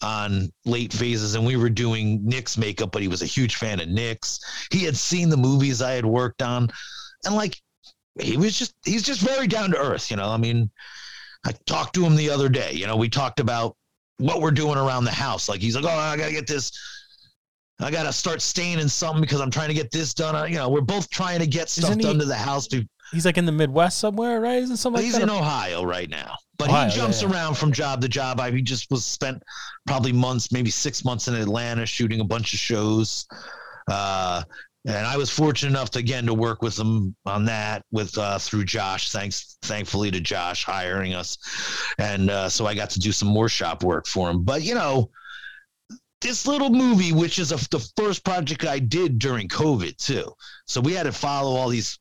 on 0.01 0.51
late 0.65 0.93
phases 0.93 1.35
and 1.35 1.45
we 1.45 1.57
were 1.57 1.69
doing 1.69 2.25
Nick's 2.25 2.57
makeup, 2.57 2.91
but 2.93 3.03
he 3.03 3.09
was 3.09 3.21
a 3.21 3.27
huge 3.27 3.57
fan 3.57 3.81
of 3.81 3.89
Nick's. 3.89 4.39
He 4.73 4.85
had 4.85 4.97
seen 4.97 5.29
the 5.29 5.37
movies 5.37 5.83
I 5.83 5.93
had 5.93 6.07
worked 6.07 6.41
on 6.41 6.71
and 7.25 7.35
like 7.35 7.57
he 8.21 8.37
was 8.37 8.59
just 8.59 8.75
he's 8.85 9.03
just 9.03 9.21
very 9.21 9.47
down 9.47 9.71
to 9.73 9.77
earth, 9.79 10.11
you 10.11 10.17
know. 10.17 10.29
I 10.29 10.37
mean, 10.39 10.71
I 11.45 11.53
talked 11.67 11.95
to 11.95 12.05
him 12.05 12.17
the 12.17 12.31
other 12.31 12.49
day, 12.49 12.73
you 12.73 12.87
know, 12.87 12.97
we 12.97 13.09
talked 13.09 13.39
about 13.41 13.77
what 14.19 14.41
we're 14.41 14.51
doing 14.51 14.79
around 14.79 15.05
the 15.05 15.13
house. 15.13 15.49
Like 15.49 15.61
he's 15.61 15.77
like, 15.77 15.85
"Oh, 15.85 15.89
I 15.89 16.17
got 16.17 16.27
to 16.27 16.33
get 16.33 16.47
this 16.49 16.73
I 17.81 17.91
got 17.91 18.05
to 18.05 18.13
start 18.13 18.43
staying 18.43 18.81
in 18.81 18.89
something 18.89 19.21
because 19.21 19.41
I'm 19.41 19.51
trying 19.51 19.69
to 19.69 19.75
get 19.75 19.91
this 19.91 20.13
done. 20.13 20.51
You 20.51 20.59
know, 20.59 20.69
we're 20.69 20.81
both 20.81 21.09
trying 21.11 21.39
to 21.41 21.47
get 21.47 21.69
stuff 21.69 21.91
Isn't 21.91 22.01
he- 22.01 22.07
done 22.07 22.19
to 22.19 22.25
the 22.25 22.35
house 22.35 22.69
He's 23.13 23.25
like 23.25 23.39
in 23.39 23.47
the 23.47 23.53
Midwest 23.53 23.99
somewhere, 23.99 24.39
right? 24.39 24.63
Isn't 24.63 24.77
something 24.77 24.99
like 24.99 25.05
he's 25.05 25.15
that? 25.15 25.23
in 25.23 25.31
Ohio 25.31 25.83
right 25.83 26.11
now, 26.11 26.37
but 26.59 26.69
Ohio, 26.69 26.91
he 26.91 26.95
jumps 26.95 27.23
yeah, 27.23 27.29
yeah. 27.29 27.35
around 27.35 27.57
from 27.57 27.73
job 27.73 28.03
to 28.03 28.09
job. 28.09 28.39
I 28.39 28.51
he 28.51 28.61
just 28.61 28.91
was 28.91 29.05
spent 29.05 29.43
probably 29.87 30.13
months, 30.13 30.53
maybe 30.53 30.71
six 30.71 31.07
months 31.07 31.27
in 31.27 31.35
Atlanta 31.35 31.87
shooting 31.87 32.21
a 32.21 32.25
bunch 32.25 32.53
of 32.53 32.59
shows. 32.59 33.27
Uh, 33.91 34.43
and 34.87 35.07
I 35.07 35.17
was 35.17 35.31
fortunate 35.31 35.71
enough 35.71 35.91
to 35.93 35.99
again 36.01 36.27
to 36.27 36.35
work 36.35 36.63
with 36.63 36.79
him 36.79 37.15
on 37.25 37.45
that 37.47 37.83
with 37.91 38.17
uh, 38.19 38.39
through 38.39 38.65
Josh. 38.65 39.11
Thanks, 39.11 39.57
thankfully 39.63 40.11
to 40.11 40.21
Josh 40.21 40.65
hiring 40.65 41.15
us, 41.15 41.39
and 41.99 42.31
uh, 42.31 42.49
so 42.49 42.67
I 42.67 42.75
got 42.75 42.91
to 42.91 42.99
do 42.99 43.13
some 43.13 43.29
more 43.29 43.49
shop 43.49 43.83
work 43.83 44.07
for 44.07 44.31
him. 44.31 44.43
But 44.43 44.63
you 44.63 44.75
know, 44.75 45.11
this 46.21 46.47
little 46.47 46.71
movie, 46.71 47.13
which 47.13 47.39
is 47.39 47.53
a, 47.53 47.57
the 47.71 47.81
first 47.97 48.25
project 48.25 48.65
I 48.65 48.79
did 48.79 49.19
during 49.19 49.49
COVID 49.49 49.97
too, 49.97 50.33
so 50.67 50.81
we 50.81 50.93
had 50.93 51.05
to 51.05 51.13
follow 51.13 51.57
all 51.57 51.69
these 51.69 51.99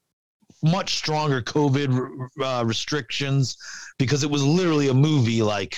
much 0.63 0.95
stronger 0.95 1.41
COVID 1.41 2.27
uh, 2.43 2.63
restrictions 2.65 3.57
because 3.99 4.23
it 4.23 4.29
was 4.29 4.43
literally 4.43 4.87
a 4.87 4.93
movie 4.93 5.41
like, 5.43 5.77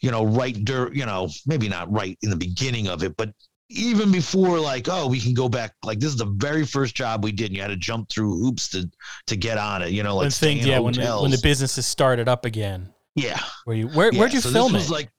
you 0.00 0.10
know, 0.10 0.24
right 0.24 0.64
dur- 0.64 0.92
you 0.92 1.06
know, 1.06 1.28
maybe 1.46 1.68
not 1.68 1.90
right 1.90 2.18
in 2.22 2.30
the 2.30 2.36
beginning 2.36 2.88
of 2.88 3.02
it, 3.02 3.16
but 3.16 3.32
even 3.70 4.10
before 4.10 4.58
like, 4.58 4.88
oh, 4.90 5.06
we 5.06 5.20
can 5.20 5.32
go 5.32 5.48
back. 5.48 5.72
Like 5.84 6.00
this 6.00 6.10
is 6.10 6.16
the 6.16 6.26
very 6.26 6.66
first 6.66 6.94
job 6.94 7.24
we 7.24 7.32
did. 7.32 7.46
And 7.46 7.56
you 7.56 7.62
had 7.62 7.68
to 7.68 7.76
jump 7.76 8.10
through 8.10 8.36
hoops 8.38 8.68
to 8.70 8.90
to 9.28 9.36
get 9.36 9.58
on 9.58 9.80
it. 9.82 9.90
You 9.90 10.02
know, 10.02 10.16
like 10.16 10.24
and 10.24 10.34
staying 10.34 10.66
yeah, 10.66 10.78
when 10.80 10.94
the, 10.94 11.18
when 11.22 11.30
the 11.30 11.40
businesses 11.42 11.86
started 11.86 12.28
up 12.28 12.44
again. 12.44 12.92
yeah, 13.14 13.40
Where 13.64 13.76
you 13.76 13.88
where 13.88 14.12
yeah. 14.12 14.18
where'd 14.18 14.32
you 14.32 14.40
so 14.40 14.50
film 14.50 14.72
this 14.72 14.82
it? 14.82 14.84
Was 14.84 14.90
like 14.90 15.10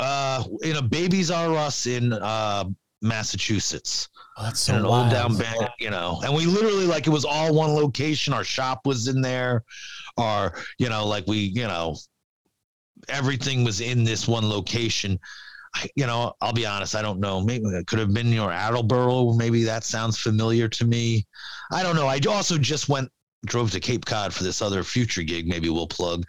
uh, 0.00 0.44
in 0.62 0.76
a 0.76 0.82
Babies 0.82 1.30
R 1.30 1.54
Us 1.56 1.86
in 1.86 2.12
uh, 2.12 2.64
Massachusetts. 3.02 4.08
oh, 4.36 4.44
that's 4.44 4.68
in 4.68 4.74
so 4.74 4.78
an 4.78 4.86
wild. 4.88 5.04
old 5.04 5.12
down 5.12 5.36
band, 5.36 5.70
you 5.78 5.90
know. 5.90 6.20
And 6.24 6.34
we 6.34 6.46
literally 6.46 6.86
like 6.86 7.06
it 7.06 7.10
was 7.10 7.24
all 7.24 7.54
one 7.54 7.70
location. 7.70 8.32
Our 8.32 8.44
shop 8.44 8.86
was 8.86 9.08
in 9.08 9.20
there. 9.20 9.64
Our, 10.18 10.54
you 10.78 10.88
know, 10.88 11.06
like 11.06 11.26
we, 11.26 11.38
you 11.38 11.66
know, 11.66 11.96
everything 13.08 13.64
was 13.64 13.80
in 13.80 14.04
this 14.04 14.26
one 14.26 14.48
location. 14.48 15.18
I, 15.74 15.88
you 15.94 16.06
know, 16.06 16.32
I'll 16.40 16.54
be 16.54 16.64
honest, 16.64 16.94
I 16.94 17.02
don't 17.02 17.20
know. 17.20 17.40
Maybe 17.42 17.66
it 17.66 17.86
could 17.86 17.98
have 17.98 18.14
been 18.14 18.32
your 18.32 18.50
Attleboro. 18.50 19.34
Maybe 19.34 19.64
that 19.64 19.84
sounds 19.84 20.18
familiar 20.18 20.68
to 20.68 20.84
me. 20.86 21.26
I 21.70 21.82
don't 21.82 21.96
know. 21.96 22.06
I 22.06 22.18
also 22.28 22.56
just 22.56 22.88
went 22.88 23.10
drove 23.46 23.70
to 23.72 23.80
Cape 23.80 24.04
Cod 24.04 24.34
for 24.34 24.42
this 24.44 24.60
other 24.60 24.82
future 24.82 25.22
gig. 25.22 25.46
Maybe 25.48 25.68
we'll 25.70 25.86
plug. 25.86 26.24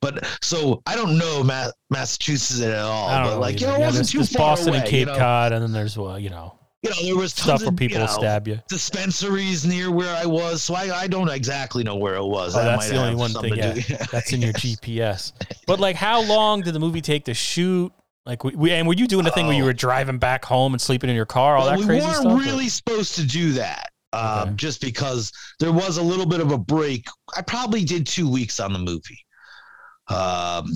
But 0.00 0.24
so 0.42 0.82
I 0.86 0.94
don't 0.96 1.18
know 1.18 1.42
Ma- 1.42 1.70
Massachusetts 1.90 2.60
at 2.62 2.78
all. 2.78 3.08
I 3.08 3.18
don't 3.18 3.26
But 3.26 3.34
know 3.34 3.40
like, 3.40 3.60
you 3.60 3.66
know, 3.66 3.74
it 3.74 3.80
Yeah, 3.80 3.86
wasn't 3.86 4.08
too 4.10 4.24
far 4.24 4.50
Boston 4.56 4.68
away, 4.70 4.78
and 4.78 4.86
Cape 4.88 5.00
you 5.00 5.06
know? 5.06 5.16
Cod, 5.18 5.52
and 5.52 5.62
then 5.62 5.72
there's 5.72 5.96
well, 5.98 6.18
you 6.18 6.30
know, 6.30 6.58
You 6.82 6.90
know, 6.90 6.96
there 7.02 7.16
was 7.16 7.32
stuff 7.32 7.60
where 7.60 7.70
of, 7.70 7.76
people 7.76 7.98
you 7.98 8.04
know, 8.04 8.10
stab 8.10 8.46
you. 8.46 8.60
dispensaries 8.68 9.66
near 9.66 9.90
where 9.90 10.14
I 10.14 10.26
was, 10.26 10.62
so 10.62 10.74
I, 10.74 10.96
I 10.96 11.06
don't 11.08 11.28
exactly 11.28 11.82
know 11.84 11.96
where 11.96 12.14
it 12.16 12.24
was. 12.24 12.54
Oh, 12.54 12.58
That 12.58 12.64
that's 12.76 12.88
the 12.88 12.96
only 12.96 13.14
one 13.16 13.32
thing. 13.32 13.56
Yeah, 13.56 13.72
that's 14.12 14.32
in 14.32 14.40
your 14.42 14.52
GPS. 14.52 15.32
But 15.66 15.80
like, 15.80 15.96
how 15.96 16.22
long 16.22 16.60
did 16.62 16.74
the 16.74 16.80
movie 16.80 17.00
take 17.00 17.24
to 17.26 17.34
shoot? 17.34 17.92
Like, 18.26 18.44
we, 18.44 18.54
we 18.54 18.70
and 18.72 18.86
were 18.86 18.94
you 18.94 19.06
doing 19.06 19.24
the 19.24 19.30
thing 19.30 19.46
where 19.46 19.56
you 19.56 19.62
Oh. 19.62 19.66
were 19.66 19.72
driving 19.72 20.18
back 20.18 20.44
home 20.44 20.74
and 20.74 20.80
sleeping 20.80 21.08
in 21.08 21.16
your 21.16 21.24
car, 21.26 21.56
all 21.56 21.64
Well, 21.64 21.70
that 21.72 21.78
we 21.80 21.86
crazy 21.86 22.04
weren't 22.06 22.16
stuff? 22.18 22.32
or- 22.32 22.36
really 22.36 22.68
supposed 22.68 23.14
to 23.14 23.24
do 23.26 23.52
that, 23.52 23.88
um, 24.12 24.40
Okay. 24.40 24.52
just 24.56 24.80
because 24.80 25.32
there 25.60 25.72
was 25.72 25.98
a 25.98 26.02
little 26.02 26.26
bit 26.26 26.40
of 26.40 26.52
a 26.52 26.58
break. 26.58 27.06
I 27.36 27.42
probably 27.42 27.84
did 27.84 28.06
two 28.06 28.30
weeks 28.30 28.60
on 28.60 28.72
the 28.72 28.78
movie. 28.78 29.24
Um, 30.08 30.72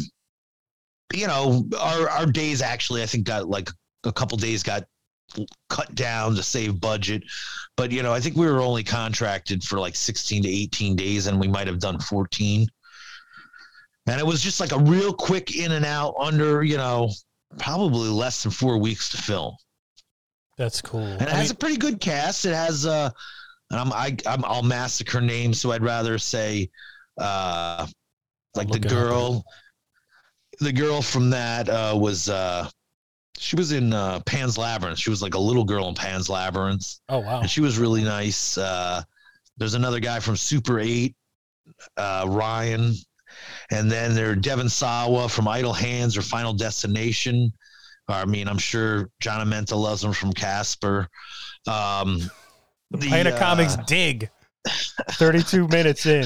you 1.15 1.27
know, 1.27 1.65
our 1.79 2.09
our 2.09 2.27
days 2.27 2.63
actually, 2.63 3.03
I 3.03 3.07
think, 3.07 3.25
got 3.27 3.49
like 3.49 3.71
a 4.05 4.13
couple 4.13 4.37
days 4.39 4.63
got 4.63 4.85
cut 5.71 5.95
down 5.95 6.35
to 6.35 6.43
save 6.43 6.81
budget. 6.81 7.23
But 7.77 7.91
you 7.91 8.03
know, 8.03 8.13
I 8.13 8.21
think 8.21 8.37
we 8.37 8.47
were 8.47 8.61
only 8.61 8.85
contracted 8.85 9.63
for 9.63 9.79
like 9.79 9.97
16 9.97 10.43
to 10.43 10.49
18 10.49 10.97
days, 10.97 11.27
and 11.27 11.41
we 11.41 11.49
might 11.49 11.67
have 11.67 11.81
done 11.81 11.99
14. 11.99 12.67
And 14.07 14.21
it 14.21 14.27
was 14.27 14.43
just 14.43 14.59
like 14.61 14.73
a 14.73 14.79
real 14.79 15.13
quick 15.13 15.57
in 15.57 15.73
and 15.73 15.85
out 15.85 16.15
under, 16.19 16.63
you 16.65 16.77
know, 16.77 17.11
probably 17.59 18.09
less 18.09 18.43
than 18.43 18.51
four 18.51 18.79
weeks 18.79 19.09
to 19.11 19.17
film. 19.17 19.55
That's 20.57 20.81
cool. 20.83 21.19
And 21.19 21.29
it 21.29 21.35
I 21.35 21.37
has 21.37 21.51
mean, 21.51 21.51
a 21.51 21.55
pretty 21.55 21.77
good 21.77 22.01
cast. 22.01 22.45
It 22.45 22.55
has 22.55 22.87
uh 22.87 23.11
and 23.71 23.81
I'm 23.81 23.93
I 23.93 24.17
I'm 24.27 24.45
I'll 24.45 24.63
massacre 24.63 25.21
names, 25.21 25.61
so 25.61 25.73
I'd 25.73 25.83
rather 25.83 26.19
say 26.19 26.71
uh 27.19 27.87
like 28.55 28.71
the 28.71 28.81
looking 28.81 28.93
it 28.95 29.09
up. 29.09 29.35
girl 29.35 29.45
the 30.61 30.73
girl 30.73 31.03
from 31.03 31.31
that 31.31 31.69
uh 31.69 31.95
was 31.97 32.29
uh 32.29 32.69
she 33.39 33.57
was 33.57 33.73
in 33.73 33.93
uh 33.93 34.21
Pan's 34.21 34.59
Labyrinth. 34.59 34.99
She 34.99 35.11
was 35.11 35.23
like 35.23 35.35
a 35.35 35.39
little 35.41 35.65
girl 35.65 35.89
in 35.89 35.95
Pan's 35.95 36.29
Labyrinth. 36.29 36.87
oh 37.09 37.21
wow, 37.21 37.41
And 37.41 37.51
she 37.51 37.61
was 37.61 37.79
really 37.79 38.05
nice. 38.05 38.59
Uh 38.59 39.03
there's 39.59 39.75
another 39.75 40.01
guy 40.01 40.21
from 40.21 40.37
Super 40.37 40.81
8, 40.81 41.15
uh 41.97 42.27
Ryan. 42.29 42.95
And 43.71 43.91
then 43.91 44.15
there 44.15 44.35
Devon 44.37 44.69
Sawa 44.69 45.29
from 45.29 45.49
Idle 45.49 45.73
Hands 45.73 46.17
or 46.17 46.23
Final 46.23 46.53
Destination. 46.55 47.53
I 48.13 48.25
mean, 48.25 48.49
I'm 48.49 48.59
sure 48.59 49.11
John 49.21 49.47
Amenta 49.47 49.77
loves 49.77 50.05
him 50.05 50.13
from 50.13 50.33
Casper. 50.33 51.09
Um, 51.67 52.31
the, 52.91 53.09
Playing 53.09 53.27
a 53.27 53.39
comics 53.39 53.77
uh, 53.77 53.85
dig. 53.87 54.31
Thirty-two 55.13 55.67
minutes 55.73 56.07
in. 56.07 56.25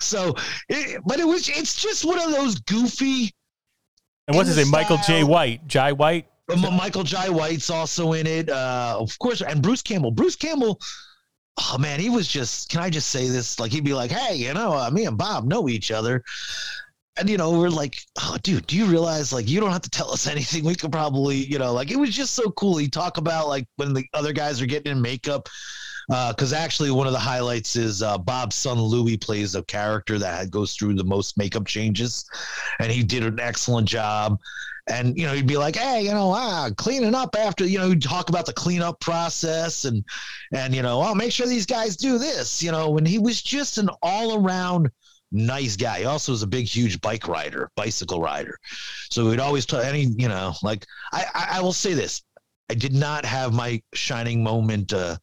so, 0.00 0.34
it, 0.68 1.00
but 1.06 1.18
it 1.18 1.26
was, 1.26 1.48
it's 1.48 1.80
just 1.80 2.04
one 2.04 2.18
of 2.18 2.30
those 2.30 2.60
goofy. 2.60 3.32
And 4.28 4.36
what's 4.36 4.48
his 4.48 4.58
name? 4.58 4.70
Michael 4.70 4.98
Jai 4.98 5.24
White. 5.24 5.66
Jai 5.66 5.92
White. 5.92 6.26
Michael 6.56 7.04
Jai 7.04 7.28
White's 7.28 7.70
also 7.70 8.12
in 8.12 8.26
it, 8.26 8.48
uh, 8.48 8.96
of 8.98 9.16
course, 9.18 9.42
and 9.42 9.62
Bruce 9.62 9.82
Campbell. 9.82 10.10
Bruce 10.10 10.36
Campbell, 10.36 10.80
oh 11.58 11.78
man, 11.78 12.00
he 12.00 12.10
was 12.10 12.28
just. 12.28 12.68
Can 12.70 12.80
I 12.80 12.90
just 12.90 13.10
say 13.10 13.28
this? 13.28 13.60
Like 13.60 13.72
he'd 13.72 13.84
be 13.84 13.94
like, 13.94 14.10
"Hey, 14.10 14.36
you 14.36 14.52
know, 14.54 14.72
uh, 14.72 14.90
me 14.90 15.06
and 15.06 15.16
Bob 15.16 15.44
know 15.44 15.68
each 15.68 15.90
other," 15.90 16.22
and 17.20 17.28
you 17.28 17.36
know, 17.36 17.52
we're 17.52 17.68
like, 17.68 18.00
"Oh, 18.20 18.36
dude, 18.42 18.66
do 18.66 18.76
you 18.76 18.86
realize 18.86 19.32
like 19.32 19.48
you 19.48 19.60
don't 19.60 19.72
have 19.72 19.82
to 19.82 19.90
tell 19.90 20.10
us 20.10 20.26
anything? 20.34 20.64
We 20.64 20.74
could 20.74 20.92
probably, 20.92 21.36
you 21.36 21.58
know, 21.58 21.72
like 21.72 21.90
it 21.90 21.96
was 21.96 22.10
just 22.10 22.34
so 22.34 22.50
cool." 22.52 22.78
He 22.78 22.88
talk 22.88 23.18
about 23.18 23.48
like 23.48 23.66
when 23.76 23.92
the 23.92 24.04
other 24.14 24.32
guys 24.32 24.60
are 24.60 24.66
getting 24.66 24.92
in 24.92 25.00
makeup. 25.00 25.48
Because 26.08 26.52
actually, 26.52 26.90
one 26.90 27.06
of 27.06 27.12
the 27.12 27.20
highlights 27.20 27.76
is 27.76 28.02
uh, 28.02 28.18
Bob's 28.18 28.56
son 28.56 28.80
Louis 28.80 29.16
plays 29.16 29.54
a 29.54 29.62
character 29.62 30.18
that 30.18 30.50
goes 30.50 30.74
through 30.74 30.94
the 30.94 31.04
most 31.04 31.38
makeup 31.38 31.66
changes, 31.66 32.28
and 32.80 32.90
he 32.90 33.04
did 33.04 33.22
an 33.22 33.38
excellent 33.38 33.86
job 33.86 34.40
and 34.88 35.16
you 35.16 35.26
know 35.26 35.32
he'd 35.32 35.46
be 35.46 35.56
like 35.56 35.76
hey 35.76 36.02
you 36.02 36.10
know 36.10 36.32
ah 36.34 36.68
cleaning 36.76 37.14
up 37.14 37.36
after 37.38 37.64
you 37.64 37.78
know 37.78 37.88
he'd 37.88 38.02
talk 38.02 38.28
about 38.28 38.46
the 38.46 38.52
cleanup 38.52 38.98
process 39.00 39.84
and 39.84 40.04
and 40.52 40.74
you 40.74 40.82
know 40.82 41.00
i'll 41.00 41.14
make 41.14 41.32
sure 41.32 41.46
these 41.46 41.66
guys 41.66 41.96
do 41.96 42.18
this 42.18 42.62
you 42.62 42.72
know 42.72 42.96
and 42.98 43.06
he 43.06 43.18
was 43.18 43.42
just 43.42 43.78
an 43.78 43.88
all-around 44.02 44.90
nice 45.32 45.76
guy 45.76 46.00
he 46.00 46.04
also 46.04 46.32
was 46.32 46.42
a 46.42 46.46
big 46.46 46.66
huge 46.66 47.00
bike 47.00 47.28
rider 47.28 47.70
bicycle 47.76 48.20
rider 48.20 48.58
so 49.10 49.28
we'd 49.28 49.40
always 49.40 49.66
tell 49.66 49.80
any 49.80 50.02
you 50.16 50.28
know 50.28 50.52
like 50.62 50.86
I, 51.12 51.24
I 51.34 51.48
i 51.58 51.60
will 51.60 51.72
say 51.72 51.94
this 51.94 52.22
i 52.68 52.74
did 52.74 52.94
not 52.94 53.24
have 53.24 53.52
my 53.54 53.82
shining 53.94 54.42
moment 54.42 54.92
uh 54.92 55.16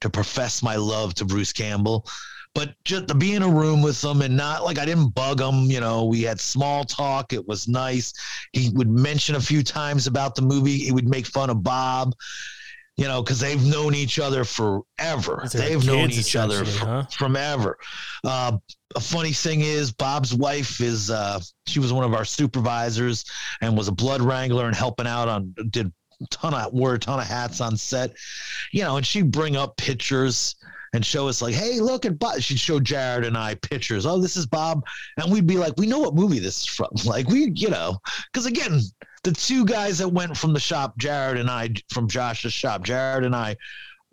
to 0.00 0.10
profess 0.10 0.62
my 0.62 0.76
love 0.76 1.14
to 1.14 1.24
bruce 1.24 1.52
campbell 1.52 2.06
but 2.54 2.74
just 2.84 3.08
to 3.08 3.14
be 3.14 3.34
in 3.34 3.42
a 3.42 3.48
room 3.48 3.80
with 3.82 4.02
him 4.02 4.20
and 4.20 4.36
not 4.36 4.64
like 4.64 4.78
I 4.78 4.84
didn't 4.84 5.14
bug 5.14 5.40
him, 5.40 5.70
you 5.70 5.80
know, 5.80 6.04
we 6.04 6.22
had 6.22 6.38
small 6.38 6.84
talk. 6.84 7.32
It 7.32 7.46
was 7.48 7.66
nice. 7.66 8.12
He 8.52 8.70
would 8.74 8.90
mention 8.90 9.36
a 9.36 9.40
few 9.40 9.62
times 9.62 10.06
about 10.06 10.34
the 10.34 10.42
movie. 10.42 10.76
He 10.76 10.92
would 10.92 11.08
make 11.08 11.26
fun 11.26 11.48
of 11.48 11.62
Bob, 11.62 12.14
you 12.96 13.06
know, 13.06 13.22
because 13.22 13.40
they've 13.40 13.64
known 13.64 13.94
each 13.94 14.18
other 14.18 14.44
forever. 14.44 15.48
They've 15.52 15.84
known 15.84 16.10
each 16.10 16.36
other 16.36 16.62
essentially, 16.62 16.90
huh? 16.90 17.02
from 17.04 17.36
ever. 17.36 17.78
Uh, 18.24 18.58
a 18.94 19.00
funny 19.00 19.32
thing 19.32 19.62
is, 19.62 19.90
Bob's 19.92 20.34
wife 20.34 20.80
is 20.80 21.10
uh, 21.10 21.40
she 21.66 21.80
was 21.80 21.92
one 21.92 22.04
of 22.04 22.14
our 22.14 22.24
supervisors 22.24 23.24
and 23.62 23.76
was 23.76 23.88
a 23.88 23.92
blood 23.92 24.20
wrangler 24.20 24.66
and 24.66 24.76
helping 24.76 25.06
out 25.06 25.28
on 25.28 25.54
did 25.70 25.86
a 26.20 26.26
ton 26.30 26.54
of 26.54 26.72
wore 26.72 26.94
a 26.94 26.98
ton 26.98 27.18
of 27.18 27.26
hats 27.26 27.60
on 27.60 27.76
set, 27.76 28.14
you 28.72 28.82
know, 28.82 28.96
and 28.96 29.06
she'd 29.06 29.30
bring 29.30 29.56
up 29.56 29.76
pictures 29.76 30.56
and 30.92 31.04
show 31.04 31.26
us 31.26 31.40
like, 31.40 31.54
hey, 31.54 31.80
look 31.80 32.04
at 32.04 32.18
Bob. 32.18 32.40
She'd 32.40 32.60
show 32.60 32.78
Jared 32.78 33.24
and 33.24 33.36
I 33.36 33.54
pictures. 33.54 34.04
Oh, 34.04 34.20
this 34.20 34.36
is 34.36 34.46
Bob, 34.46 34.82
and 35.16 35.32
we'd 35.32 35.46
be 35.46 35.56
like, 35.56 35.72
we 35.78 35.86
know 35.86 35.98
what 35.98 36.14
movie 36.14 36.38
this 36.38 36.60
is 36.60 36.66
from. 36.66 36.88
Like 37.04 37.28
we, 37.28 37.50
you 37.54 37.70
know, 37.70 37.98
because 38.30 38.46
again, 38.46 38.80
the 39.24 39.32
two 39.32 39.64
guys 39.64 39.98
that 39.98 40.08
went 40.08 40.36
from 40.36 40.52
the 40.52 40.60
shop, 40.60 40.96
Jared 40.98 41.38
and 41.38 41.50
I, 41.50 41.70
from 41.90 42.08
Josh's 42.08 42.52
shop, 42.52 42.82
Jared 42.82 43.24
and 43.24 43.34
I, 43.34 43.56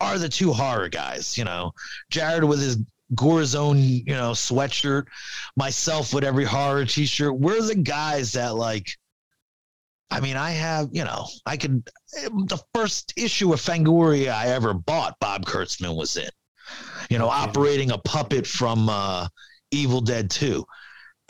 are 0.00 0.18
the 0.18 0.28
two 0.28 0.52
horror 0.52 0.88
guys. 0.88 1.36
You 1.36 1.44
know, 1.44 1.72
Jared 2.10 2.44
with 2.44 2.60
his 2.60 2.78
Gorezone, 3.14 4.06
you 4.06 4.14
know, 4.14 4.32
sweatshirt, 4.32 5.06
myself 5.56 6.14
with 6.14 6.24
every 6.24 6.44
horror 6.44 6.84
T-shirt. 6.84 7.38
We're 7.38 7.62
the 7.62 7.74
guys 7.76 8.32
that 8.32 8.54
like. 8.54 8.90
I 10.12 10.18
mean, 10.18 10.36
I 10.36 10.50
have, 10.50 10.88
you 10.90 11.04
know, 11.04 11.28
I 11.46 11.56
could. 11.56 11.88
The 12.12 12.60
first 12.74 13.12
issue 13.16 13.52
of 13.52 13.60
Fangoria 13.60 14.32
I 14.32 14.48
ever 14.48 14.74
bought, 14.74 15.16
Bob 15.20 15.46
Kurtzman 15.46 15.96
was 15.96 16.16
in 16.16 16.28
you 17.10 17.18
know, 17.18 17.28
operating 17.28 17.90
a 17.90 17.98
puppet 17.98 18.46
from 18.46 18.88
uh, 18.88 19.28
Evil 19.70 20.00
Dead 20.00 20.30
2. 20.30 20.64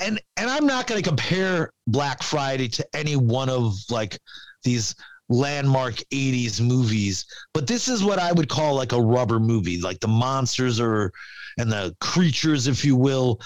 And 0.01 0.21
and 0.37 0.49
I'm 0.49 0.67
not 0.67 0.87
going 0.87 1.03
to 1.03 1.09
compare 1.09 1.73
Black 1.87 2.23
Friday 2.23 2.69
to 2.69 2.87
any 2.95 3.17
one 3.17 3.49
of 3.49 3.75
like 3.91 4.19
these 4.65 4.95
landmark 5.29 5.95
80s 6.13 6.61
movies, 6.61 7.25
but 7.55 7.67
this 7.67 7.89
is 7.89 8.03
what 8.03 8.19
I 8.19 8.33
would 8.33 8.49
call 8.49 8.75
like 8.75 8.93
a 8.93 9.01
rubber 9.01 9.39
movie. 9.39 9.81
Like 9.81 10.01
the 10.01 10.09
monsters 10.09 10.81
are 10.81 11.13
and 11.59 11.71
the 11.71 11.95
creatures 12.01 12.67
if 12.67 12.85
you 12.85 12.97
will, 12.97 13.41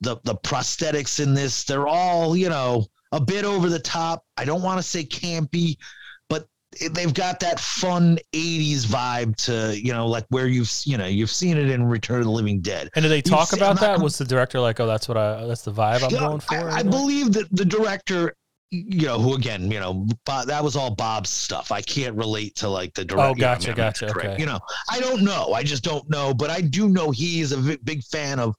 the 0.00 0.16
the 0.24 0.36
prosthetics 0.36 1.20
in 1.20 1.34
this, 1.34 1.64
they're 1.64 1.88
all, 1.88 2.36
you 2.36 2.48
know, 2.48 2.86
a 3.12 3.20
bit 3.20 3.44
over 3.44 3.68
the 3.68 3.78
top. 3.78 4.24
I 4.36 4.44
don't 4.44 4.62
want 4.62 4.78
to 4.78 4.82
say 4.82 5.04
campy, 5.04 5.76
they've 6.92 7.14
got 7.14 7.40
that 7.40 7.58
fun 7.58 8.18
80s 8.34 8.84
vibe 8.84 9.36
to 9.36 9.78
you 9.78 9.92
know 9.92 10.06
like 10.06 10.26
where 10.28 10.46
you've 10.46 10.70
you 10.84 10.98
know 10.98 11.06
you've 11.06 11.30
seen 11.30 11.56
it 11.56 11.70
in 11.70 11.84
return 11.84 12.18
of 12.18 12.24
the 12.24 12.30
living 12.30 12.60
dead 12.60 12.90
And 12.94 13.02
did 13.02 13.08
they 13.08 13.22
talk 13.22 13.52
I'm 13.52 13.58
about 13.58 13.80
not 13.80 13.80
that? 13.80 14.00
Was 14.00 14.18
the 14.18 14.24
director 14.24 14.60
like, 14.60 14.78
"Oh, 14.80 14.86
that's 14.86 15.08
what 15.08 15.16
I, 15.16 15.46
that's 15.46 15.62
the 15.62 15.72
vibe 15.72 16.02
I'm 16.02 16.10
going 16.10 16.40
for"? 16.40 16.54
I, 16.54 16.78
I 16.78 16.82
believe 16.82 17.32
that 17.32 17.48
the 17.50 17.64
director 17.64 18.34
you 18.70 19.06
know, 19.06 19.18
who 19.18 19.34
again, 19.34 19.70
you 19.70 19.80
know, 19.80 20.06
Bob, 20.26 20.46
that 20.48 20.62
was 20.62 20.76
all 20.76 20.94
Bob's 20.94 21.30
stuff. 21.30 21.72
I 21.72 21.80
can't 21.80 22.14
relate 22.16 22.54
to 22.56 22.68
like 22.68 22.92
the 22.94 23.04
director 23.04 23.30
Oh, 23.30 23.34
you 23.34 23.40
know, 23.40 23.48
I 23.48 23.54
gotcha, 23.54 23.72
gotcha, 23.72 24.10
okay. 24.10 24.36
You 24.38 24.44
know, 24.44 24.60
I 24.90 25.00
don't 25.00 25.22
know. 25.24 25.54
I 25.54 25.62
just 25.62 25.82
don't 25.82 26.08
know, 26.10 26.34
but 26.34 26.50
I 26.50 26.60
do 26.60 26.88
know 26.90 27.10
he 27.10 27.40
is 27.40 27.52
a 27.52 27.56
v- 27.56 27.78
big 27.82 28.04
fan 28.04 28.38
of 28.38 28.54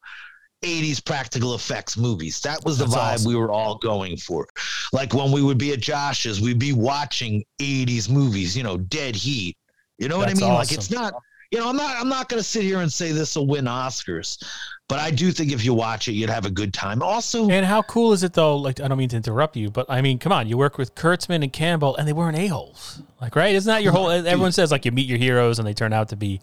80s 0.61 1.03
practical 1.03 1.55
effects 1.55 1.97
movies. 1.97 2.41
That 2.41 2.63
was 2.65 2.77
the 2.77 2.85
That's 2.85 2.95
vibe 2.95 3.13
awesome. 3.13 3.29
we 3.31 3.35
were 3.35 3.51
all 3.51 3.75
going 3.75 4.17
for. 4.17 4.47
Like 4.91 5.13
when 5.13 5.31
we 5.31 5.41
would 5.41 5.57
be 5.57 5.71
at 5.73 5.79
Josh's, 5.79 6.41
we'd 6.41 6.59
be 6.59 6.73
watching 6.73 7.43
80s 7.61 8.09
movies, 8.09 8.57
you 8.57 8.63
know, 8.63 8.77
Dead 8.77 9.15
Heat. 9.15 9.55
You 9.97 10.07
know 10.09 10.17
what 10.17 10.29
I 10.29 10.33
mean? 10.33 10.47
Like 10.53 10.71
it's 10.71 10.91
not, 10.91 11.13
you 11.51 11.59
know, 11.59 11.67
I'm 11.69 11.75
not 11.77 11.99
I'm 11.99 12.09
not 12.09 12.29
gonna 12.29 12.43
sit 12.43 12.63
here 12.63 12.79
and 12.81 12.91
say 12.91 13.11
this 13.11 13.35
will 13.35 13.47
win 13.47 13.65
Oscars, 13.65 14.41
but 14.87 14.99
I 14.99 15.11
do 15.11 15.31
think 15.31 15.51
if 15.51 15.65
you 15.65 15.73
watch 15.73 16.07
it, 16.07 16.13
you'd 16.13 16.29
have 16.29 16.45
a 16.45 16.49
good 16.51 16.73
time. 16.73 17.01
Also, 17.01 17.49
And 17.49 17.65
how 17.65 17.81
cool 17.81 18.13
is 18.13 18.23
it 18.23 18.33
though? 18.33 18.55
Like, 18.55 18.79
I 18.79 18.87
don't 18.87 18.97
mean 18.97 19.09
to 19.09 19.17
interrupt 19.17 19.55
you, 19.57 19.69
but 19.69 19.85
I 19.89 20.01
mean, 20.01 20.19
come 20.19 20.31
on, 20.31 20.47
you 20.47 20.57
work 20.57 20.77
with 20.77 20.93
Kurtzman 20.95 21.41
and 21.43 21.51
Campbell, 21.51 21.95
and 21.95 22.07
they 22.07 22.13
weren't 22.13 22.37
a 22.37 22.47
holes. 22.47 23.01
Like, 23.19 23.35
right? 23.35 23.53
Isn't 23.55 23.69
that 23.69 23.83
your 23.83 23.91
whole? 23.91 24.09
Everyone 24.09 24.51
says 24.53 24.71
like 24.71 24.85
you 24.85 24.91
meet 24.91 25.07
your 25.07 25.17
heroes, 25.17 25.57
and 25.59 25.67
they 25.67 25.73
turn 25.73 25.91
out 25.91 26.09
to 26.09 26.15
be 26.15 26.39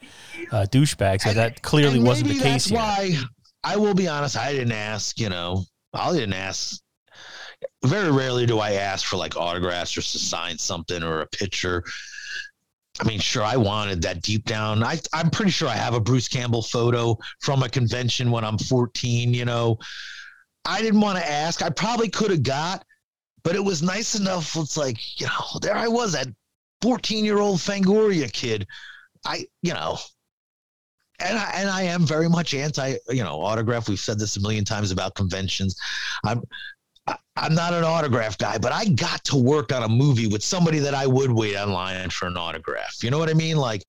uh, 0.52 0.66
douchebags. 0.70 1.22
So 1.22 1.30
And- 1.30 1.38
that 1.38 1.62
clearly 1.62 1.98
wasn't 2.00 2.28
the 2.28 2.34
case 2.34 2.42
that's 2.42 2.64
here. 2.66 2.78
Why 2.78 3.16
I 3.66 3.76
will 3.76 3.94
be 3.94 4.06
honest, 4.06 4.36
I 4.36 4.52
didn't 4.52 4.72
ask. 4.72 5.18
You 5.18 5.28
know, 5.28 5.64
I 5.92 6.12
didn't 6.12 6.34
ask. 6.34 6.80
Very 7.84 8.12
rarely 8.12 8.46
do 8.46 8.60
I 8.60 8.74
ask 8.74 9.04
for 9.04 9.16
like 9.16 9.36
autographs 9.36 9.96
or 9.96 10.02
to 10.02 10.18
sign 10.18 10.56
something 10.56 11.02
or 11.02 11.22
a 11.22 11.26
picture. 11.26 11.82
I 13.00 13.04
mean, 13.04 13.18
sure, 13.18 13.42
I 13.42 13.56
wanted 13.56 14.02
that 14.02 14.22
deep 14.22 14.44
down. 14.44 14.84
I, 14.84 15.00
I'm 15.12 15.30
pretty 15.30 15.50
sure 15.50 15.68
I 15.68 15.74
have 15.74 15.94
a 15.94 16.00
Bruce 16.00 16.28
Campbell 16.28 16.62
photo 16.62 17.18
from 17.40 17.64
a 17.64 17.68
convention 17.68 18.30
when 18.30 18.44
I'm 18.44 18.56
14. 18.56 19.34
You 19.34 19.44
know, 19.44 19.78
I 20.64 20.80
didn't 20.80 21.00
want 21.00 21.18
to 21.18 21.28
ask. 21.28 21.60
I 21.60 21.70
probably 21.70 22.08
could 22.08 22.30
have 22.30 22.44
got, 22.44 22.84
but 23.42 23.56
it 23.56 23.64
was 23.64 23.82
nice 23.82 24.14
enough. 24.14 24.54
It's 24.56 24.76
like, 24.76 25.20
you 25.20 25.26
know, 25.26 25.58
there 25.60 25.76
I 25.76 25.88
was, 25.88 26.12
that 26.12 26.28
14 26.82 27.24
year 27.24 27.38
old 27.38 27.58
Fangoria 27.58 28.32
kid. 28.32 28.64
I, 29.24 29.46
you 29.62 29.74
know, 29.74 29.98
and 31.20 31.38
I, 31.38 31.50
and 31.54 31.68
I 31.70 31.82
am 31.82 32.02
very 32.02 32.28
much 32.28 32.54
anti, 32.54 32.94
you 33.08 33.22
know, 33.22 33.40
autograph. 33.40 33.88
We've 33.88 33.98
said 33.98 34.18
this 34.18 34.36
a 34.36 34.40
million 34.40 34.64
times 34.64 34.90
about 34.90 35.14
conventions. 35.14 35.76
I'm 36.24 36.42
I'm 37.36 37.54
not 37.54 37.72
an 37.74 37.84
autograph 37.84 38.36
guy, 38.38 38.58
but 38.58 38.72
I 38.72 38.86
got 38.86 39.22
to 39.24 39.36
work 39.36 39.72
on 39.72 39.82
a 39.84 39.88
movie 39.88 40.26
with 40.26 40.42
somebody 40.42 40.78
that 40.80 40.94
I 40.94 41.06
would 41.06 41.30
wait 41.30 41.56
online 41.56 42.10
for 42.10 42.26
an 42.26 42.36
autograph. 42.36 43.02
You 43.02 43.10
know 43.10 43.18
what 43.18 43.28
I 43.28 43.34
mean? 43.34 43.56
Like 43.56 43.84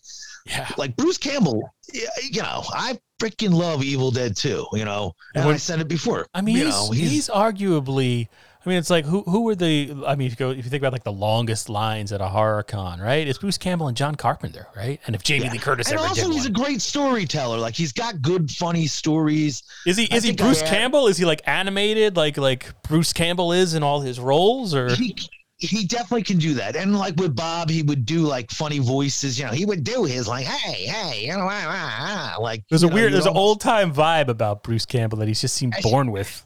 Yeah. 0.46 0.70
like 0.78 0.96
Bruce 0.96 1.18
Campbell. 1.18 1.68
You 1.94 2.42
know, 2.42 2.64
I 2.74 3.00
freaking 3.20 3.54
love 3.54 3.84
Evil 3.84 4.12
Dead 4.12 4.36
2, 4.36 4.68
You 4.74 4.86
know, 4.86 5.14
And 5.34 5.46
and 5.46 5.54
I 5.54 5.58
said 5.58 5.80
it 5.80 5.88
before. 5.88 6.28
I 6.34 6.42
mean, 6.42 6.58
you 6.58 6.66
he's, 6.66 6.74
know, 6.74 6.92
he's 6.92 7.30
arguably. 7.30 8.28
I 8.68 8.70
mean, 8.70 8.80
it's 8.80 8.90
like 8.90 9.06
who 9.06 9.22
who 9.22 9.44
were 9.44 9.56
the? 9.56 10.04
I 10.06 10.16
mean, 10.16 10.26
if 10.28 10.34
you 10.34 10.36
go 10.36 10.50
if 10.50 10.58
you 10.58 10.64
think 10.70 10.82
about 10.82 10.92
like 10.92 11.06
the 11.06 11.12
longest 11.14 11.70
lines 11.70 12.12
at 12.12 12.20
a 12.20 12.28
horror 12.28 12.64
con, 12.64 13.00
right? 13.00 13.26
It's 13.26 13.40
Bruce 13.40 13.58
Campbell 13.58 13.88
and 13.88 13.96
John 13.96 14.16
Carpenter, 14.16 14.68
right? 14.76 15.00
And 15.08 15.16
if 15.16 15.24
Jamie 15.24 15.46
Yeah. 15.46 15.54
Lee 15.54 15.58
Curtis 15.58 15.88
and 15.90 15.98
ever 15.98 16.10
also 16.10 16.24
did 16.26 16.34
he's 16.34 16.50
one, 16.50 16.52
a 16.52 16.66
great 16.66 16.82
storyteller. 16.82 17.60
Like 17.60 17.76
he's 17.76 17.94
got 17.94 18.22
good, 18.22 18.52
funny 18.52 18.86
stories. 18.86 19.64
is 19.86 19.96
he 19.96 20.12
I 20.12 20.18
is 20.18 20.26
he 20.26 20.34
Bruce 20.34 20.62
Campbell? 20.64 21.08
Is 21.08 21.18
he 21.18 21.24
like 21.24 21.42
animated 21.46 22.18
like 22.18 22.38
like 22.38 22.70
Bruce 22.84 23.14
Campbell 23.14 23.54
is 23.54 23.74
in 23.74 23.84
all 23.84 24.02
his 24.02 24.20
roles, 24.20 24.76
or 24.76 24.94
he 24.96 25.16
he 25.60 25.86
definitely 25.86 26.24
can 26.24 26.38
do 26.38 26.54
that. 26.56 26.76
And 26.76 27.00
like 27.00 27.16
with 27.16 27.38
Bob, 27.38 27.70
he 27.70 27.84
would 27.84 28.06
do 28.06 28.20
like 28.24 28.52
funny 28.52 28.80
voices. 28.80 29.40
You 29.40 29.46
know, 29.46 29.54
he 29.54 29.66
would 29.66 29.86
do 29.86 30.04
his 30.04 30.28
like, 30.28 30.46
hey, 30.46 30.88
hey, 30.88 31.22
you 31.26 31.32
know, 31.32 31.48
ah, 31.50 31.64
ah, 31.68 32.34
ah," 32.36 32.42
like 32.42 32.64
There's 32.70 32.84
a 32.84 32.88
know, 32.88 32.94
weird, 32.96 33.14
there's 33.14 33.26
an 33.28 33.38
old 33.38 33.62
time 33.62 33.94
vibe 33.94 34.28
about 34.28 34.62
Bruce 34.62 34.86
Campbell 34.86 35.20
that 35.20 35.30
he's 35.30 35.40
just 35.40 35.56
seemed 35.56 35.74
born 35.84 36.12
with. 36.12 36.46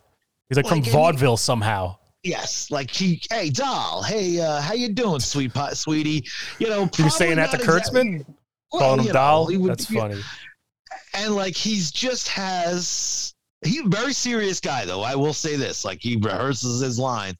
He's 0.49 0.57
like, 0.57 0.65
Like, 0.65 0.69
from 0.69 0.77
and 0.79 0.85
he- 0.85 0.91
vaudeville 0.91 1.37
somehow. 1.37 1.95
Yes, 2.23 2.69
like 2.69 2.91
he, 2.91 3.19
hey, 3.31 3.49
doll, 3.49 4.03
hey, 4.03 4.39
uh, 4.39 4.61
how 4.61 4.73
you 4.73 4.89
doing, 4.89 5.19
sweet 5.19 5.53
pot, 5.53 5.75
sweetie? 5.75 6.23
You 6.59 6.69
know, 6.69 6.89
was 6.99 7.15
saying 7.15 7.37
that 7.37 7.49
to 7.51 7.57
exactly- 7.57 8.01
Kurtzman, 8.01 8.25
well, 8.71 8.79
calling 8.81 8.99
him 8.99 9.05
know, 9.07 9.13
doll. 9.13 9.45
would- 9.47 9.71
That's 9.71 9.85
funny. 9.85 10.21
And 11.13 11.35
like 11.35 11.55
he's 11.55 11.91
just 11.91 12.27
has 12.29 13.33
he's 13.63 13.81
a 13.81 13.89
very 13.89 14.13
serious 14.13 14.59
guy 14.59 14.85
though. 14.85 15.01
I 15.01 15.15
will 15.15 15.33
say 15.33 15.55
this, 15.55 15.83
like 15.83 15.99
he 16.01 16.15
rehearses 16.17 16.81
his 16.81 16.97
line, 16.99 17.35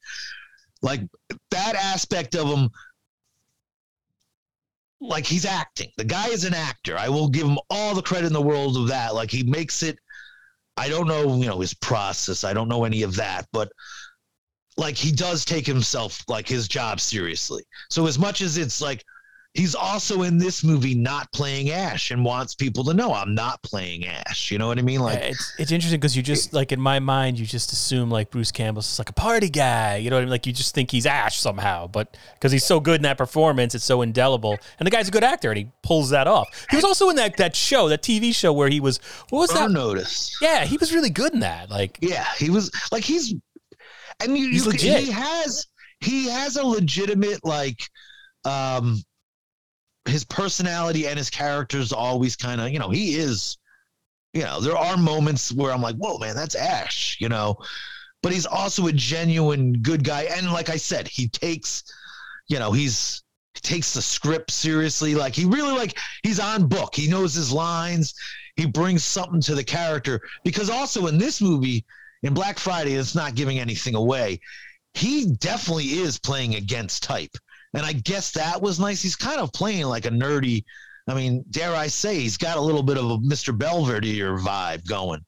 like 0.81 1.01
that 1.51 1.75
aspect 1.75 2.35
of 2.35 2.47
him. 2.47 2.69
Like 4.99 5.25
he's 5.25 5.45
acting. 5.45 5.89
The 5.97 6.03
guy 6.03 6.27
is 6.27 6.43
an 6.43 6.53
actor. 6.53 6.97
I 6.97 7.09
will 7.09 7.27
give 7.27 7.47
him 7.47 7.57
all 7.69 7.95
the 7.95 8.01
credit 8.03 8.27
in 8.27 8.33
the 8.33 8.41
world 8.41 8.77
of 8.77 8.87
that. 8.89 9.15
Like 9.15 9.31
he 9.31 9.43
makes 9.43 9.83
it. 9.83 9.97
I 10.77 10.89
don't 10.89 11.07
know, 11.07 11.35
you 11.37 11.47
know, 11.47 11.59
his 11.59 11.73
process. 11.73 12.43
I 12.43 12.53
don't 12.53 12.67
know 12.69 12.83
any 12.85 13.03
of 13.03 13.15
that, 13.15 13.47
but 13.51 13.71
like 14.81 14.97
he 14.97 15.11
does 15.11 15.45
take 15.45 15.65
himself 15.65 16.23
like 16.27 16.47
his 16.47 16.67
job 16.67 16.99
seriously. 16.99 17.63
So 17.89 18.07
as 18.07 18.19
much 18.19 18.41
as 18.41 18.57
it's 18.57 18.81
like 18.81 19.05
he's 19.53 19.75
also 19.75 20.23
in 20.23 20.37
this 20.37 20.63
movie 20.63 20.95
not 20.95 21.31
playing 21.33 21.69
Ash 21.71 22.09
and 22.09 22.23
wants 22.23 22.55
people 22.55 22.83
to 22.85 22.93
know 22.93 23.13
I'm 23.13 23.35
not 23.35 23.61
playing 23.63 24.05
Ash. 24.05 24.49
You 24.49 24.57
know 24.57 24.67
what 24.67 24.79
I 24.79 24.81
mean? 24.81 25.01
Like 25.01 25.19
it's 25.21 25.53
it's 25.59 25.71
interesting 25.71 25.99
because 25.99 26.17
you 26.17 26.23
just 26.23 26.51
like 26.51 26.71
in 26.71 26.79
my 26.79 26.99
mind 26.99 27.37
you 27.37 27.45
just 27.45 27.71
assume 27.71 28.09
like 28.09 28.31
Bruce 28.31 28.51
Campbell's 28.51 28.87
just 28.87 28.99
like 28.99 29.09
a 29.09 29.13
party 29.13 29.49
guy. 29.49 29.97
You 29.97 30.09
know 30.09 30.15
what 30.15 30.21
I 30.21 30.25
mean? 30.25 30.31
Like 30.31 30.47
you 30.47 30.53
just 30.53 30.73
think 30.73 30.89
he's 30.89 31.05
Ash 31.05 31.39
somehow, 31.39 31.87
but 31.87 32.17
because 32.33 32.51
he's 32.51 32.65
so 32.65 32.79
good 32.79 32.97
in 32.97 33.03
that 33.03 33.17
performance, 33.17 33.75
it's 33.75 33.85
so 33.85 34.01
indelible. 34.01 34.57
And 34.79 34.87
the 34.87 34.91
guy's 34.91 35.07
a 35.07 35.11
good 35.11 35.23
actor, 35.23 35.51
and 35.51 35.57
he 35.57 35.67
pulls 35.83 36.09
that 36.09 36.27
off. 36.27 36.65
He 36.69 36.75
was 36.75 36.85
also 36.85 37.09
in 37.09 37.17
that 37.17 37.37
that 37.37 37.55
show, 37.55 37.87
that 37.89 38.01
TV 38.01 38.33
show 38.33 38.51
where 38.51 38.69
he 38.69 38.79
was. 38.79 38.99
What 39.29 39.39
was 39.41 39.49
that? 39.51 39.69
Notice. 39.69 40.35
Yeah, 40.41 40.65
he 40.65 40.77
was 40.77 40.93
really 40.93 41.11
good 41.11 41.33
in 41.33 41.41
that. 41.41 41.69
Like 41.69 41.99
Yeah, 42.01 42.25
he 42.37 42.49
was 42.49 42.71
like 42.91 43.03
he's 43.03 43.35
and 44.23 44.33
mean, 44.33 44.53
you 44.53 44.69
he 44.71 45.11
has 45.11 45.67
he 45.99 46.27
has 46.29 46.57
a 46.57 46.65
legitimate 46.65 47.43
like 47.45 47.81
um 48.45 49.01
his 50.05 50.25
personality 50.25 51.07
and 51.07 51.17
his 51.17 51.29
characters 51.29 51.93
always 51.93 52.35
kind 52.35 52.59
of, 52.59 52.69
you 52.69 52.79
know, 52.79 52.89
he 52.89 53.15
is 53.15 53.57
you 54.33 54.43
know, 54.43 54.61
there 54.61 54.77
are 54.77 54.95
moments 54.95 55.51
where 55.51 55.73
I'm 55.73 55.81
like, 55.81 55.97
"Whoa, 55.97 56.17
man, 56.17 56.35
that's 56.35 56.55
Ash," 56.55 57.17
you 57.19 57.27
know. 57.27 57.57
But 58.23 58.31
he's 58.31 58.45
also 58.45 58.87
a 58.87 58.93
genuine 58.93 59.73
good 59.81 60.03
guy 60.03 60.23
and 60.23 60.51
like 60.51 60.69
I 60.69 60.77
said, 60.77 61.07
he 61.07 61.27
takes 61.27 61.83
you 62.47 62.59
know, 62.59 62.71
he's 62.71 63.23
he 63.55 63.61
takes 63.61 63.93
the 63.93 64.01
script 64.01 64.51
seriously 64.51 65.15
like 65.15 65.35
he 65.35 65.45
really 65.45 65.71
like 65.71 65.97
he's 66.23 66.39
on 66.39 66.67
book. 66.67 66.95
He 66.95 67.07
knows 67.07 67.33
his 67.33 67.51
lines. 67.51 68.13
He 68.55 68.65
brings 68.65 69.03
something 69.03 69.41
to 69.41 69.55
the 69.55 69.63
character 69.63 70.21
because 70.43 70.69
also 70.69 71.07
in 71.07 71.17
this 71.17 71.41
movie 71.41 71.85
in 72.23 72.33
Black 72.33 72.59
Friday, 72.59 72.93
it's 72.93 73.15
not 73.15 73.35
giving 73.35 73.59
anything 73.59 73.95
away. 73.95 74.39
He 74.93 75.31
definitely 75.39 75.85
is 75.85 76.19
playing 76.19 76.55
against 76.55 77.03
type. 77.03 77.31
And 77.73 77.85
I 77.85 77.93
guess 77.93 78.31
that 78.31 78.61
was 78.61 78.79
nice. 78.79 79.01
He's 79.01 79.15
kind 79.15 79.39
of 79.39 79.53
playing 79.53 79.85
like 79.85 80.05
a 80.05 80.09
nerdy. 80.09 80.63
I 81.07 81.13
mean, 81.13 81.43
dare 81.49 81.73
I 81.75 81.87
say, 81.87 82.19
he's 82.19 82.37
got 82.37 82.57
a 82.57 82.61
little 82.61 82.83
bit 82.83 82.97
of 82.97 83.05
a 83.05 83.17
Mr. 83.17 83.57
Belvedere 83.57 84.37
vibe 84.37 84.85
going. 84.87 85.21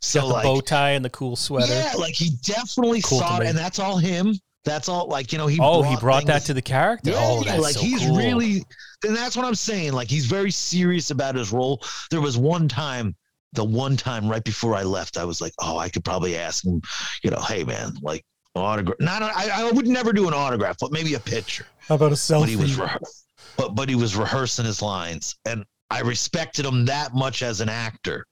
So 0.00 0.26
like, 0.26 0.44
bow 0.44 0.60
tie 0.60 0.90
and 0.90 1.04
the 1.04 1.10
cool 1.10 1.36
sweater. 1.36 1.72
yeah, 1.72 1.92
like 1.98 2.14
he 2.14 2.30
definitely 2.42 3.02
Cool 3.02 3.20
saw 3.20 3.38
it, 3.38 3.46
and 3.46 3.56
that's 3.56 3.78
all 3.78 3.96
him. 3.96 4.34
That's 4.64 4.88
all. 4.88 5.06
Like 5.06 5.32
you 5.32 5.38
know, 5.38 5.46
he 5.46 5.58
oh, 5.60 5.82
he 5.82 5.96
brought 5.96 6.26
that 6.26 6.42
to 6.46 6.54
the 6.54 6.62
character. 6.62 7.12
Oh, 7.14 7.14
yeah, 7.14 7.28
oh, 7.28 7.44
that's 7.44 7.62
like 7.62 7.74
so 7.74 7.80
he's 7.80 8.00
cool. 8.00 8.16
really, 8.16 8.64
and 9.06 9.16
that's 9.16 9.36
what 9.36 9.46
I'm 9.46 9.54
saying. 9.54 9.92
Like 9.92 10.08
he's 10.08 10.26
very 10.26 10.50
serious 10.50 11.10
about 11.10 11.34
his 11.36 11.52
role. 11.52 11.82
There 12.10 12.20
was 12.20 12.36
one 12.36 12.68
time, 12.68 13.14
the 13.52 13.64
one 13.64 13.96
time 13.96 14.28
right 14.28 14.44
before 14.44 14.74
I 14.74 14.82
left, 14.82 15.16
I 15.16 15.24
was 15.24 15.40
like, 15.40 15.52
oh, 15.60 15.76
I 15.78 15.88
could 15.88 16.04
probably 16.04 16.36
ask 16.36 16.64
him, 16.64 16.80
you 17.22 17.30
know, 17.30 17.40
hey 17.40 17.64
man, 17.64 17.92
like 18.02 18.24
autograph. 18.54 18.96
Not, 19.00 19.22
I, 19.22 19.50
I 19.50 19.70
would 19.72 19.86
never 19.86 20.12
do 20.12 20.28
an 20.28 20.34
autograph, 20.34 20.76
but 20.80 20.92
maybe 20.92 21.14
a 21.14 21.20
picture. 21.20 21.66
How 21.80 21.96
about 21.96 22.12
a 22.12 22.32
But 22.32 22.48
he 22.48 22.56
was, 22.56 22.76
selfie? 22.76 22.86
rehe- 22.88 23.22
but 23.56 23.74
but 23.74 23.88
he 23.88 23.94
was 23.96 24.16
rehearsing 24.16 24.64
his 24.64 24.80
lines, 24.82 25.36
and 25.44 25.64
I 25.90 26.00
respected 26.00 26.64
him 26.64 26.84
that 26.86 27.14
much 27.14 27.42
as 27.42 27.60
an 27.60 27.68
actor 27.68 28.26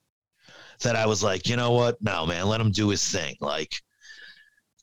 that 0.83 0.95
I 0.95 1.07
was 1.07 1.23
like, 1.25 1.49
you 1.49 1.57
know 1.57 1.73
what? 1.73 2.01
No, 2.01 2.25
man, 2.25 2.47
let 2.47 2.61
him 2.61 2.71
do 2.71 2.89
his 2.89 3.07
thing. 3.07 3.35
Like, 3.41 3.73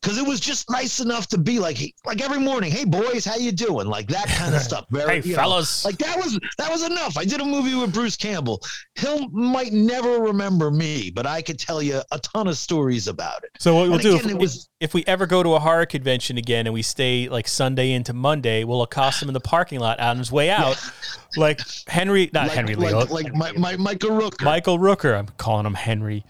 because 0.06 0.20
it 0.20 0.28
was 0.28 0.39
just 0.39 0.70
nice 0.70 0.99
enough 0.99 1.26
to 1.26 1.38
be 1.39 1.58
like, 1.58 1.80
like 2.06 2.22
every 2.22 2.38
morning, 2.38 2.72
hey 2.72 2.86
boys, 2.86 3.26
how 3.26 3.38
you 3.38 3.51
doing? 3.51 3.88
Like 3.88 4.08
that 4.10 4.28
kind 4.28 4.53
of 4.53 4.62
stuff. 4.70 4.86
Very, 4.91 5.20
hey, 5.22 5.30
you 5.30 5.36
know, 5.36 5.41
fellas. 5.41 5.84
like 5.84 5.97
that 5.97 6.16
was 6.16 6.39
that 6.60 6.70
was 6.70 6.84
enough. 6.84 7.18
I 7.18 7.26
did 7.26 7.41
a 7.41 7.45
movie 7.45 7.74
with 7.74 7.91
Bruce 7.91 8.16
Campbell. 8.16 8.62
He'll 8.99 9.28
might 9.30 9.74
never 9.74 10.20
remember 10.20 10.70
me, 10.70 11.10
but 11.10 11.26
I 11.26 11.41
could 11.41 11.58
tell 11.58 11.82
you 11.82 12.01
a 12.12 12.20
ton 12.20 12.47
of 12.47 12.56
stories 12.56 13.08
about 13.08 13.43
it. 13.43 13.49
So 13.60 13.74
what 13.74 13.86
we'll 13.86 13.93
And 13.93 14.01
do 14.03 14.16
again, 14.18 14.30
if, 14.32 14.38
was- 14.38 14.70
if 14.80 14.93
we 14.93 15.03
ever 15.08 15.26
go 15.26 15.41
to 15.41 15.56
a 15.56 15.60
horror 15.60 15.88
convention 15.88 16.38
again 16.38 16.68
and 16.68 16.74
we 16.76 16.84
stay 16.84 17.28
like 17.28 17.47
Sunday 17.47 17.91
into 17.91 18.14
Monday, 18.14 18.64
we'll 18.64 18.84
accost 18.84 19.24
him 19.24 19.30
in 19.30 19.34
the 19.34 19.39
parking 19.39 19.80
lot 19.80 19.99
on 19.99 20.20
his 20.20 20.32
way 20.32 20.51
out, 20.51 20.78
like 21.38 21.60
Henry, 21.88 22.30
not 22.32 22.47
like, 22.49 22.56
Henry 22.56 22.76
like, 22.76 22.93
Leo, 22.93 23.06
like 23.08 23.34
my, 23.34 23.51
my 23.53 23.76
Michael 23.78 24.12
Rooker. 24.12 24.45
Michael 24.45 24.78
Rooker. 24.78 25.18
I'm 25.18 25.30
calling 25.38 25.66
him 25.66 25.74
Henry. 25.74 26.24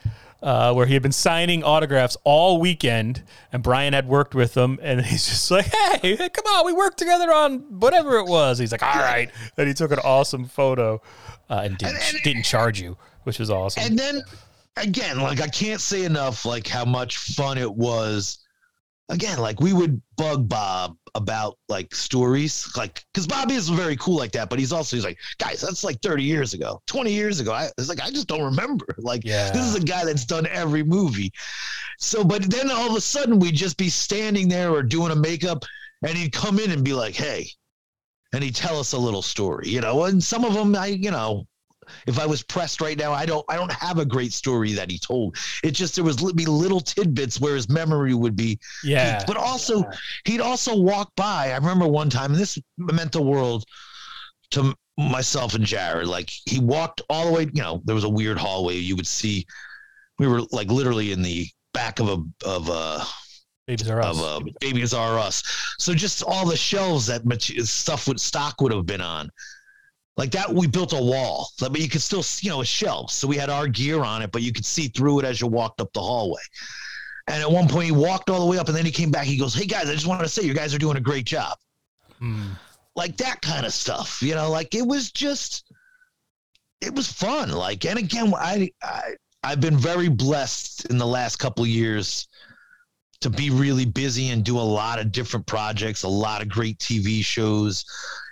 Uh, 0.44 0.72
where 0.74 0.86
he 0.86 0.94
had 0.94 1.02
been 1.02 1.12
signing 1.14 1.64
autographs 1.64 2.16
all 2.24 2.60
weekend, 2.60 3.24
and 3.52 3.64
Brian 3.64 3.94
had 3.94 4.08
worked 4.08 4.36
with 4.36 4.56
him, 4.56 4.78
and 4.82 5.02
he's 5.06 5.26
just 5.28 5.50
like, 5.50 5.66
"Hey, 6.02 6.18
come 6.30 6.46
on, 6.46 6.66
we 6.66 6.74
worked 6.74 6.98
together 7.00 7.34
on 7.34 7.60
whatever 7.80 8.18
it 8.18 8.26
was." 8.28 8.60
He's 8.60 8.72
like, 8.72 8.84
"All 8.84 8.94
right," 9.02 9.32
and 9.58 9.68
he 9.68 9.74
took 9.74 9.92
an 9.92 10.00
awesome 10.00 10.46
photo, 10.46 11.02
uh, 11.50 11.62
and 11.64 11.78
didn't 11.78 11.96
And- 11.96 12.04
and- 12.16 12.24
didn't 12.24 12.44
charge 12.44 12.80
you, 12.80 12.96
which 13.24 13.40
was 13.40 13.50
awesome. 13.50 13.84
and 13.86 13.98
then 13.98 14.22
again, 14.78 15.20
like 15.20 15.42
I 15.42 15.48
can't 15.48 15.82
say 15.82 16.04
enough, 16.04 16.46
like 16.46 16.68
how 16.68 16.86
much 16.86 17.18
fun 17.18 17.58
it 17.58 17.74
was 17.74 18.40
again, 19.10 19.40
like 19.40 19.60
we 19.62 19.74
would 19.74 20.02
bug 20.18 20.48
Bob 20.50 20.98
about 21.16 21.58
like 21.70 21.96
stories, 21.96 22.70
like 22.78 23.04
because 23.14 23.26
Bobby 23.26 23.56
is 23.56 23.70
very 23.70 23.96
cool 23.96 24.18
like 24.18 24.32
that, 24.34 24.50
but 24.50 24.60
he's 24.60 24.72
also 24.74 24.96
he's 24.96 25.06
like, 25.06 25.18
guys, 25.40 25.62
that's 25.62 25.84
like 25.84 26.00
30 26.02 26.24
years 26.24 26.54
ago, 26.54 26.82
20 26.88 27.12
years 27.12 27.40
ago. 27.40 27.54
I 27.54 27.70
it's 27.78 27.90
like 27.90 28.02
I 28.02 28.12
just 28.12 28.28
don't 28.28 28.44
remember. 28.44 28.86
Like 28.98 29.24
Yeah. 29.24 29.52
this 29.52 29.66
is 29.66 29.76
a 29.76 29.80
guy 29.80 30.04
that's 30.06 30.26
done 30.26 30.46
every 30.48 30.84
movie. 30.84 31.32
So, 31.98 32.24
but 32.24 32.44
then 32.52 32.70
all 32.70 32.90
of 32.90 32.96
a 32.96 33.02
sudden 33.02 33.40
we'd 33.40 33.56
just 33.56 33.78
be 33.78 33.90
standing 33.90 34.48
there 34.50 34.72
or 34.72 34.84
doing 34.84 35.12
a 35.12 35.16
makeup, 35.16 35.64
and 36.06 36.18
he'd 36.18 36.34
come 36.34 36.60
in 36.60 36.72
and 36.72 36.84
be 36.84 36.94
like, 36.94 37.16
hey, 37.16 37.48
and 38.34 38.44
he'd 38.44 38.56
tell 38.56 38.80
us 38.80 38.92
a 38.94 38.98
little 38.98 39.22
story, 39.22 39.70
you 39.70 39.80
know. 39.82 40.04
And 40.04 40.22
some 40.22 40.44
of 40.44 40.54
them, 40.54 40.76
I, 40.76 40.88
you 40.88 41.12
know, 41.12 41.48
if 42.08 42.20
I 42.20 42.26
was 42.26 42.44
pressed 42.44 42.82
right 42.82 42.98
now, 42.98 43.12
I 43.12 43.26
don't, 43.26 43.46
I 43.50 43.56
don't 43.56 43.72
have 43.72 44.00
a 44.00 44.06
great 44.06 44.34
story 44.34 44.74
that 44.74 44.90
he 44.92 44.98
told. 45.00 45.38
It 45.64 45.72
just 45.72 45.96
there 45.96 46.04
was 46.04 46.18
be 46.34 46.46
little 46.46 46.80
tidbits 46.82 47.40
where 47.40 47.56
his 47.56 47.70
memory 47.70 48.14
would 48.14 48.36
be 48.36 48.60
Yeah. 48.84 49.24
but 49.28 49.38
also 49.38 49.84
he'd 50.26 50.42
also 50.42 50.76
walk 50.78 51.12
by. 51.16 51.52
I 51.52 51.56
remember 51.58 51.88
one 51.88 52.10
time, 52.10 52.32
and 52.32 52.40
this 52.40 52.58
meant 52.78 53.12
the 53.12 53.22
world 53.22 53.66
to 54.52 54.76
myself 54.98 55.54
and 55.56 55.66
Jared. 55.66 56.08
Like 56.08 56.30
he 56.46 56.60
walked 56.60 57.02
all 57.10 57.26
the 57.28 57.32
way. 57.32 57.44
You 57.54 57.62
know, 57.62 57.82
there 57.86 57.96
was 57.96 58.04
a 58.06 58.10
weird 58.10 58.38
hallway. 58.38 58.76
You 58.76 58.96
would 58.96 59.08
see. 59.08 59.46
We 60.20 60.28
were 60.28 60.42
like 60.52 60.70
literally 60.70 61.12
in 61.12 61.22
the 61.22 61.48
back 61.74 62.00
of 62.00 62.08
a 62.08 62.24
of 62.48 62.70
a 62.70 63.04
Babies 63.68 63.90
R 63.90 64.00
Us. 64.02 64.18
of 64.22 64.24
a 64.48 64.50
Babies 64.62 64.94
R 64.94 65.20
Us. 65.20 65.44
So 65.80 65.94
just 65.94 66.24
all 66.24 66.46
the 66.46 66.56
shelves 66.56 67.08
that 67.08 67.26
mat- 67.26 67.42
stuff 67.42 68.08
would 68.08 68.20
stock 68.20 68.62
would 68.62 68.72
have 68.72 68.86
been 68.86 69.02
on. 69.02 69.30
Like 70.18 70.32
that, 70.32 70.54
we 70.54 70.68
built 70.68 70.94
a 70.94 71.02
wall, 71.02 71.50
but 71.60 71.78
you 71.78 71.90
could 71.90 72.02
still, 72.02 72.24
see, 72.24 72.48
you 72.48 72.54
know, 72.54 72.62
a 72.62 72.66
shelf. 72.66 73.12
So 73.12 73.28
we 73.28 73.36
had 73.36 73.50
our 73.50 73.68
gear 73.68 74.02
on 74.04 74.22
it, 74.22 74.32
but 74.32 74.42
you 74.42 74.54
could 74.54 74.66
see 74.66 74.88
through 74.88 75.20
it 75.20 75.26
as 75.26 75.42
you 75.42 75.48
walked 75.48 75.82
up 75.82 75.92
the 75.92 76.00
hallway. 76.00 76.42
And 77.28 77.42
at 77.42 77.52
one 77.52 77.68
point, 77.68 77.88
he 77.88 77.92
walked 77.92 78.30
all 78.30 78.40
the 78.40 78.46
way 78.46 78.58
up, 78.58 78.68
and 78.68 78.78
then 78.78 78.86
he 78.86 78.92
came 78.92 79.12
back. 79.12 79.26
He 79.26 79.38
goes, 79.38 79.54
"Hey 79.54 79.66
guys, 79.66 79.90
I 79.90 79.94
just 79.94 80.08
wanted 80.08 80.24
to 80.24 80.30
say 80.30 80.44
you 80.44 80.54
guys 80.54 80.74
are 80.74 80.80
doing 80.80 80.96
a 80.96 81.02
great 81.02 81.26
job." 81.26 81.58
Mm. 82.22 82.52
Like 82.96 83.18
that 83.18 83.42
kind 83.42 83.66
of 83.66 83.74
stuff, 83.74 84.22
you 84.22 84.36
know. 84.36 84.50
Like 84.50 84.74
it 84.74 84.86
was 84.88 85.12
just, 85.12 85.74
it 86.82 86.94
was 86.94 87.12
fun. 87.12 87.52
Like, 87.52 87.84
and 87.86 87.98
again, 88.00 88.32
I, 88.38 88.70
I 88.82 89.16
I've 89.44 89.60
been 89.60 89.78
very 89.78 90.08
blessed 90.08 90.86
in 90.86 90.98
the 90.98 91.06
last 91.06 91.38
couple 91.38 91.66
years 91.68 92.28
to 93.22 93.30
be 93.30 93.50
really 93.50 93.86
busy 93.86 94.30
and 94.30 94.44
do 94.44 94.58
a 94.58 94.62
lot 94.62 95.00
of 95.00 95.12
different 95.12 95.46
projects, 95.46 96.04
a 96.04 96.08
lot 96.08 96.42
of 96.42 96.50
great 96.50 96.78
TV 96.78 97.24
shows, 97.24 97.86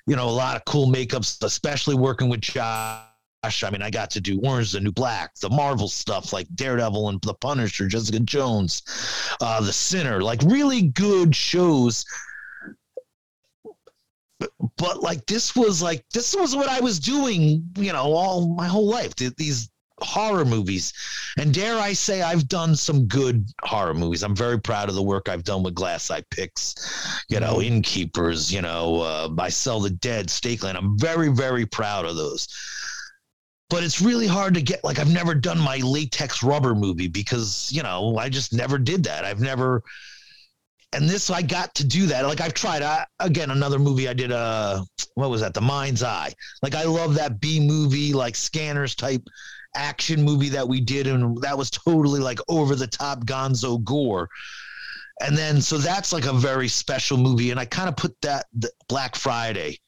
you 0.05 0.15
know, 0.15 0.27
a 0.27 0.31
lot 0.31 0.55
of 0.55 0.65
cool 0.65 0.87
makeups, 0.87 1.43
especially 1.43 1.95
working 1.95 2.29
with 2.29 2.41
Josh. 2.41 3.03
I 3.43 3.69
mean, 3.69 3.81
I 3.81 3.89
got 3.89 4.09
to 4.11 4.21
do 4.21 4.39
Orange 4.41 4.71
the 4.71 4.79
New 4.79 4.91
Black, 4.91 5.35
the 5.35 5.49
Marvel 5.49 5.87
stuff 5.87 6.31
like 6.31 6.47
Daredevil 6.55 7.09
and 7.09 7.21
The 7.21 7.33
Punisher, 7.33 7.87
Jessica 7.87 8.19
Jones, 8.21 8.83
uh, 9.41 9.61
The 9.61 9.73
Sinner, 9.73 10.21
like 10.21 10.41
really 10.43 10.83
good 10.83 11.35
shows. 11.35 12.05
But, 14.39 14.49
but 14.77 15.01
like 15.01 15.25
this 15.25 15.55
was 15.55 15.81
like 15.81 16.05
this 16.13 16.35
was 16.35 16.55
what 16.55 16.69
I 16.69 16.79
was 16.79 16.99
doing, 16.99 17.69
you 17.77 17.93
know, 17.93 18.13
all 18.13 18.53
my 18.55 18.67
whole 18.67 18.89
life. 18.89 19.15
These 19.15 19.69
horror 20.03 20.45
movies. 20.45 20.93
And 21.37 21.53
dare 21.53 21.77
I 21.77 21.93
say, 21.93 22.21
I've 22.21 22.47
done 22.47 22.75
some 22.75 23.05
good 23.07 23.45
horror 23.63 23.93
movies. 23.93 24.23
I'm 24.23 24.35
very 24.35 24.59
proud 24.59 24.89
of 24.89 24.95
the 24.95 25.03
work 25.03 25.29
I've 25.29 25.43
done 25.43 25.63
with 25.63 25.73
Glass 25.73 26.11
Eye 26.11 26.23
Pix, 26.29 27.23
you 27.29 27.39
know, 27.39 27.61
Innkeepers, 27.61 28.51
you 28.53 28.61
know, 28.61 29.01
uh, 29.01 29.29
I 29.39 29.49
Sell 29.49 29.79
the 29.79 29.89
Dead, 29.89 30.29
Stake 30.29 30.63
Land. 30.63 30.77
I'm 30.77 30.97
very, 30.99 31.29
very 31.29 31.65
proud 31.65 32.05
of 32.05 32.15
those. 32.15 32.47
But 33.69 33.83
it's 33.83 34.01
really 34.01 34.27
hard 34.27 34.53
to 34.53 34.61
get, 34.61 34.83
like, 34.83 34.99
I've 34.99 35.11
never 35.11 35.33
done 35.33 35.57
my 35.57 35.77
latex 35.77 36.43
rubber 36.43 36.75
movie 36.75 37.07
because, 37.07 37.71
you 37.73 37.81
know, 37.81 38.17
I 38.17 38.29
just 38.29 38.53
never 38.53 38.77
did 38.77 39.03
that. 39.05 39.25
I've 39.25 39.39
never, 39.39 39.81
and 40.91 41.09
this, 41.09 41.31
I 41.31 41.41
got 41.41 41.73
to 41.75 41.83
do 41.83 42.05
that. 42.07 42.27
Like, 42.27 42.39
I've 42.39 42.53
tried, 42.53 42.83
I, 42.83 43.07
again, 43.19 43.49
another 43.49 43.79
movie 43.79 44.07
I 44.07 44.13
did, 44.13 44.31
uh, 44.31 44.83
what 45.15 45.31
was 45.31 45.41
that? 45.41 45.55
The 45.55 45.61
Mind's 45.61 46.03
Eye. 46.03 46.33
Like, 46.61 46.75
I 46.75 46.83
love 46.83 47.15
that 47.15 47.39
B 47.39 47.59
movie, 47.59 48.13
like 48.13 48.35
scanners 48.35 48.93
type 48.93 49.23
action 49.75 50.21
movie 50.23 50.49
that 50.49 50.67
we 50.67 50.79
did 50.79 51.07
and 51.07 51.41
that 51.41 51.57
was 51.57 51.69
totally 51.69 52.19
like 52.19 52.39
over 52.47 52.75
the 52.75 52.87
top 52.87 53.25
gonzo 53.25 53.83
gore. 53.83 54.29
And 55.21 55.37
then 55.37 55.61
so 55.61 55.77
that's 55.77 56.11
like 56.11 56.25
a 56.25 56.33
very 56.33 56.67
special 56.67 57.17
movie 57.17 57.51
and 57.51 57.59
i 57.59 57.65
kind 57.65 57.87
of 57.87 57.95
put 57.95 58.19
that 58.21 58.47
the 58.57 58.71
black 58.89 59.15
friday 59.15 59.79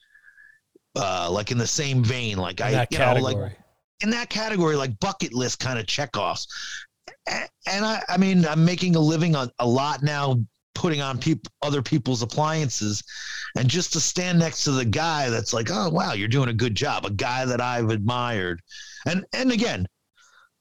uh 0.96 1.28
like 1.32 1.52
in 1.52 1.58
the 1.58 1.68
same 1.68 2.04
vein 2.04 2.38
like 2.38 2.60
In 2.60 2.68
i 2.68 2.88
you 2.90 3.00
know 3.00 3.16
like 3.16 3.58
in 4.02 4.12
that 4.12 4.30
category 4.30 4.76
like 4.76 4.98
bucket 5.00 5.34
list 5.34 5.60
kind 5.60 5.80
of 5.80 5.86
checkoffs 5.88 6.48
and 7.28 7.86
i 7.86 8.02
i 8.08 8.18
mean 8.18 8.46
i'm 8.46 8.64
making 8.64 8.96
a 8.96 9.00
living 9.00 9.36
on 9.36 9.50
a 9.60 9.68
lot 9.68 10.04
now 10.04 10.38
putting 10.76 11.02
on 11.02 11.18
people 11.18 11.52
other 11.64 11.82
people's 11.82 12.22
appliances. 12.22 13.04
And 13.58 13.68
just 13.68 13.94
to 13.94 14.00
stand 14.00 14.38
next 14.38 14.66
to 14.66 14.72
the 14.72 14.86
guy 14.86 15.30
that's 15.30 15.54
like 15.54 15.70
oh 15.72 15.90
wow 15.90 16.14
you're 16.14 16.28
doing 16.28 16.50
a 16.50 16.54
good 16.54 16.76
job 16.76 17.06
a 17.06 17.10
guy 17.10 17.46
that 17.46 17.62
i've 17.62 17.90
admired. 17.90 18.62
And 19.08 19.26
and 19.34 19.52
again 19.52 19.88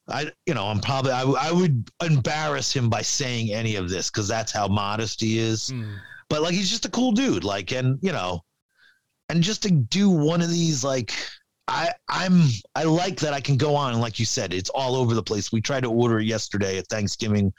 i 0.09 0.31
you 0.47 0.55
know 0.55 0.67
i'm 0.67 0.81
probably 0.81 1.13
i, 1.13 1.23
I 1.23 1.51
would 1.51 1.91
embarrass 2.03 2.73
him 2.75 2.89
by 2.89 3.03
saying 3.03 3.53
any 3.53 3.77
of 3.77 3.89
this 3.89 4.11
because 4.11 4.29
that's 4.29 4.53
how 4.53 4.69
modest 4.69 5.21
he 5.21 5.39
is. 5.39 5.71
Mm. 5.71 5.97
but 6.29 6.43
like 6.43 6.55
he's 6.55 6.71
just 6.71 6.85
a 6.85 6.91
cool 6.91 7.13
dude 7.13 7.43
like 7.43 7.73
and 7.73 7.99
you 8.03 8.13
know 8.13 8.41
and 9.29 9.43
just 9.43 9.63
to 9.63 9.71
do 9.71 10.11
one 10.11 10.43
of 10.43 10.51
these 10.51 10.85
like 10.85 11.13
i 11.67 11.91
i'm 12.11 12.43
i 12.75 12.83
like 12.83 13.19
that 13.19 13.33
i 13.33 13.41
can 13.41 13.57
go 13.57 13.75
on 13.75 13.93
and 13.93 14.01
like 14.03 14.19
you 14.19 14.27
said 14.27 14.53
it's 14.53 14.69
all 14.71 14.95
over 14.97 15.15
the 15.15 15.23
place. 15.23 15.51
We 15.51 15.61
tried 15.63 15.83
to 15.85 15.91
order 15.91 16.19
it 16.21 16.27
yesterday 16.27 16.77
at 16.79 16.87
thanksgiving 16.89 17.53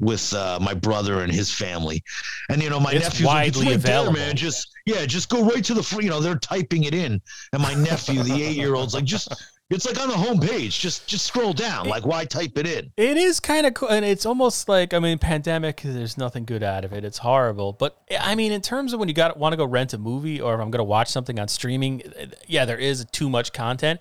with 0.00 0.32
uh, 0.34 0.58
my 0.60 0.74
brother 0.74 1.20
and 1.20 1.32
his 1.32 1.50
family. 1.52 2.02
And 2.50 2.60
you 2.62 2.68
know 2.68 2.80
my 2.80 2.92
It's 2.92 3.04
nephew's 3.04 3.20
like, 3.26 3.34
widely 3.46 3.66
right 3.68 3.80
there, 3.80 3.98
available. 4.00 4.12
man 4.14 4.34
just 4.36 4.68
yeah 4.86 5.06
just 5.06 5.28
go 5.28 5.44
right 5.44 5.64
to 5.64 5.74
the 5.74 5.82
free 5.82 6.04
you 6.04 6.10
know 6.10 6.20
they're 6.20 6.34
typing 6.38 6.84
it 6.84 6.94
in. 6.94 7.20
And 7.52 7.62
my 7.62 7.74
nephew 7.74 8.22
the 8.24 8.42
eight 8.42 8.56
year 8.56 8.74
old's 8.74 8.94
like 8.94 9.04
just 9.04 9.32
it's 9.74 9.86
like 9.86 10.00
on 10.00 10.08
the 10.08 10.16
home 10.16 10.38
page 10.38 10.78
just 10.78 11.06
just 11.06 11.26
scroll 11.26 11.52
down 11.52 11.88
like 11.88 12.06
why 12.06 12.24
type 12.24 12.56
it 12.56 12.66
in 12.66 12.92
It 12.96 13.16
is 13.16 13.40
kind 13.40 13.66
of 13.66 13.74
cool, 13.74 13.88
and 13.88 14.04
it's 14.04 14.24
almost 14.24 14.68
like 14.68 14.94
I 14.94 14.98
mean, 14.98 15.18
pandemic. 15.18 15.82
There's 15.82 16.16
nothing 16.16 16.44
good 16.44 16.62
out 16.62 16.84
of 16.84 16.92
it. 16.92 17.04
It's 17.04 17.18
horrible, 17.18 17.72
but 17.72 17.98
I 18.18 18.34
mean, 18.34 18.52
in 18.52 18.60
terms 18.60 18.92
of 18.92 19.00
when 19.00 19.08
you 19.08 19.14
got 19.14 19.36
want 19.36 19.52
to 19.52 19.56
go 19.56 19.64
rent 19.64 19.92
a 19.92 19.98
movie, 19.98 20.40
or 20.40 20.54
if 20.54 20.60
I'm 20.60 20.70
going 20.70 20.78
to 20.78 20.84
watch 20.84 21.08
something 21.08 21.38
on 21.38 21.48
streaming, 21.48 22.02
yeah, 22.46 22.64
there 22.64 22.78
is 22.78 23.04
too 23.12 23.28
much 23.28 23.52
content. 23.52 24.00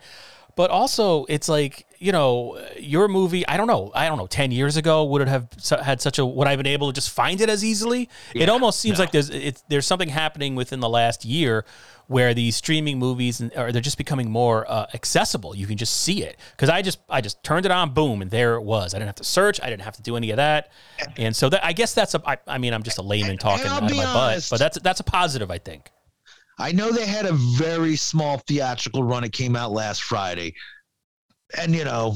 But 0.55 0.69
also, 0.69 1.25
it's 1.25 1.49
like 1.49 1.87
you 2.03 2.11
know, 2.11 2.59
your 2.77 3.07
movie. 3.07 3.47
I 3.47 3.55
don't 3.55 3.67
know. 3.67 3.89
I 3.95 4.09
don't 4.09 4.17
know. 4.17 4.27
Ten 4.27 4.51
years 4.51 4.75
ago, 4.75 5.05
would 5.05 5.21
it 5.21 5.29
have 5.29 5.47
had 5.81 6.01
such 6.01 6.19
a? 6.19 6.25
Would 6.25 6.47
I 6.47 6.51
have 6.51 6.59
been 6.59 6.67
able 6.67 6.87
to 6.87 6.93
just 6.93 7.09
find 7.09 7.39
it 7.39 7.49
as 7.49 7.63
easily? 7.63 8.09
it 8.35 8.49
almost 8.49 8.81
seems 8.81 8.99
like 8.99 9.11
there's 9.11 9.29
it's, 9.29 9.63
there's 9.69 9.87
something 9.87 10.09
happening 10.09 10.55
within 10.55 10.81
the 10.81 10.89
last 10.89 11.23
year 11.23 11.63
where 12.07 12.33
these 12.33 12.57
streaming 12.57 12.99
movies 12.99 13.39
and, 13.39 13.53
or 13.55 13.71
they're 13.71 13.81
just 13.81 13.97
becoming 13.97 14.29
more 14.29 14.69
uh, 14.69 14.87
accessible. 14.93 15.55
You 15.55 15.65
can 15.65 15.77
just 15.77 16.01
see 16.01 16.23
it 16.23 16.37
because 16.51 16.69
I 16.69 16.81
just 16.81 16.99
I 17.09 17.21
just 17.21 17.41
turned 17.41 17.65
it 17.65 17.71
on, 17.71 17.93
boom, 17.93 18.21
and 18.21 18.29
there 18.29 18.55
it 18.55 18.63
was. 18.63 18.93
I 18.93 18.97
didn't 18.97 19.07
have 19.07 19.15
to 19.15 19.23
search. 19.23 19.61
I 19.61 19.69
didn't 19.69 19.83
have 19.83 19.95
to 19.95 20.01
do 20.01 20.17
any 20.17 20.31
of 20.31 20.37
that. 20.37 20.71
And 21.15 21.33
so 21.33 21.47
that 21.49 21.63
I 21.63 21.71
guess 21.71 21.93
that's 21.93 22.15
a. 22.15 22.29
I, 22.29 22.37
I 22.47 22.57
mean, 22.57 22.73
I'm 22.73 22.83
just 22.83 22.97
a 22.97 23.01
layman 23.01 23.37
talking 23.37 23.67
out 23.67 23.83
of 23.83 23.95
my 23.95 24.03
honest. 24.03 24.49
butt, 24.49 24.59
but 24.59 24.63
that's 24.63 24.79
that's 24.79 24.99
a 24.99 25.05
positive, 25.05 25.49
I 25.49 25.57
think. 25.57 25.89
I 26.59 26.73
know 26.73 26.91
they 26.91 27.05
had 27.05 27.25
a 27.25 27.33
very 27.33 27.95
small 27.95 28.39
theatrical 28.39 29.03
run. 29.03 29.23
It 29.23 29.31
came 29.31 29.55
out 29.55 29.71
last 29.71 30.03
Friday. 30.03 30.53
And, 31.59 31.75
you 31.75 31.85
know, 31.85 32.15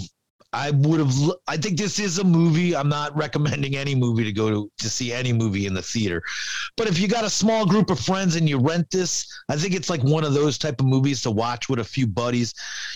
I 0.54 0.72
would 0.72 1.00
have, 1.00 1.14
I 1.48 1.58
think 1.58 1.78
this 1.78 2.00
is 2.00 2.20
a 2.20 2.24
movie. 2.24 2.74
I'm 2.76 2.88
not 2.88 3.16
recommending 3.18 3.76
any 3.76 3.96
movie 3.96 4.24
to 4.24 4.32
go 4.32 4.50
to, 4.50 4.72
to 4.78 4.90
see 4.90 5.12
any 5.12 5.34
movie 5.34 5.66
in 5.66 5.74
the 5.74 5.82
theater. 5.82 6.24
But 6.78 6.88
if 6.88 6.98
you 7.00 7.08
got 7.10 7.26
a 7.26 7.30
small 7.30 7.66
group 7.66 7.90
of 7.90 8.00
friends 8.00 8.38
and 8.38 8.48
you 8.48 8.58
rent 8.58 8.90
this, 8.90 9.28
I 9.50 9.58
think 9.58 9.76
it's 9.76 9.90
like 9.90 10.02
one 10.04 10.24
of 10.24 10.34
those 10.34 10.58
type 10.58 10.80
of 10.80 10.88
movies 10.88 11.22
to 11.24 11.32
watch 11.32 11.68
with 11.68 11.80
a 11.80 11.84
few 11.84 12.08
buddies. 12.08 12.54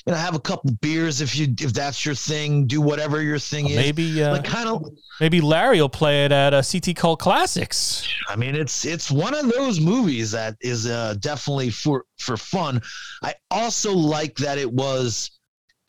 You 0.08 0.14
know, 0.14 0.18
have 0.18 0.34
a 0.34 0.40
couple 0.40 0.72
beers 0.82 1.20
if 1.20 1.36
you, 1.38 1.54
if 1.60 1.74
that's 1.74 2.06
your 2.06 2.16
thing, 2.16 2.68
do 2.68 2.80
whatever 2.80 3.22
your 3.22 3.40
thing 3.40 3.68
is. 3.68 3.76
Maybe 3.76 4.24
uh, 4.24 4.32
Like 4.32 4.46
kind 4.46 4.70
of, 4.70 4.86
maybe 5.20 5.42
Larry 5.42 5.82
will 5.82 5.90
play 5.90 6.24
it 6.24 6.32
at 6.32 6.54
a 6.54 6.64
CT 6.64 6.96
Cult 6.96 7.20
Classics. 7.20 8.08
I 8.30 8.38
mean, 8.38 8.56
it's 8.56 8.86
it's 8.86 9.12
one 9.12 9.34
of 9.34 9.52
those 9.52 9.82
movies 9.82 10.32
that 10.32 10.56
is 10.62 10.88
uh, 10.88 11.16
definitely 11.20 11.70
for 11.70 12.06
for 12.18 12.38
fun. 12.38 12.82
I 13.24 13.36
also 13.52 13.94
like 13.94 14.36
that 14.38 14.58
it 14.58 14.72
was 14.72 15.32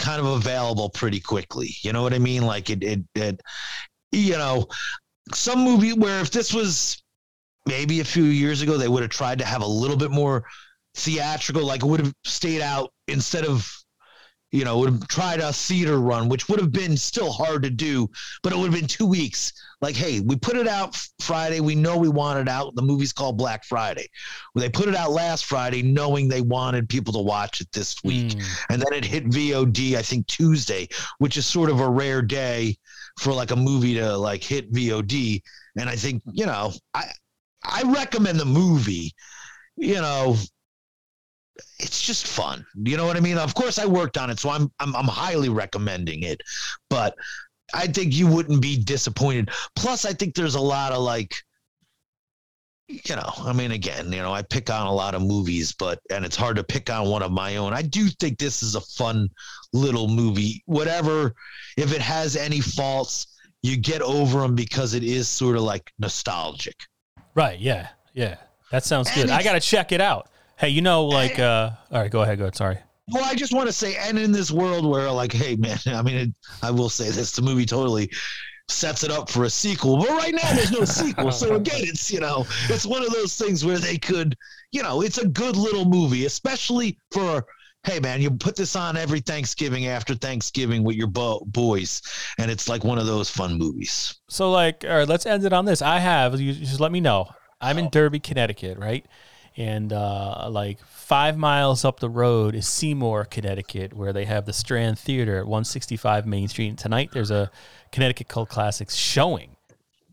kind 0.02 0.20
of 0.20 0.26
available 0.26 0.90
pretty 0.90 1.20
quickly. 1.20 1.74
You 1.82 1.92
know 1.92 2.02
what 2.02 2.12
I 2.12 2.18
mean? 2.18 2.44
Like 2.44 2.68
it 2.68 2.82
it, 2.82 3.00
it 3.14 3.40
you 4.10 4.32
know, 4.36 4.66
some 5.32 5.60
movie 5.60 5.94
where 5.94 6.20
if 6.20 6.30
this 6.30 6.52
was 6.52 7.02
maybe 7.66 8.00
a 8.00 8.04
few 8.04 8.24
years 8.24 8.60
ago, 8.60 8.76
they 8.76 8.88
would 8.88 9.02
have 9.02 9.10
tried 9.10 9.38
to 9.38 9.44
have 9.46 9.62
a 9.62 9.66
little 9.66 9.96
bit 9.96 10.10
more 10.10 10.44
theatrical. 10.94 11.64
Like 11.64 11.82
it 11.82 11.86
would 11.86 12.00
have 12.00 12.14
stayed 12.24 12.60
out 12.60 12.92
instead 13.08 13.44
of. 13.46 13.66
You 14.54 14.66
know, 14.66 14.80
would 14.80 14.92
have 14.92 15.08
tried 15.08 15.40
a 15.40 15.50
theater 15.50 15.98
run, 15.98 16.28
which 16.28 16.46
would 16.46 16.60
have 16.60 16.72
been 16.72 16.94
still 16.98 17.32
hard 17.32 17.62
to 17.62 17.70
do, 17.70 18.10
but 18.42 18.52
it 18.52 18.58
would 18.58 18.70
have 18.70 18.78
been 18.78 18.86
two 18.86 19.06
weeks 19.06 19.50
like, 19.82 19.96
hey, 19.96 20.20
we 20.20 20.36
put 20.36 20.56
it 20.56 20.68
out 20.68 20.96
Friday. 21.20 21.60
We 21.60 21.74
know 21.74 21.98
we 21.98 22.08
want 22.08 22.38
it 22.38 22.48
out. 22.48 22.74
The 22.76 22.82
movie's 22.82 23.12
called 23.12 23.36
Black 23.36 23.64
Friday. 23.64 24.08
They 24.54 24.68
put 24.68 24.88
it 24.88 24.94
out 24.94 25.10
last 25.10 25.44
Friday, 25.44 25.82
knowing 25.82 26.28
they 26.28 26.40
wanted 26.40 26.88
people 26.88 27.12
to 27.14 27.18
watch 27.18 27.60
it 27.60 27.70
this 27.72 27.96
week. 28.04 28.28
Mm. 28.28 28.64
And 28.70 28.80
then 28.80 28.92
it 28.92 29.04
hit 29.04 29.26
VOD, 29.26 29.96
I 29.96 30.02
think 30.02 30.28
Tuesday, 30.28 30.88
which 31.18 31.36
is 31.36 31.44
sort 31.44 31.68
of 31.68 31.80
a 31.80 31.88
rare 31.88 32.22
day 32.22 32.76
for 33.18 33.32
like 33.32 33.50
a 33.50 33.56
movie 33.56 33.94
to 33.94 34.16
like 34.16 34.42
hit 34.42 34.72
VOD. 34.72 35.42
and 35.76 35.90
I 35.90 35.96
think 35.96 36.22
you 36.32 36.46
know 36.46 36.72
I 36.94 37.04
I 37.64 37.82
recommend 37.82 38.38
the 38.38 38.44
movie. 38.44 39.12
You 39.76 39.94
know, 39.94 40.36
it's 41.78 42.02
just 42.02 42.26
fun. 42.26 42.64
You 42.84 42.96
know 42.96 43.06
what 43.06 43.16
I 43.16 43.20
mean? 43.20 43.38
Of 43.38 43.54
course, 43.54 43.78
I 43.78 43.86
worked 43.86 44.16
on 44.16 44.30
it, 44.30 44.38
so 44.38 44.50
I'm 44.50 44.70
I'm, 44.78 44.94
I'm 44.94 45.08
highly 45.08 45.48
recommending 45.48 46.22
it. 46.22 46.40
But 46.88 47.14
I 47.74 47.86
think 47.86 48.14
you 48.14 48.26
wouldn't 48.26 48.60
be 48.60 48.76
disappointed. 48.82 49.50
Plus, 49.76 50.04
I 50.04 50.12
think 50.12 50.34
there's 50.34 50.54
a 50.54 50.60
lot 50.60 50.92
of 50.92 51.02
like 51.02 51.34
you 52.88 53.16
know, 53.16 53.30
I 53.38 53.52
mean, 53.52 53.70
again, 53.70 54.12
you 54.12 54.18
know, 54.18 54.32
I 54.32 54.42
pick 54.42 54.68
on 54.68 54.86
a 54.86 54.92
lot 54.92 55.14
of 55.14 55.22
movies, 55.22 55.72
but 55.72 56.00
and 56.10 56.24
it's 56.24 56.36
hard 56.36 56.56
to 56.56 56.64
pick 56.64 56.90
on 56.90 57.08
one 57.08 57.22
of 57.22 57.32
my 57.32 57.56
own. 57.56 57.72
I 57.72 57.82
do 57.82 58.08
think 58.20 58.38
this 58.38 58.62
is 58.62 58.74
a 58.74 58.80
fun 58.80 59.28
little 59.72 60.08
movie. 60.08 60.62
Whatever, 60.66 61.34
if 61.76 61.94
it 61.94 62.02
has 62.02 62.36
any 62.36 62.60
faults, 62.60 63.28
you 63.62 63.76
get 63.76 64.02
over 64.02 64.40
them 64.40 64.54
because 64.54 64.94
it 64.94 65.04
is 65.04 65.28
sort 65.28 65.56
of 65.56 65.62
like 65.62 65.90
nostalgic. 65.98 66.76
Right. 67.34 67.58
Yeah. 67.58 67.88
Yeah. 68.12 68.36
That 68.70 68.84
sounds 68.84 69.08
And 69.08 69.28
good. 69.28 69.30
I 69.30 69.42
got 69.42 69.52
to 69.52 69.60
check 69.60 69.92
it 69.92 70.00
out. 70.00 70.28
Hey, 70.58 70.68
you 70.68 70.82
know, 70.82 71.06
like, 71.06 71.38
uh, 71.38 71.70
all 71.90 72.00
right, 72.00 72.10
go 72.10 72.22
ahead. 72.22 72.38
Go 72.38 72.44
ahead. 72.44 72.56
Sorry. 72.56 72.78
Well, 73.10 73.24
I 73.24 73.34
just 73.34 73.52
want 73.52 73.66
to 73.66 73.72
say, 73.72 73.96
and 73.96 74.18
in 74.18 74.32
this 74.32 74.50
world 74.50 74.86
where, 74.86 75.10
like, 75.10 75.32
hey, 75.32 75.56
man, 75.56 75.78
I 75.86 76.02
mean, 76.02 76.16
it, 76.16 76.30
I 76.62 76.70
will 76.70 76.88
say 76.88 77.10
this: 77.10 77.32
the 77.32 77.42
movie 77.42 77.66
totally 77.66 78.10
sets 78.68 79.04
it 79.04 79.10
up 79.10 79.28
for 79.28 79.44
a 79.44 79.50
sequel. 79.50 79.98
But 79.98 80.10
right 80.10 80.34
now, 80.34 80.52
there's 80.54 80.70
no 80.70 80.84
sequel, 80.84 81.32
so 81.32 81.54
again, 81.56 81.80
it's 81.82 82.10
you 82.10 82.20
know, 82.20 82.46
it's 82.68 82.86
one 82.86 83.02
of 83.02 83.12
those 83.12 83.36
things 83.36 83.64
where 83.64 83.78
they 83.78 83.98
could, 83.98 84.36
you 84.70 84.82
know, 84.82 85.02
it's 85.02 85.18
a 85.18 85.26
good 85.26 85.56
little 85.56 85.84
movie, 85.84 86.26
especially 86.26 86.98
for. 87.10 87.44
Hey 87.84 87.98
man, 87.98 88.22
you 88.22 88.30
put 88.30 88.54
this 88.54 88.76
on 88.76 88.96
every 88.96 89.18
Thanksgiving 89.18 89.88
after 89.88 90.14
Thanksgiving 90.14 90.84
with 90.84 90.94
your 90.94 91.08
bo- 91.08 91.42
boys, 91.46 92.00
and 92.38 92.48
it's 92.48 92.68
like 92.68 92.84
one 92.84 92.96
of 92.96 93.06
those 93.06 93.28
fun 93.28 93.58
movies. 93.58 94.20
So, 94.28 94.52
like, 94.52 94.84
all 94.84 94.98
right, 94.98 95.08
let's 95.08 95.26
end 95.26 95.44
it 95.44 95.52
on 95.52 95.64
this. 95.64 95.82
I 95.82 95.98
have, 95.98 96.40
you 96.40 96.52
just 96.52 96.78
let 96.78 96.92
me 96.92 97.00
know. 97.00 97.30
I'm 97.60 97.78
in 97.78 97.86
oh. 97.86 97.90
Derby, 97.90 98.20
Connecticut, 98.20 98.78
right? 98.78 99.04
And 99.56 99.92
uh, 99.92 100.48
like 100.50 100.78
five 100.86 101.36
miles 101.36 101.84
up 101.84 102.00
the 102.00 102.08
road 102.08 102.54
is 102.54 102.66
Seymour, 102.66 103.26
Connecticut, 103.26 103.92
where 103.92 104.12
they 104.12 104.24
have 104.24 104.46
the 104.46 104.52
Strand 104.52 104.98
Theater 104.98 105.38
at 105.38 105.46
165 105.46 106.26
Main 106.26 106.48
Street. 106.48 106.68
And 106.68 106.78
tonight 106.78 107.10
there's 107.12 107.30
a 107.30 107.50
Connecticut 107.90 108.28
Cult 108.28 108.48
Classics 108.48 108.94
showing, 108.94 109.56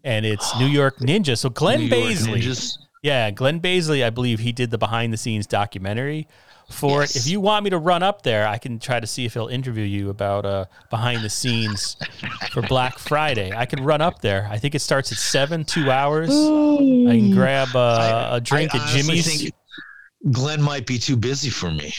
and 0.04 0.26
it's 0.26 0.56
New 0.60 0.68
York 0.68 0.98
Ninja. 0.98 1.38
So 1.38 1.50
Glenn 1.50 1.88
New 1.88 1.96
York 1.96 2.14
Ninjas. 2.16 2.78
yeah, 3.02 3.32
Glenn 3.32 3.62
Baisley, 3.62 4.04
I 4.04 4.10
believe 4.10 4.40
he 4.40 4.52
did 4.52 4.72
the 4.72 4.78
behind 4.78 5.14
the 5.14 5.18
scenes 5.18 5.48
documentary 5.48 6.28
for 6.70 7.02
Yes. 7.02 7.16
it. 7.16 7.20
If 7.22 7.28
you 7.28 7.40
want 7.40 7.64
me 7.64 7.70
to 7.72 7.78
run 7.78 8.04
up 8.04 8.22
there, 8.24 8.48
I 8.48 8.58
can 8.58 8.80
try 8.80 9.00
to 9.00 9.08
see 9.08 9.26
if 9.26 9.34
he'll 9.34 9.48
interview 9.48 9.84
you 9.84 10.10
about 10.10 10.46
uh, 10.46 10.66
behind 10.90 11.24
the 11.24 11.30
scenes 11.30 11.98
for 12.52 12.62
Black 12.62 12.98
Friday. 13.00 13.52
I 13.56 13.66
can 13.66 13.84
run 13.84 14.02
up 14.02 14.22
there. 14.22 14.48
I 14.52 14.58
think 14.60 14.76
it 14.76 14.80
starts 14.80 15.12
at 15.12 15.18
seven, 15.18 15.66
two 15.66 15.90
hours. 15.92 16.30
I 16.32 17.16
can 17.18 17.32
grab 17.32 17.76
uh, 17.76 18.30
a 18.32 18.40
drink 18.42 18.74
I 18.74 18.78
at 18.78 18.82
honestly 18.84 19.02
Jimmy's. 19.04 19.38
think 19.42 19.54
Glenn 20.32 20.62
might 20.62 20.86
be 20.86 20.98
too 21.00 21.16
busy 21.16 21.50
for 21.50 21.72
me. 21.72 21.94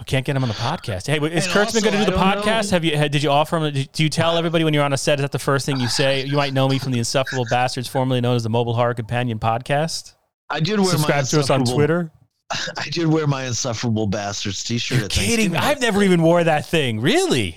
I 0.00 0.04
can't 0.04 0.24
get 0.24 0.36
him 0.36 0.44
on 0.44 0.48
the 0.48 0.54
podcast. 0.54 1.08
Hey, 1.08 1.18
is 1.18 1.46
And 1.46 1.52
Kurtzman 1.54 1.82
going 1.82 1.98
to 1.98 2.04
do 2.04 2.10
the 2.12 2.16
podcast? 2.16 2.70
know- 2.70 2.76
Have 2.76 2.84
you? 2.84 3.08
Did 3.08 3.20
you 3.22 3.30
offer 3.30 3.56
him? 3.58 3.72
Do 3.92 4.02
you 4.04 4.08
tell 4.08 4.36
everybody 4.38 4.62
when 4.62 4.72
you're 4.72 4.84
on 4.84 4.92
a 4.92 4.96
set? 4.96 5.18
Is 5.18 5.22
that 5.22 5.32
the 5.32 5.40
first 5.40 5.66
thing 5.66 5.80
you 5.80 5.88
say? 5.88 6.24
You 6.24 6.36
might 6.36 6.52
know 6.52 6.68
me 6.68 6.78
from 6.78 6.92
the 6.92 6.98
Insufferable 6.98 7.46
Bastards, 7.50 7.88
formerly 7.88 8.20
known 8.20 8.36
as 8.36 8.44
the 8.44 8.48
Mobile 8.48 8.74
Horror 8.74 8.94
Companion 8.94 9.40
podcast. 9.40 10.14
I 10.48 10.60
did 10.60 10.78
wear 10.78 10.88
Subscribe 10.90 11.24
my 11.24 11.28
to 11.28 11.40
us 11.40 11.50
on 11.50 11.64
Twitter. 11.64 12.12
I 12.78 12.88
did 12.90 13.06
wear 13.08 13.26
my 13.26 13.44
insufferable 13.44 14.06
bastards 14.06 14.64
T-shirt. 14.64 14.98
You're 14.98 15.08
kidding? 15.08 15.56
I've 15.56 15.80
never 15.80 16.02
even 16.02 16.22
wore 16.22 16.42
that 16.44 16.66
thing. 16.66 17.00
Really? 17.00 17.56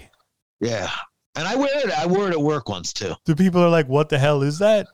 Yeah, 0.60 0.90
and 1.36 1.48
I 1.48 1.56
wear 1.56 1.70
it. 1.74 1.92
I 1.92 2.06
wore 2.06 2.28
it 2.28 2.34
at 2.34 2.42
work 2.42 2.70
once 2.70 2.94
too. 2.94 3.16
The 3.26 3.36
people 3.36 3.62
are 3.64 3.70
like, 3.70 3.88
"What 3.88 4.10
the 4.10 4.20
hell 4.20 4.42
is 4.44 4.60
that?" 4.60 4.88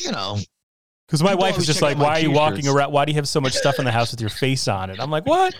You 0.00 0.10
know, 0.12 0.38
Because 1.06 1.22
my 1.22 1.34
wife 1.34 1.56
is 1.58 1.66
just 1.66 1.82
like, 1.82 1.98
"Why 1.98 2.18
are 2.18 2.20
you 2.20 2.30
walking 2.30 2.62
t-shirts." 2.62 2.74
around? 2.76 2.92
Why 2.92 3.04
do 3.04 3.12
you 3.12 3.16
have 3.16 3.28
so 3.28 3.40
much 3.40 3.54
stuff 3.54 3.78
in 3.78 3.84
the 3.84 3.92
house 3.92 4.10
with 4.10 4.20
your 4.20 4.30
face 4.30 4.68
on 4.68 4.90
it?" 4.90 4.98
I'm 5.00 5.10
like, 5.10 5.24
"What?" 5.26 5.54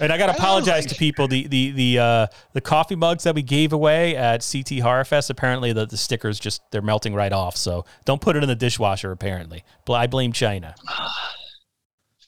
And 0.00 0.12
I 0.12 0.16
got 0.16 0.26
to 0.32 0.32
apologize 0.32 0.84
like- 0.84 0.92
to 0.92 0.94
people. 0.94 1.28
The 1.28 1.46
the 1.48 1.70
the 1.72 1.98
uh, 1.98 2.26
the 2.54 2.60
coffee 2.60 2.96
mugs 2.96 3.24
that 3.24 3.34
we 3.34 3.42
gave 3.42 3.72
away 3.72 4.16
at 4.16 4.46
CT 4.50 4.78
Horror 4.78 5.04
Fest. 5.04 5.28
Apparently, 5.28 5.72
the, 5.72 5.86
the 5.86 5.96
stickers 5.96 6.38
just 6.38 6.62
they're 6.70 6.80
melting 6.82 7.14
right 7.14 7.32
off. 7.32 7.56
So 7.56 7.84
don't 8.04 8.20
put 8.20 8.36
it 8.36 8.42
in 8.42 8.48
the 8.48 8.56
dishwasher. 8.56 9.10
Apparently, 9.10 9.64
I 9.88 10.06
blame 10.06 10.32
China. 10.32 10.74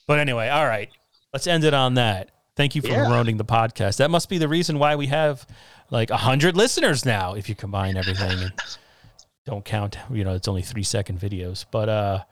But 0.07 0.19
anyway, 0.19 0.49
all 0.49 0.65
right, 0.65 0.89
let's 1.33 1.47
end 1.47 1.63
it 1.63 1.73
on 1.73 1.95
that. 1.95 2.31
Thank 2.55 2.75
you 2.75 2.81
for 2.81 2.87
Yeah. 2.89 3.07
ruining 3.09 3.37
the 3.37 3.45
podcast. 3.45 3.97
That 3.97 4.09
must 4.09 4.29
be 4.29 4.37
the 4.37 4.47
reason 4.47 4.79
why 4.79 4.95
we 4.95 5.07
have 5.07 5.45
like 5.91 6.09
a 6.09 6.17
hundred 6.17 6.57
listeners 6.57 7.05
now. 7.05 7.33
If 7.35 7.49
you 7.49 7.55
combine 7.55 7.97
everything 7.97 8.39
and 8.39 8.51
don't 9.45 9.63
count, 9.63 9.97
you 10.11 10.23
know, 10.23 10.33
it's 10.33 10.47
only 10.47 10.63
three 10.63 10.83
second 10.83 11.19
videos. 11.19 11.65
But 11.69 11.89
uh, 11.89 12.23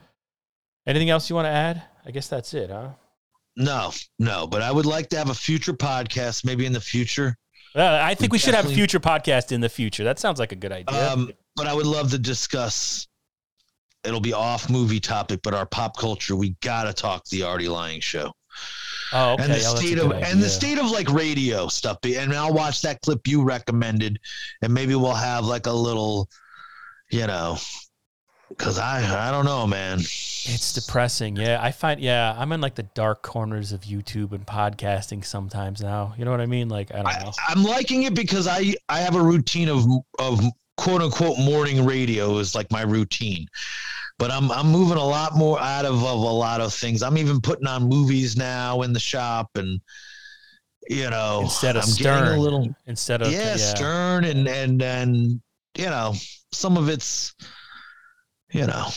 anything 0.88 1.10
else 1.10 1.30
you 1.30 1.36
want 1.36 1.46
to 1.46 1.52
add? 1.52 1.84
I 2.06 2.12
guess 2.12 2.28
that's 2.28 2.54
it, 2.54 2.70
huh? 2.70 2.90
no, 3.58 3.92
no. 4.20 4.48
But 4.48 4.62
I 4.62 4.72
would 4.72 4.86
like 4.86 5.10
to 5.10 5.18
have 5.18 5.30
a 5.30 5.34
future 5.36 5.74
podcast, 5.74 6.44
maybe 6.44 6.66
in 6.66 6.74
the 6.74 6.82
future. 6.82 7.38
Uh, 7.76 8.00
I 8.02 8.16
think 8.16 8.32
we 8.32 8.38
should 8.40 8.54
have 8.54 8.66
a 8.66 8.74
future 8.74 9.00
podcast 9.00 9.52
in 9.52 9.60
the 9.62 9.70
future. 9.70 10.04
That 10.06 10.18
sounds 10.18 10.40
like 10.40 10.52
a 10.54 10.56
good 10.56 10.72
idea. 10.72 11.12
Um, 11.12 11.32
but 11.56 11.68
I 11.68 11.74
would 11.74 11.86
love 11.86 12.10
to 12.12 12.18
discuss. 12.18 13.08
It'll 14.06 14.20
be 14.20 14.34
off 14.34 14.70
movie 14.70 15.00
topic, 15.00 15.40
but 15.44 15.54
our 15.54 15.66
pop 15.66 15.98
culture. 15.98 16.36
We 16.36 16.56
gotta 16.62 16.94
talk 16.94 17.26
the 17.26 17.44
Artie 17.44 17.70
Lange 17.70 18.00
show. 18.02 18.32
oh, 19.14 19.34
okay. 19.34 19.44
and 19.44 19.54
the 19.54 19.64
Oh, 19.66 19.76
state 19.76 19.98
of 20.00 20.12
and 20.12 20.42
the 20.42 20.50
state 20.50 20.78
of 20.78 20.90
like 20.92 21.10
radio 21.12 21.68
stuff. 21.68 21.98
And 22.04 22.34
I'll 22.34 22.54
watch 22.54 22.82
that 22.82 23.02
clip 23.02 23.28
you 23.28 23.44
recommended, 23.44 24.20
and 24.62 24.74
maybe 24.74 24.96
we'll 24.96 25.14
have 25.14 25.46
like 25.46 25.66
a 25.68 25.72
little, 25.74 26.30
you 27.12 27.28
know, 27.28 27.58
because 28.50 28.78
I 28.80 29.28
I 29.30 29.32
don't 29.32 29.46
know, 29.46 29.66
man. 29.68 30.00
It's 30.48 30.74
depressing. 30.74 31.36
Yeah, 31.38 31.60
I 31.62 31.72
find. 31.72 32.00
Yeah, 32.00 32.36
I'm 32.38 32.52
in 32.52 32.62
like 32.62 32.76
the 32.76 32.84
dark 32.84 33.24
corners 33.24 33.72
of 33.72 33.82
YouTube 33.82 34.32
and 34.32 34.46
podcasting 34.46 35.26
sometimes 35.26 35.82
now. 35.82 36.14
You 36.18 36.24
know 36.26 36.32
what 36.32 36.42
I 36.42 36.46
mean? 36.46 36.70
Like 36.70 36.94
I 36.94 36.98
don't 36.98 37.08
I, 37.08 37.24
know. 37.24 37.32
I'm 37.48 37.64
liking 37.64 38.04
it 38.04 38.14
because 38.14 38.48
I 38.48 38.76
I 38.88 39.00
have 39.00 39.16
a 39.16 39.22
routine 39.22 39.70
of 39.70 39.86
of 40.20 40.40
quote 40.78 41.02
unquote 41.02 41.38
morning 41.40 41.86
radio 41.86 42.38
is 42.38 42.56
like 42.56 42.72
my 42.72 42.82
routine. 42.82 43.48
But 44.18 44.32
I'm 44.32 44.52
I'm 44.52 44.68
moving 44.72 44.98
a 44.98 45.06
lot 45.06 45.36
more 45.36 45.60
out 45.60 45.86
of, 45.86 45.96
of 45.96 46.04
a 46.04 46.24
lot 46.24 46.62
of 46.62 46.74
things. 46.74 47.04
I'm 47.04 47.18
even 47.18 47.42
putting 47.42 47.68
on 47.68 47.84
movies 47.84 48.38
now 48.38 48.82
in 48.84 48.94
the 48.94 49.00
shop 49.00 49.50
and 49.56 49.82
you 50.88 51.10
know 51.10 51.42
Instead 51.44 51.76
of 51.76 51.84
I'm 51.84 51.90
getting 51.90 52.26
Stern. 52.26 52.38
a 52.38 52.42
little 52.42 52.76
Instead 52.86 53.22
of 53.22 53.32
yeah, 53.32 53.58
Stern 53.58 54.24
and 54.24 54.48
and 54.48 54.82
and 54.82 55.42
you 55.78 55.86
know 55.86 56.14
some 56.54 56.78
of 56.78 56.88
it's 56.88 57.36
you 58.54 58.66
know 58.66 58.88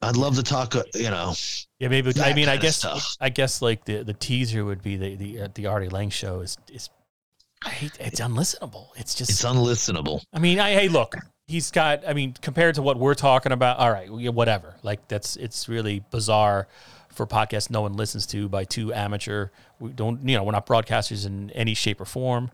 I'd 0.00 0.16
love 0.16 0.36
to 0.36 0.42
talk 0.42 0.74
uh, 0.74 0.84
you 0.94 1.10
know 1.10 1.34
Yeah, 1.78 1.88
maybe. 1.88 2.12
I 2.20 2.32
mean, 2.32 2.48
I 2.48 2.56
guess. 2.56 2.86
I 3.20 3.28
guess 3.28 3.60
like 3.60 3.84
the 3.84 4.02
the 4.04 4.14
teaser 4.14 4.64
would 4.64 4.82
be 4.82 4.96
the 4.96 5.16
the 5.16 5.40
uh, 5.42 5.48
the 5.54 5.66
Artie 5.66 5.90
Lange 5.90 6.10
show 6.10 6.40
is 6.40 6.56
is. 6.72 6.88
I 7.64 7.70
hate 7.70 7.92
it's 7.98 8.20
unlistenable. 8.20 8.88
It's 8.96 9.14
just. 9.14 9.30
it's 9.30 9.44
unlistenable. 9.44 10.22
I 10.32 10.38
mean, 10.38 10.58
I 10.60 10.72
hey, 10.72 10.88
look, 10.88 11.16
he's 11.46 11.70
got. 11.70 12.06
I 12.06 12.12
mean, 12.12 12.34
compared 12.40 12.74
to 12.76 12.82
what 12.82 12.98
we're 12.98 13.14
talking 13.14 13.52
about, 13.52 13.78
all 13.78 13.90
right, 13.90 14.10
whatever. 14.10 14.76
Like 14.82 15.08
that's 15.08 15.36
it's 15.36 15.68
really 15.68 16.04
bizarre 16.10 16.68
for 17.16 17.22
a 17.24 17.26
podcast 17.26 17.70
no 17.70 17.80
one 17.80 17.94
listens 17.94 18.26
to 18.26 18.48
by 18.48 18.64
two 18.64 18.92
amateur. 18.92 19.48
We 19.80 19.90
don't, 19.90 20.28
you 20.28 20.36
know, 20.36 20.44
we're 20.44 20.52
not 20.52 20.66
broadcasters 20.66 21.26
in 21.26 21.50
any 21.50 21.74
shape 21.74 22.00
or 22.00 22.04
form. 22.04 22.50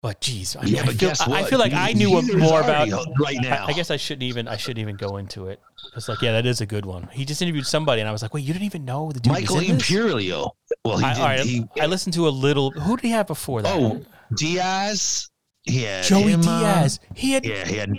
But 0.00 0.20
geez, 0.20 0.54
I, 0.54 0.64
mean, 0.64 0.74
Yeah, 0.74 0.82
I 0.82 0.86
but 0.86 0.94
feel, 0.94 1.08
guess 1.08 1.20
I 1.20 1.42
feel 1.42 1.58
like 1.58 1.72
I 1.72 1.92
knew 1.92 2.22
more 2.38 2.60
about. 2.60 2.88
Right 3.18 3.38
now. 3.40 3.66
I, 3.66 3.70
I 3.70 3.72
guess 3.72 3.90
I 3.90 3.96
shouldn't 3.96 4.22
even. 4.22 4.46
I 4.46 4.56
shouldn't 4.56 4.78
even 4.78 4.96
go 4.96 5.16
into 5.16 5.48
it. 5.48 5.60
It's 5.96 6.08
like, 6.08 6.22
yeah, 6.22 6.32
that 6.32 6.46
is 6.46 6.60
a 6.60 6.66
good 6.66 6.86
one. 6.86 7.08
He 7.12 7.24
just 7.24 7.42
interviewed 7.42 7.66
somebody, 7.66 8.00
and 8.00 8.08
I 8.08 8.12
was 8.12 8.22
like, 8.22 8.32
wait, 8.32 8.44
you 8.44 8.52
didn't 8.52 8.66
even 8.66 8.84
know 8.84 9.10
the 9.10 9.18
dude 9.18 9.32
was 9.32 9.40
Michael? 9.40 9.56
Imperioli. 9.56 10.50
Well, 10.84 10.98
he 10.98 11.04
I, 11.04 11.14
did. 11.14 11.20
right, 11.22 11.40
he, 11.40 11.64
I 11.80 11.86
listened 11.86 12.14
to 12.14 12.28
a 12.28 12.30
little. 12.30 12.70
Who 12.72 12.96
did 12.96 13.04
he 13.04 13.10
have 13.10 13.26
before 13.26 13.62
that? 13.62 13.74
oh, 13.76 14.04
Diaz. 14.36 15.28
Yeah, 15.66 16.00
Joey 16.02 16.32
him, 16.32 16.40
uh, 16.40 16.60
Diaz. 16.60 17.00
He 17.14 17.32
had 17.32 17.44
yeah, 17.44 17.66
he 17.66 17.76
had. 17.76 17.92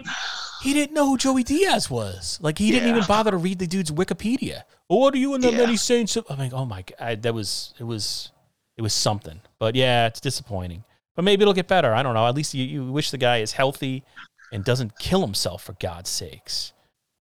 he 0.63 0.73
didn't 0.73 0.95
know 0.95 1.05
who 1.05 1.17
Joey 1.17 1.43
Diaz 1.43 1.89
was. 1.89 2.39
Like 2.41 2.57
he 2.57 2.71
didn't 2.71 2.89
even 2.89 3.03
bother 3.07 3.31
to 3.31 3.37
read 3.37 3.59
the 3.59 3.67
dude's 3.67 3.91
Wikipedia. 3.91 4.63
Oh, 4.89 4.97
what 4.97 5.13
are 5.13 5.17
you? 5.17 5.35
And 5.35 5.43
then 5.43 5.53
Yeah. 5.53 5.67
he's 5.67 5.81
saying. 5.83 6.07
I'm 6.29 6.39
like, 6.39 6.53
oh 6.53 6.65
my 6.65 6.83
god, 6.97 7.21
that 7.21 7.33
was 7.33 7.73
it 7.79 7.83
was 7.83 8.31
it 8.77 8.81
was 8.81 8.93
something. 8.93 9.39
But 9.59 9.75
yeah, 9.75 10.07
it's 10.07 10.19
disappointing. 10.19 10.83
But 11.15 11.25
maybe 11.25 11.41
it'll 11.43 11.53
get 11.53 11.67
better. 11.67 11.93
I 11.93 12.01
don't 12.01 12.13
know. 12.15 12.25
At 12.25 12.33
least 12.33 12.53
you, 12.55 12.63
you 12.63 12.91
wish 12.91 13.11
the 13.11 13.17
guy 13.17 13.37
is 13.39 13.51
healthy 13.51 14.03
and 14.51 14.63
doesn't 14.63 14.97
kill 14.97 15.21
himself 15.21 15.63
for 15.63 15.73
God's 15.73 16.09
sakes. 16.09 16.73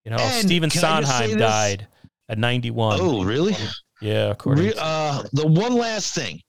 You 0.05 0.13
know, 0.13 0.19
And 0.19 0.47
Stephen 0.47 0.71
can 0.71 0.85
I 0.85 1.01
just 1.01 1.13
say 1.19 1.27
Sondheim 1.27 1.39
died 1.41 1.89
at 2.29 2.39
91. 2.39 2.99
Oh, 3.03 3.25
really? 3.25 3.57
Yeah, 4.01 4.31
according 4.31 4.65
Re- 4.65 4.73
to 4.73 4.83
uh, 4.83 5.23
the 5.33 5.47
one 5.47 5.75
last 5.75 6.15
thing. 6.15 6.41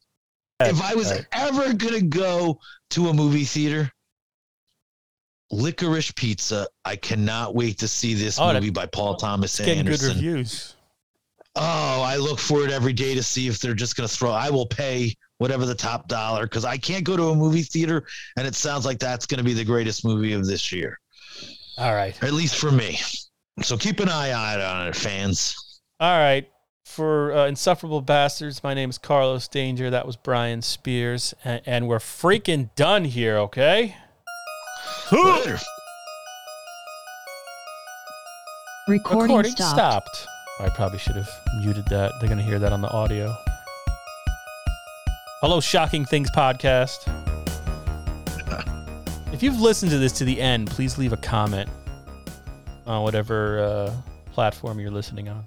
If 0.61 0.81
I 0.81 0.93
was 0.93 1.13
ever 1.31 1.73
gonna 1.73 2.01
go 2.01 2.59
to 2.91 3.07
a 3.07 3.13
movie 3.13 3.45
theater, 3.45 3.89
Licorice 5.51 6.11
Pizza. 6.15 6.67
I 6.85 6.95
cannot 6.95 7.55
wait 7.55 7.79
to 7.79 7.87
see 7.87 8.13
this 8.13 8.39
Oh, 8.39 8.53
movie 8.53 8.69
by 8.69 8.85
Paul 8.85 9.15
Thomas 9.15 9.59
it's 9.59 9.65
getting 9.65 9.85
good 9.85 10.01
reviews. 10.01 10.75
Oh, 11.55 12.01
I 12.03 12.17
look 12.17 12.39
for 12.39 12.63
it 12.63 12.71
every 12.71 12.93
day 12.93 13.15
to 13.15 13.23
see 13.23 13.47
if 13.47 13.59
they're 13.59 13.73
just 13.73 13.95
going 13.97 14.07
to 14.07 14.15
throw. 14.15 14.31
I 14.31 14.49
will 14.49 14.67
pay 14.67 15.15
whatever 15.39 15.65
the 15.65 15.75
top 15.75 16.07
dollar 16.07 16.43
because 16.43 16.63
I 16.63 16.77
can't 16.77 17.03
go 17.03 17.17
to 17.17 17.29
a 17.29 17.35
movie 17.35 17.63
theater 17.63 18.05
and 18.37 18.45
it 18.45 18.53
sounds 18.55 18.85
like 18.85 18.99
that's 18.99 19.25
going 19.25 19.39
to 19.39 19.43
be 19.43 19.53
the 19.53 19.65
greatest 19.65 20.05
movie 20.05 20.33
of 20.33 20.45
this 20.45 20.71
year. 20.71 20.99
All 21.77 21.93
right. 21.93 22.21
at 22.23 22.33
least 22.33 22.55
for 22.55 22.71
me. 22.71 22.99
So 23.61 23.77
keep 23.77 23.99
an 23.99 24.09
eye 24.09 24.31
out 24.31 24.61
on 24.61 24.87
it, 24.87 24.95
fans. 24.95 25.55
All 25.99 26.17
right. 26.17 26.47
For 26.89 27.31
uh, 27.31 27.45
Insufferable 27.45 28.01
Bastards, 28.01 28.63
my 28.63 28.73
name 28.73 28.89
is 28.89 28.97
Carlos 28.97 29.47
Danger. 29.47 29.91
That 29.91 30.07
was 30.07 30.15
Brian 30.15 30.63
Spears. 30.63 31.35
And, 31.43 31.61
and 31.67 31.87
we're 31.87 31.99
freaking 31.99 32.71
done 32.75 33.05
here, 33.05 33.37
okay? 33.37 33.95
Later. 35.11 35.59
Recording, 38.87 39.21
Recording 39.21 39.51
stopped. 39.51 40.17
stopped. 40.17 40.27
I 40.59 40.69
probably 40.69 40.97
should 40.97 41.15
have 41.15 41.29
muted 41.59 41.85
that. 41.89 42.11
They're 42.19 42.27
going 42.27 42.39
to 42.39 42.43
hear 42.43 42.57
that 42.57 42.73
on 42.73 42.81
the 42.81 42.89
audio. 42.89 43.37
Hello, 45.41 45.61
Shocking 45.61 46.05
Things 46.05 46.31
Podcast. 46.31 47.05
if 49.31 49.43
you've 49.43 49.61
listened 49.61 49.91
to 49.91 49.99
this 49.99 50.13
to 50.13 50.25
the 50.25 50.41
end, 50.41 50.71
please 50.71 50.97
leave 50.97 51.13
a 51.13 51.17
comment 51.17 51.69
on 52.87 53.03
whatever 53.03 53.59
uh, 53.59 53.93
platform 54.33 54.79
you're 54.79 54.89
listening 54.89 55.29
on. 55.29 55.45